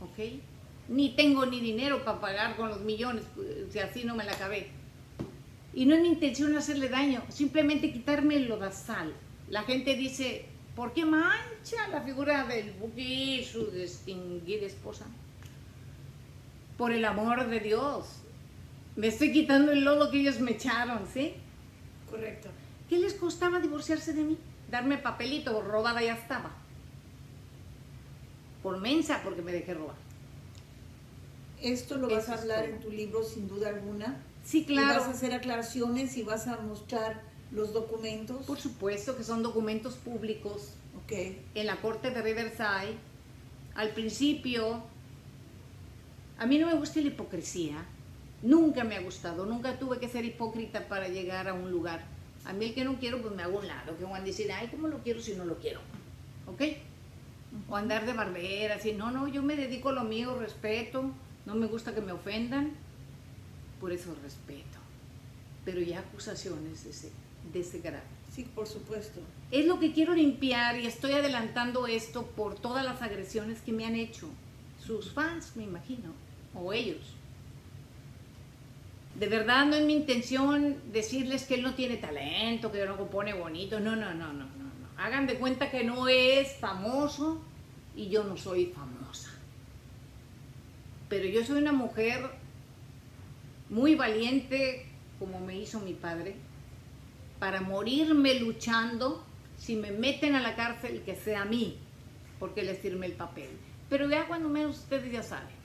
¿ok? 0.00 0.40
Ni 0.88 1.10
tengo 1.10 1.44
ni 1.46 1.60
dinero 1.60 2.04
para 2.04 2.20
pagar 2.20 2.56
con 2.56 2.68
los 2.68 2.80
millones, 2.80 3.24
si 3.70 3.78
así 3.78 4.04
no 4.04 4.14
me 4.14 4.24
la 4.24 4.32
acabé. 4.32 4.68
Y 5.74 5.84
no 5.84 5.94
es 5.94 6.00
mi 6.00 6.08
intención 6.08 6.56
hacerle 6.56 6.88
daño, 6.88 7.22
simplemente 7.28 7.92
quitarme 7.92 8.36
el 8.36 8.48
lodazal. 8.48 9.12
La 9.50 9.62
gente 9.62 9.96
dice, 9.96 10.46
¿por 10.74 10.92
qué 10.94 11.04
mancha 11.04 11.88
la 11.90 12.00
figura 12.00 12.44
del 12.44 12.72
buque 12.72 13.46
su 13.50 13.70
distinguida 13.70 14.66
esposa? 14.66 15.06
Por 16.78 16.92
el 16.92 17.04
amor 17.04 17.46
de 17.48 17.60
Dios. 17.60 18.06
Me 18.96 19.08
estoy 19.08 19.32
quitando 19.32 19.72
el 19.72 19.84
lodo 19.84 20.10
que 20.10 20.20
ellos 20.20 20.40
me 20.40 20.52
echaron, 20.52 21.06
¿sí? 21.12 21.34
Correcto. 22.10 22.48
¿Qué 22.88 22.98
les 22.98 23.12
costaba 23.12 23.60
divorciarse 23.60 24.14
de 24.14 24.22
mí? 24.22 24.38
Darme 24.70 24.96
papelito, 24.96 25.60
robada 25.60 26.02
ya 26.02 26.14
estaba 26.14 26.50
por 28.62 28.80
mensa 28.80 29.20
porque 29.24 29.42
me 29.42 29.52
dejé 29.52 29.74
robar. 29.74 29.96
Esto 31.60 31.96
lo 31.96 32.08
vas 32.08 32.28
a 32.28 32.34
hablar 32.34 32.64
en 32.66 32.80
tu 32.80 32.90
libro 32.90 33.24
sin 33.24 33.48
duda 33.48 33.68
alguna. 33.68 34.16
Sí, 34.44 34.64
claro. 34.64 34.94
Y 34.94 34.98
vas 34.98 35.08
a 35.08 35.10
hacer 35.10 35.32
aclaraciones 35.32 36.16
y 36.16 36.22
vas 36.22 36.46
a 36.46 36.58
mostrar 36.58 37.22
los 37.50 37.72
documentos. 37.72 38.46
Por 38.46 38.60
supuesto 38.60 39.16
que 39.16 39.24
son 39.24 39.42
documentos 39.42 39.94
públicos. 39.94 40.74
Ok. 41.02 41.12
En 41.54 41.66
la 41.66 41.76
corte 41.76 42.10
de 42.10 42.22
Riverside, 42.22 42.96
al 43.74 43.90
principio, 43.90 44.82
a 46.38 46.46
mí 46.46 46.58
no 46.58 46.66
me 46.66 46.74
gusta 46.74 47.00
la 47.00 47.08
hipocresía. 47.08 47.84
Nunca 48.42 48.84
me 48.84 48.96
ha 48.96 49.00
gustado, 49.00 49.46
nunca 49.46 49.78
tuve 49.78 49.98
que 49.98 50.08
ser 50.08 50.24
hipócrita 50.24 50.86
para 50.86 51.08
llegar 51.08 51.48
a 51.48 51.54
un 51.54 51.70
lugar. 51.70 52.04
A 52.44 52.52
mí 52.52 52.66
el 52.66 52.74
que 52.74 52.84
no 52.84 52.98
quiero, 52.98 53.20
pues 53.20 53.34
me 53.34 53.42
hago 53.42 53.58
un 53.58 53.66
lado, 53.66 53.96
que 53.98 54.04
van 54.04 54.22
a 54.22 54.24
decir, 54.24 54.50
ay, 54.52 54.68
¿cómo 54.68 54.86
lo 54.86 54.98
quiero 54.98 55.20
si 55.20 55.34
no 55.34 55.44
lo 55.44 55.58
quiero? 55.58 55.80
¿Ok? 56.46 56.62
o 57.68 57.76
andar 57.76 58.06
de 58.06 58.12
barbera, 58.12 58.76
así, 58.76 58.92
no, 58.92 59.10
no, 59.10 59.28
yo 59.28 59.42
me 59.42 59.56
dedico 59.56 59.90
a 59.90 59.92
lo 59.92 60.04
mío, 60.04 60.38
respeto, 60.38 61.10
no 61.46 61.54
me 61.54 61.66
gusta 61.66 61.94
que 61.94 62.00
me 62.00 62.12
ofendan, 62.12 62.72
por 63.80 63.92
eso 63.92 64.14
respeto. 64.22 64.78
Pero 65.64 65.80
ya 65.80 66.00
acusaciones 66.00 66.84
de 66.84 66.90
ese, 66.90 67.12
de 67.52 67.60
ese 67.60 67.80
grado. 67.80 68.04
Sí, 68.34 68.44
por 68.54 68.66
supuesto. 68.66 69.20
Es 69.50 69.66
lo 69.66 69.80
que 69.80 69.92
quiero 69.92 70.14
limpiar 70.14 70.78
y 70.78 70.86
estoy 70.86 71.12
adelantando 71.12 71.86
esto 71.86 72.26
por 72.26 72.54
todas 72.54 72.84
las 72.84 73.02
agresiones 73.02 73.60
que 73.60 73.72
me 73.72 73.84
han 73.84 73.96
hecho. 73.96 74.28
Sus 74.84 75.12
fans, 75.12 75.56
me 75.56 75.64
imagino, 75.64 76.12
o 76.58 76.72
ellos. 76.72 77.14
De 79.14 79.26
verdad 79.28 79.66
no 79.66 79.74
es 79.74 79.84
mi 79.84 79.94
intención 79.94 80.76
decirles 80.92 81.44
que 81.44 81.54
él 81.54 81.62
no 81.62 81.74
tiene 81.74 81.96
talento, 81.96 82.70
que 82.70 82.84
no 82.84 82.96
compone 82.96 83.34
bonito. 83.34 83.80
No, 83.80 83.96
no, 83.96 84.14
no, 84.14 84.32
no, 84.32 84.44
no. 84.44 84.58
Hagan 84.96 85.26
de 85.26 85.34
cuenta 85.34 85.70
que 85.70 85.84
no 85.84 86.08
es 86.08 86.56
famoso 86.56 87.40
y 87.96 88.08
yo 88.08 88.24
no 88.24 88.36
soy 88.36 88.66
famosa. 88.66 89.30
Pero 91.08 91.26
yo 91.26 91.44
soy 91.44 91.58
una 91.58 91.72
mujer 91.72 92.30
muy 93.70 93.94
valiente, 93.94 94.86
como 95.18 95.40
me 95.40 95.56
hizo 95.56 95.80
mi 95.80 95.94
padre, 95.94 96.36
para 97.38 97.60
morirme 97.60 98.34
luchando, 98.34 99.24
si 99.56 99.76
me 99.76 99.90
meten 99.90 100.34
a 100.34 100.40
la 100.40 100.54
cárcel, 100.54 101.02
que 101.04 101.16
sea 101.16 101.42
a 101.42 101.44
mí, 101.44 101.78
porque 102.38 102.62
les 102.62 102.78
firmé 102.78 103.06
el 103.06 103.12
papel. 103.12 103.50
Pero 103.88 104.08
ya 104.08 104.26
cuando 104.26 104.48
menos 104.48 104.78
ustedes 104.78 105.10
ya 105.10 105.22
saben, 105.22 105.57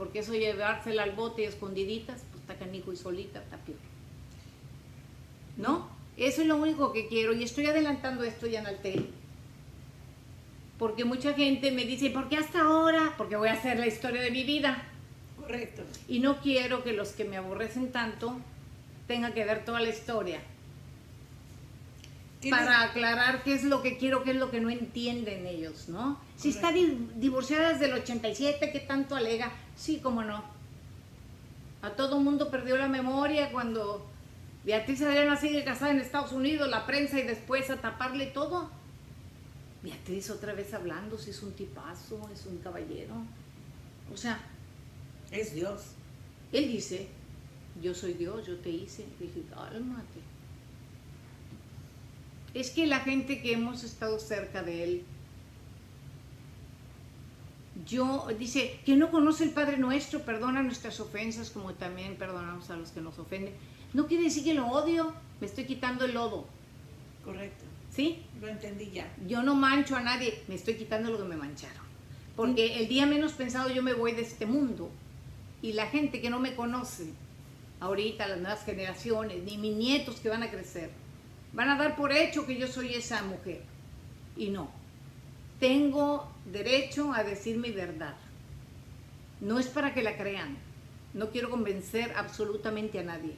porque 0.00 0.20
eso 0.20 0.32
llevársela 0.32 1.02
al 1.02 1.10
bote 1.10 1.42
y 1.42 1.44
escondiditas, 1.44 2.22
pues 2.30 2.40
está 2.40 2.54
canijo 2.54 2.90
y 2.90 2.96
solita, 2.96 3.42
está 3.42 3.58
peor. 3.58 3.76
¿No? 5.58 5.90
Eso 6.16 6.40
es 6.40 6.48
lo 6.48 6.56
único 6.56 6.90
que 6.94 7.06
quiero 7.06 7.34
y 7.34 7.44
estoy 7.44 7.66
adelantando 7.66 8.24
esto 8.24 8.46
ya 8.46 8.60
en 8.60 8.66
Altel. 8.66 9.10
Porque 10.78 11.04
mucha 11.04 11.34
gente 11.34 11.70
me 11.70 11.84
dice, 11.84 12.08
¿por 12.08 12.30
qué 12.30 12.38
hasta 12.38 12.62
ahora? 12.62 13.12
Porque 13.18 13.36
voy 13.36 13.50
a 13.50 13.52
hacer 13.52 13.78
la 13.78 13.88
historia 13.88 14.22
de 14.22 14.30
mi 14.30 14.42
vida. 14.42 14.82
Correcto. 15.38 15.82
Y 16.08 16.20
no 16.20 16.40
quiero 16.40 16.82
que 16.82 16.94
los 16.94 17.10
que 17.10 17.26
me 17.26 17.36
aborrecen 17.36 17.92
tanto 17.92 18.38
tengan 19.06 19.34
que 19.34 19.44
ver 19.44 19.66
toda 19.66 19.82
la 19.82 19.90
historia. 19.90 20.40
Para 22.48 22.82
aclarar 22.84 23.42
qué 23.42 23.52
es 23.52 23.64
lo 23.64 23.82
que 23.82 23.98
quiero, 23.98 24.22
qué 24.22 24.30
es 24.30 24.36
lo 24.36 24.50
que 24.50 24.60
no 24.60 24.70
entienden 24.70 25.46
ellos, 25.46 25.90
¿no? 25.90 26.18
Si 26.36 26.48
está 26.48 26.72
divorciada 26.72 27.72
desde 27.72 27.86
el 27.86 27.92
87, 27.92 28.70
¿qué 28.72 28.80
tanto 28.80 29.14
alega? 29.14 29.52
Sí, 29.76 30.00
cómo 30.02 30.22
no. 30.22 30.42
A 31.82 31.90
todo 31.90 32.18
mundo 32.20 32.50
perdió 32.50 32.78
la 32.78 32.88
memoria 32.88 33.52
cuando 33.52 34.06
Beatriz 34.64 35.02
Adriana 35.02 35.36
sigue 35.36 35.64
casada 35.64 35.90
en 35.90 35.98
Estados 35.98 36.32
Unidos, 36.32 36.70
la 36.70 36.86
prensa 36.86 37.18
y 37.18 37.24
después 37.24 37.68
a 37.68 37.76
taparle 37.76 38.26
todo. 38.26 38.70
Beatriz 39.82 40.30
otra 40.30 40.54
vez 40.54 40.72
hablando, 40.72 41.18
si 41.18 41.30
es 41.30 41.42
un 41.42 41.52
tipazo, 41.52 42.28
es 42.32 42.46
un 42.46 42.58
caballero. 42.58 43.14
O 44.12 44.16
sea, 44.16 44.40
es 45.30 45.54
Dios. 45.54 45.92
Él 46.52 46.68
dice, 46.68 47.08
yo 47.82 47.94
soy 47.94 48.14
Dios, 48.14 48.46
yo 48.46 48.56
te 48.58 48.70
hice. 48.70 49.06
Dije, 49.18 49.42
cálmate. 49.50 50.29
Es 52.54 52.70
que 52.70 52.86
la 52.86 53.00
gente 53.00 53.40
que 53.40 53.52
hemos 53.52 53.84
estado 53.84 54.18
cerca 54.18 54.62
de 54.62 54.84
él, 54.84 55.04
yo, 57.86 58.26
dice, 58.38 58.80
que 58.84 58.96
no 58.96 59.10
conoce 59.10 59.44
el 59.44 59.50
Padre 59.50 59.78
Nuestro, 59.78 60.20
perdona 60.20 60.62
nuestras 60.62 61.00
ofensas 61.00 61.50
como 61.50 61.74
también 61.74 62.16
perdonamos 62.16 62.70
a 62.70 62.76
los 62.76 62.90
que 62.90 63.00
nos 63.00 63.18
ofenden. 63.18 63.54
No 63.92 64.06
quiere 64.06 64.24
decir 64.24 64.44
que 64.44 64.54
lo 64.54 64.66
odio, 64.66 65.12
me 65.40 65.46
estoy 65.46 65.64
quitando 65.64 66.04
el 66.04 66.14
lodo. 66.14 66.46
Correcto. 67.24 67.64
¿Sí? 67.90 68.22
Lo 68.40 68.48
entendí 68.48 68.90
ya. 68.90 69.12
Yo 69.26 69.42
no 69.42 69.54
mancho 69.54 69.96
a 69.96 70.00
nadie, 70.00 70.42
me 70.48 70.54
estoy 70.54 70.74
quitando 70.74 71.10
lo 71.10 71.18
que 71.18 71.24
me 71.24 71.36
mancharon. 71.36 71.84
Porque 72.36 72.78
el 72.78 72.88
día 72.88 73.06
menos 73.06 73.32
pensado 73.32 73.70
yo 73.70 73.82
me 73.82 73.94
voy 73.94 74.12
de 74.12 74.22
este 74.22 74.46
mundo. 74.46 74.90
Y 75.62 75.72
la 75.72 75.86
gente 75.86 76.20
que 76.20 76.30
no 76.30 76.38
me 76.38 76.54
conoce, 76.54 77.12
ahorita 77.80 78.28
las 78.28 78.38
nuevas 78.38 78.64
generaciones, 78.64 79.42
ni 79.42 79.58
mis 79.58 79.76
nietos 79.76 80.20
que 80.20 80.28
van 80.28 80.42
a 80.42 80.50
crecer, 80.50 80.90
van 81.52 81.68
a 81.68 81.76
dar 81.76 81.96
por 81.96 82.12
hecho 82.12 82.46
que 82.46 82.56
yo 82.56 82.66
soy 82.66 82.94
esa 82.94 83.22
mujer. 83.22 83.62
Y 84.36 84.50
no. 84.50 84.70
Tengo 85.58 86.30
derecho 86.50 87.12
a 87.12 87.22
decir 87.22 87.58
mi 87.58 87.70
verdad. 87.70 88.16
No 89.40 89.58
es 89.58 89.66
para 89.66 89.94
que 89.94 90.02
la 90.02 90.16
crean. 90.16 90.56
No 91.12 91.30
quiero 91.30 91.50
convencer 91.50 92.12
absolutamente 92.16 92.98
a 92.98 93.02
nadie. 93.02 93.34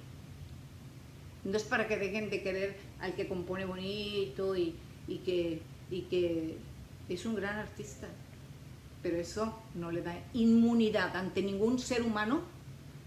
No 1.45 1.57
es 1.57 1.65
para 1.65 1.89
que 1.89 1.97
dejen 1.97 2.31
de 2.31 2.43
querer 2.43 2.77
al 3.01 3.15
que 3.15 3.27
compone 3.27 3.65
bonito 3.65 4.57
y, 4.57 4.77
que, 5.25 5.61
y 5.91 6.03
que 6.03 6.59
es 7.09 7.27
un 7.27 7.35
gran 7.35 7.59
artista. 7.59 8.09
Pero 9.03 9.17
eso 9.17 9.59
no 9.75 9.91
le 9.91 10.03
da 10.03 10.15
inmunidad 10.33 11.17
ante 11.17 11.43
ningún 11.43 11.79
ser 11.81 12.03
humano 12.03 12.43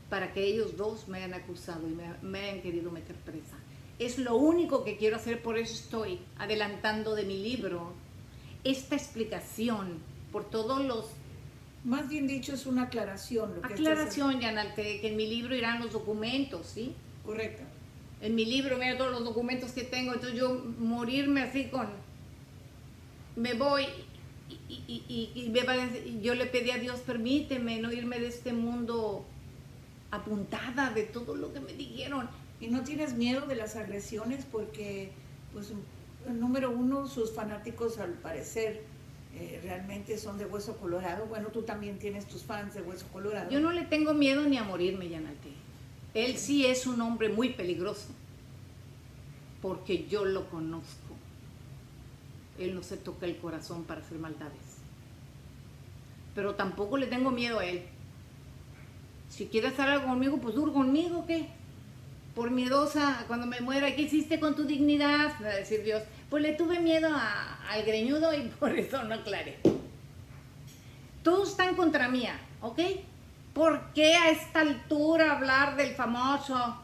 para 0.10 0.34
que 0.34 0.44
ellos 0.44 0.76
dos 0.76 1.08
me 1.08 1.20
hayan 1.20 1.34
acusado 1.34 1.88
y 1.88 1.92
me, 1.92 2.04
me 2.22 2.40
hayan 2.40 2.62
querido 2.62 2.92
meter 2.92 3.16
presa. 3.18 3.56
Es 4.00 4.18
lo 4.18 4.36
único 4.36 4.84
que 4.84 4.98
quiero 4.98 5.16
hacer, 5.16 5.42
por 5.42 5.58
eso 5.58 5.74
estoy 5.74 6.20
adelantando 6.38 7.16
de 7.16 7.24
mi 7.24 7.42
libro 7.42 7.94
esta 8.64 8.96
explicación 8.96 10.00
por 10.32 10.50
todos 10.50 10.84
los 10.84 11.06
más 11.86 12.10
bien 12.10 12.26
dicho, 12.26 12.56
es 12.56 12.66
una 12.66 12.84
aclaración. 12.84 13.56
Lo 13.56 13.62
que 13.62 13.76
aclaración, 13.76 14.42
Yanalte, 14.42 15.00
que 15.02 15.10
en 15.10 15.16
mi 15.16 15.28
libro 15.28 15.56
irán 15.56 15.80
los 15.80 15.94
documentos, 15.94 16.66
¿sí? 16.66 16.96
Correcto. 17.24 17.62
En 18.22 18.34
mi 18.34 18.44
libro, 18.44 18.80
mira 18.80 18.98
todos 18.98 19.12
los 19.12 19.24
documentos 19.24 19.72
que 19.72 19.84
tengo, 19.84 20.14
entonces 20.14 20.38
yo 20.38 20.66
morirme 20.80 21.44
así 21.44 21.66
con... 21.66 21.88
Me 23.36 23.54
voy 23.54 23.86
y, 24.68 25.04
y, 25.08 26.22
yo 26.24 26.34
le 26.34 26.48
pedí 26.48 26.72
a 26.72 26.80
Dios, 26.80 27.02
permíteme 27.02 27.80
no 27.80 27.92
irme 27.92 28.20
de 28.20 28.28
este 28.28 28.52
mundo 28.52 29.24
apuntada 30.10 30.90
de 30.90 31.04
todo 31.04 31.36
lo 31.36 31.54
que 31.54 31.60
me 31.60 31.74
dijeron. 31.74 32.28
¿Y 32.66 32.70
no 32.70 32.84
tienes 32.84 33.14
miedo 33.14 33.46
de 33.46 33.56
las 33.56 33.76
agresiones? 33.76 34.44
Porque, 34.52 35.12
pues, 35.54 35.72
número 36.28 36.72
uno, 36.72 37.06
sus 37.06 37.32
fanáticos 37.32 38.00
al 38.00 38.14
parecer 38.14 38.82
eh, 39.36 39.60
realmente 39.64 40.18
son 40.18 40.40
de 40.40 40.46
hueso 40.46 40.76
colorado. 40.78 41.28
Bueno, 41.28 41.50
tú 41.50 41.62
también 41.62 42.00
tienes 42.00 42.26
tus 42.26 42.42
fans 42.42 42.74
de 42.74 42.82
hueso 42.82 43.06
colorado. 43.14 43.52
Yo 43.52 43.60
no 43.60 43.72
le 43.72 43.84
tengo 43.84 44.16
miedo 44.16 44.46
ni 44.48 44.58
a 44.58 44.64
morirme, 44.64 45.10
Yanate. 45.10 45.52
Él 46.16 46.38
sí 46.38 46.66
es 46.66 46.88
un 46.88 47.02
hombre 47.02 47.30
muy 47.30 47.50
peligroso, 47.50 48.08
porque 49.62 50.08
yo 50.08 50.26
lo 50.26 50.50
conozco. 50.50 51.14
Él 52.58 52.74
no 52.74 52.82
se 52.82 52.98
toca 52.98 53.28
el 53.28 53.38
corazón 53.38 53.84
para 53.84 54.02
hacer 54.02 54.18
maldades. 54.18 54.80
Pero 56.34 56.56
tampoco 56.56 56.98
le 56.98 57.06
tengo 57.06 57.30
miedo 57.30 57.60
a 57.60 57.66
él. 57.66 57.84
Si 59.30 59.46
quiere 59.46 59.68
hacer 59.68 59.88
algo 59.88 60.08
conmigo, 60.08 60.38
pues 60.38 60.56
duro 60.56 60.74
conmigo, 60.74 61.26
¿qué? 61.28 61.50
Por 62.36 62.52
miedosa, 62.52 63.24
cuando 63.28 63.48
me 63.48 63.62
muera, 63.62 63.96
¿qué 63.96 64.04
hiciste 64.04 64.42
con 64.42 64.56
tu 64.56 64.66
dignidad? 64.66 65.40
Me 65.40 65.48
va 65.48 65.54
a 65.54 65.58
decir 65.58 65.84
Dios, 65.84 66.04
pues 66.30 66.44
le 66.44 66.52
tuve 66.54 66.82
miedo 66.82 67.10
al 67.10 67.84
greñudo 67.84 68.34
y 68.34 68.42
por 68.60 68.78
eso 68.78 69.02
no 69.04 69.16
aclaré. 69.16 69.58
Todos 71.24 71.52
están 71.52 71.76
contra 71.76 72.10
mía, 72.10 72.38
¿ok? 72.62 72.80
¿Por 73.54 73.94
qué 73.94 74.16
a 74.16 74.32
esta 74.32 74.60
altura 74.60 75.32
hablar 75.32 75.78
del 75.78 75.96
famoso? 75.96 76.76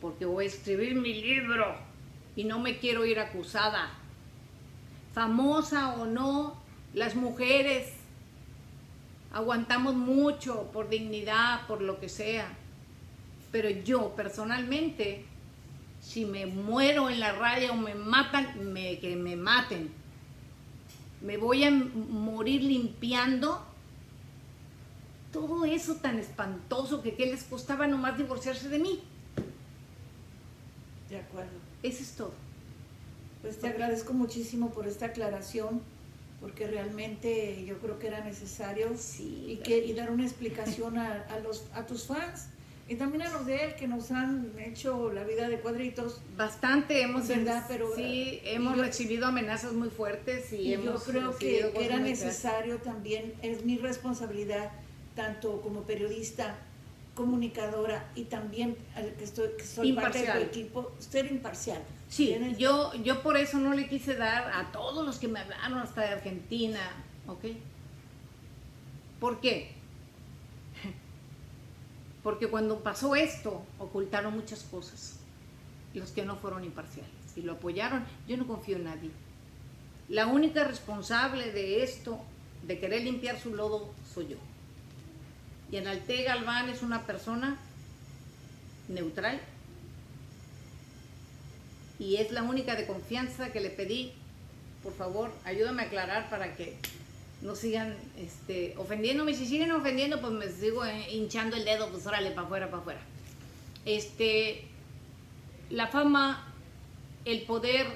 Porque 0.00 0.24
voy 0.24 0.46
a 0.46 0.48
escribir 0.48 0.94
mi 0.94 1.12
libro 1.12 1.76
y 2.34 2.44
no 2.44 2.58
me 2.58 2.78
quiero 2.78 3.04
ir 3.04 3.20
acusada. 3.20 3.90
Famosa 5.12 5.94
o 5.96 6.06
no, 6.06 6.56
las 6.94 7.14
mujeres 7.16 7.92
aguantamos 9.30 9.94
mucho 9.94 10.70
por 10.72 10.88
dignidad, 10.88 11.66
por 11.66 11.82
lo 11.82 12.00
que 12.00 12.08
sea. 12.08 12.48
Pero 13.50 13.70
yo 13.70 14.14
personalmente 14.14 15.24
si 16.00 16.24
me 16.24 16.46
muero 16.46 17.10
en 17.10 17.20
la 17.20 17.32
raya 17.32 17.72
o 17.72 17.76
me 17.76 17.94
matan, 17.94 18.72
me, 18.72 18.98
que 18.98 19.16
me 19.16 19.36
maten. 19.36 19.90
Me 21.20 21.36
voy 21.36 21.64
a 21.64 21.70
morir 21.70 22.62
limpiando 22.62 23.62
todo 25.32 25.64
eso 25.64 25.96
tan 25.96 26.18
espantoso 26.18 27.02
que 27.02 27.14
qué 27.14 27.26
les 27.26 27.44
costaba 27.44 27.86
nomás 27.86 28.16
divorciarse 28.16 28.68
de 28.68 28.78
mí. 28.78 29.00
De 31.10 31.18
acuerdo. 31.18 31.50
Eso 31.82 32.02
es 32.02 32.12
todo. 32.12 32.32
Pues 33.42 33.60
te 33.60 33.68
agradezco 33.68 34.12
muchísimo 34.12 34.70
por 34.70 34.86
esta 34.86 35.06
aclaración, 35.06 35.82
porque 36.40 36.66
realmente 36.66 37.64
yo 37.66 37.78
creo 37.78 37.98
que 37.98 38.06
era 38.06 38.24
necesario 38.24 38.96
sí, 38.96 39.44
y, 39.48 39.56
que, 39.56 39.84
y 39.84 39.92
dar 39.92 40.10
una 40.10 40.24
explicación 40.24 40.98
a, 40.98 41.22
a, 41.22 41.38
los, 41.40 41.64
a 41.74 41.86
tus 41.86 42.06
fans 42.06 42.48
y 42.90 42.96
también 42.96 43.22
a 43.22 43.30
los 43.30 43.46
de 43.46 43.66
él 43.66 43.74
que 43.76 43.86
nos 43.86 44.10
han 44.10 44.52
hecho 44.58 45.12
la 45.12 45.22
vida 45.22 45.48
de 45.48 45.60
cuadritos. 45.60 46.20
Bastante 46.36 47.02
hemos, 47.02 47.28
¿verdad? 47.28 47.64
Pero, 47.68 47.94
sí, 47.94 48.40
hemos 48.42 48.76
recibido 48.76 49.28
amenazas 49.28 49.74
muy 49.74 49.90
fuertes 49.90 50.52
y, 50.52 50.72
yo 50.72 50.96
creo 50.96 51.38
que, 51.38 51.72
era 51.76 52.00
necesario 52.00 52.78
también, 52.78 53.32
es 53.42 53.64
mi 53.64 53.78
responsabilidad, 53.78 54.72
tanto 55.14 55.60
como 55.60 55.82
periodista, 55.82 56.56
comunicadora 57.14 58.10
y 58.16 58.24
también 58.24 58.76
que, 59.16 59.22
estoy, 59.22 59.50
que 59.56 59.64
soy 59.64 59.92
parte 59.92 60.26
del 60.26 60.42
equipo, 60.42 60.90
ser 60.98 61.30
imparcial. 61.30 61.80
Sí, 62.08 62.36
yo, 62.58 62.92
yo 63.04 63.22
por 63.22 63.36
eso 63.36 63.58
no 63.58 63.72
le 63.72 63.88
quise 63.88 64.16
dar 64.16 64.50
a 64.52 64.72
todos 64.72 65.06
los 65.06 65.20
que 65.20 65.28
me 65.28 65.38
hablaron 65.38 65.78
hasta 65.78 66.00
de 66.00 66.08
Argentina, 66.08 66.80
¿ok? 67.28 67.44
¿Por 69.20 69.40
qué? 69.40 69.79
Porque 72.22 72.48
cuando 72.48 72.80
pasó 72.80 73.16
esto, 73.16 73.62
ocultaron 73.78 74.34
muchas 74.34 74.62
cosas. 74.64 75.16
Los 75.94 76.10
que 76.10 76.24
no 76.24 76.36
fueron 76.36 76.64
imparciales 76.64 77.10
y 77.36 77.42
lo 77.42 77.52
apoyaron, 77.52 78.04
yo 78.28 78.36
no 78.36 78.46
confío 78.46 78.76
en 78.76 78.84
nadie. 78.84 79.10
La 80.08 80.26
única 80.26 80.64
responsable 80.64 81.52
de 81.52 81.82
esto, 81.82 82.20
de 82.66 82.78
querer 82.78 83.02
limpiar 83.02 83.38
su 83.38 83.54
lodo, 83.54 83.92
soy 84.12 84.28
yo. 84.28 84.36
Y 85.70 85.76
en 85.76 85.86
Alte 85.86 86.24
Galván 86.24 86.68
es 86.68 86.82
una 86.82 87.06
persona 87.06 87.56
neutral 88.88 89.40
y 92.00 92.16
es 92.16 92.32
la 92.32 92.42
única 92.42 92.74
de 92.74 92.86
confianza 92.86 93.52
que 93.52 93.60
le 93.60 93.70
pedí, 93.70 94.12
por 94.82 94.94
favor, 94.94 95.30
ayúdame 95.44 95.82
a 95.82 95.86
aclarar 95.86 96.28
para 96.28 96.56
que 96.56 96.76
no 97.42 97.54
sigan 97.54 97.96
este, 98.18 98.74
ofendiéndome. 98.76 99.34
Si 99.34 99.46
siguen 99.46 99.72
ofendiendo, 99.72 100.20
pues 100.20 100.32
me 100.32 100.48
sigo 100.48 100.82
hinchando 101.10 101.56
el 101.56 101.64
dedo, 101.64 101.88
pues 101.90 102.06
órale, 102.06 102.30
para 102.30 102.46
afuera, 102.46 102.70
para 102.70 102.82
afuera. 102.82 103.00
Este, 103.84 104.64
la 105.70 105.86
fama, 105.86 106.52
el 107.24 107.42
poder, 107.42 107.86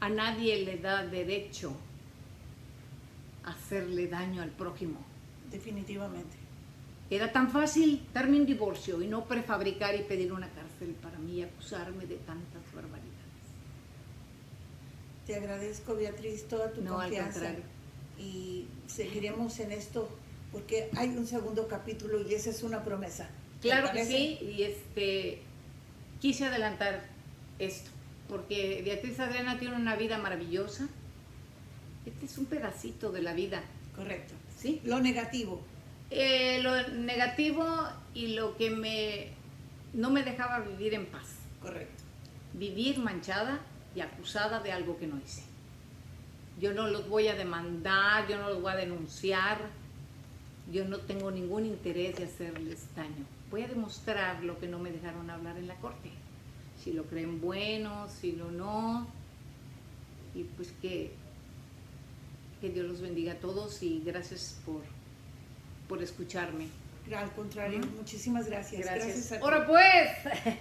a 0.00 0.08
nadie 0.08 0.64
le 0.64 0.78
da 0.78 1.04
derecho 1.04 1.76
a 3.44 3.50
hacerle 3.50 4.06
daño 4.08 4.42
al 4.42 4.50
prójimo. 4.50 5.04
Definitivamente. 5.50 6.36
Era 7.08 7.30
tan 7.30 7.50
fácil 7.50 8.02
darme 8.12 8.40
un 8.40 8.46
divorcio 8.46 9.00
y 9.00 9.06
no 9.06 9.24
prefabricar 9.24 9.94
y 9.94 10.02
pedir 10.02 10.32
una 10.32 10.48
cárcel 10.48 10.94
para 11.00 11.18
mí 11.18 11.34
y 11.36 11.42
acusarme 11.42 12.04
de 12.04 12.16
tantas 12.16 12.62
barbaridades. 12.74 13.05
Te 15.26 15.34
agradezco, 15.34 15.96
Beatriz, 15.96 16.46
toda 16.48 16.72
tu 16.72 16.84
confianza. 16.84 17.52
y 18.18 18.66
seguiremos 18.86 19.58
en 19.60 19.72
esto 19.72 20.08
porque 20.52 20.88
hay 20.96 21.08
un 21.10 21.26
segundo 21.26 21.68
capítulo 21.68 22.26
y 22.26 22.32
esa 22.32 22.50
es 22.50 22.62
una 22.62 22.84
promesa. 22.84 23.28
Claro 23.60 23.90
que 23.92 24.04
sí, 24.04 24.38
y 24.40 24.62
este 24.62 25.42
quise 26.20 26.46
adelantar 26.46 27.04
esto, 27.58 27.90
porque 28.28 28.80
Beatriz 28.84 29.18
Adriana 29.20 29.58
tiene 29.58 29.76
una 29.76 29.96
vida 29.96 30.16
maravillosa. 30.18 30.88
Este 32.06 32.26
es 32.26 32.38
un 32.38 32.46
pedacito 32.46 33.10
de 33.10 33.22
la 33.22 33.34
vida. 33.34 33.62
Correcto. 33.94 34.34
¿Sí? 34.56 34.80
Lo 34.84 35.00
negativo. 35.00 35.60
Eh, 36.10 36.60
lo 36.62 36.88
negativo 36.88 37.66
y 38.14 38.28
lo 38.28 38.56
que 38.56 38.70
me 38.70 39.28
no 39.92 40.10
me 40.10 40.22
dejaba 40.22 40.60
vivir 40.60 40.94
en 40.94 41.06
paz. 41.06 41.26
Correcto. 41.60 42.04
Vivir 42.54 42.98
manchada 42.98 43.60
y 43.96 44.02
acusada 44.02 44.60
de 44.60 44.72
algo 44.72 44.98
que 44.98 45.06
no 45.06 45.18
hice. 45.18 45.42
Yo 46.60 46.74
no 46.74 46.86
los 46.86 47.08
voy 47.08 47.28
a 47.28 47.34
demandar, 47.34 48.28
yo 48.28 48.36
no 48.36 48.50
los 48.50 48.60
voy 48.60 48.72
a 48.72 48.76
denunciar, 48.76 49.58
yo 50.70 50.84
no 50.84 50.98
tengo 50.98 51.30
ningún 51.30 51.64
interés 51.64 52.16
de 52.16 52.24
hacerles 52.24 52.94
daño. 52.94 53.24
Voy 53.50 53.62
a 53.62 53.68
demostrar 53.68 54.44
lo 54.44 54.58
que 54.58 54.68
no 54.68 54.78
me 54.78 54.90
dejaron 54.90 55.30
hablar 55.30 55.56
en 55.56 55.66
la 55.66 55.76
corte. 55.76 56.10
Si 56.82 56.92
lo 56.92 57.04
creen 57.04 57.40
bueno, 57.40 58.08
si 58.08 58.32
lo 58.32 58.50
no. 58.50 59.06
Y 60.34 60.44
pues 60.44 60.72
que, 60.82 61.12
que 62.60 62.68
Dios 62.68 62.86
los 62.86 63.00
bendiga 63.00 63.32
a 63.32 63.36
todos 63.36 63.82
y 63.82 64.02
gracias 64.04 64.60
por, 64.66 64.82
por 65.88 66.02
escucharme. 66.02 66.66
Al 67.16 67.32
contrario, 67.32 67.80
muchísimas 67.96 68.46
gracias. 68.46 68.82
Gracias. 68.82 69.30
gracias 69.30 69.42
Ahora 69.42 69.66
pues. 69.66 70.10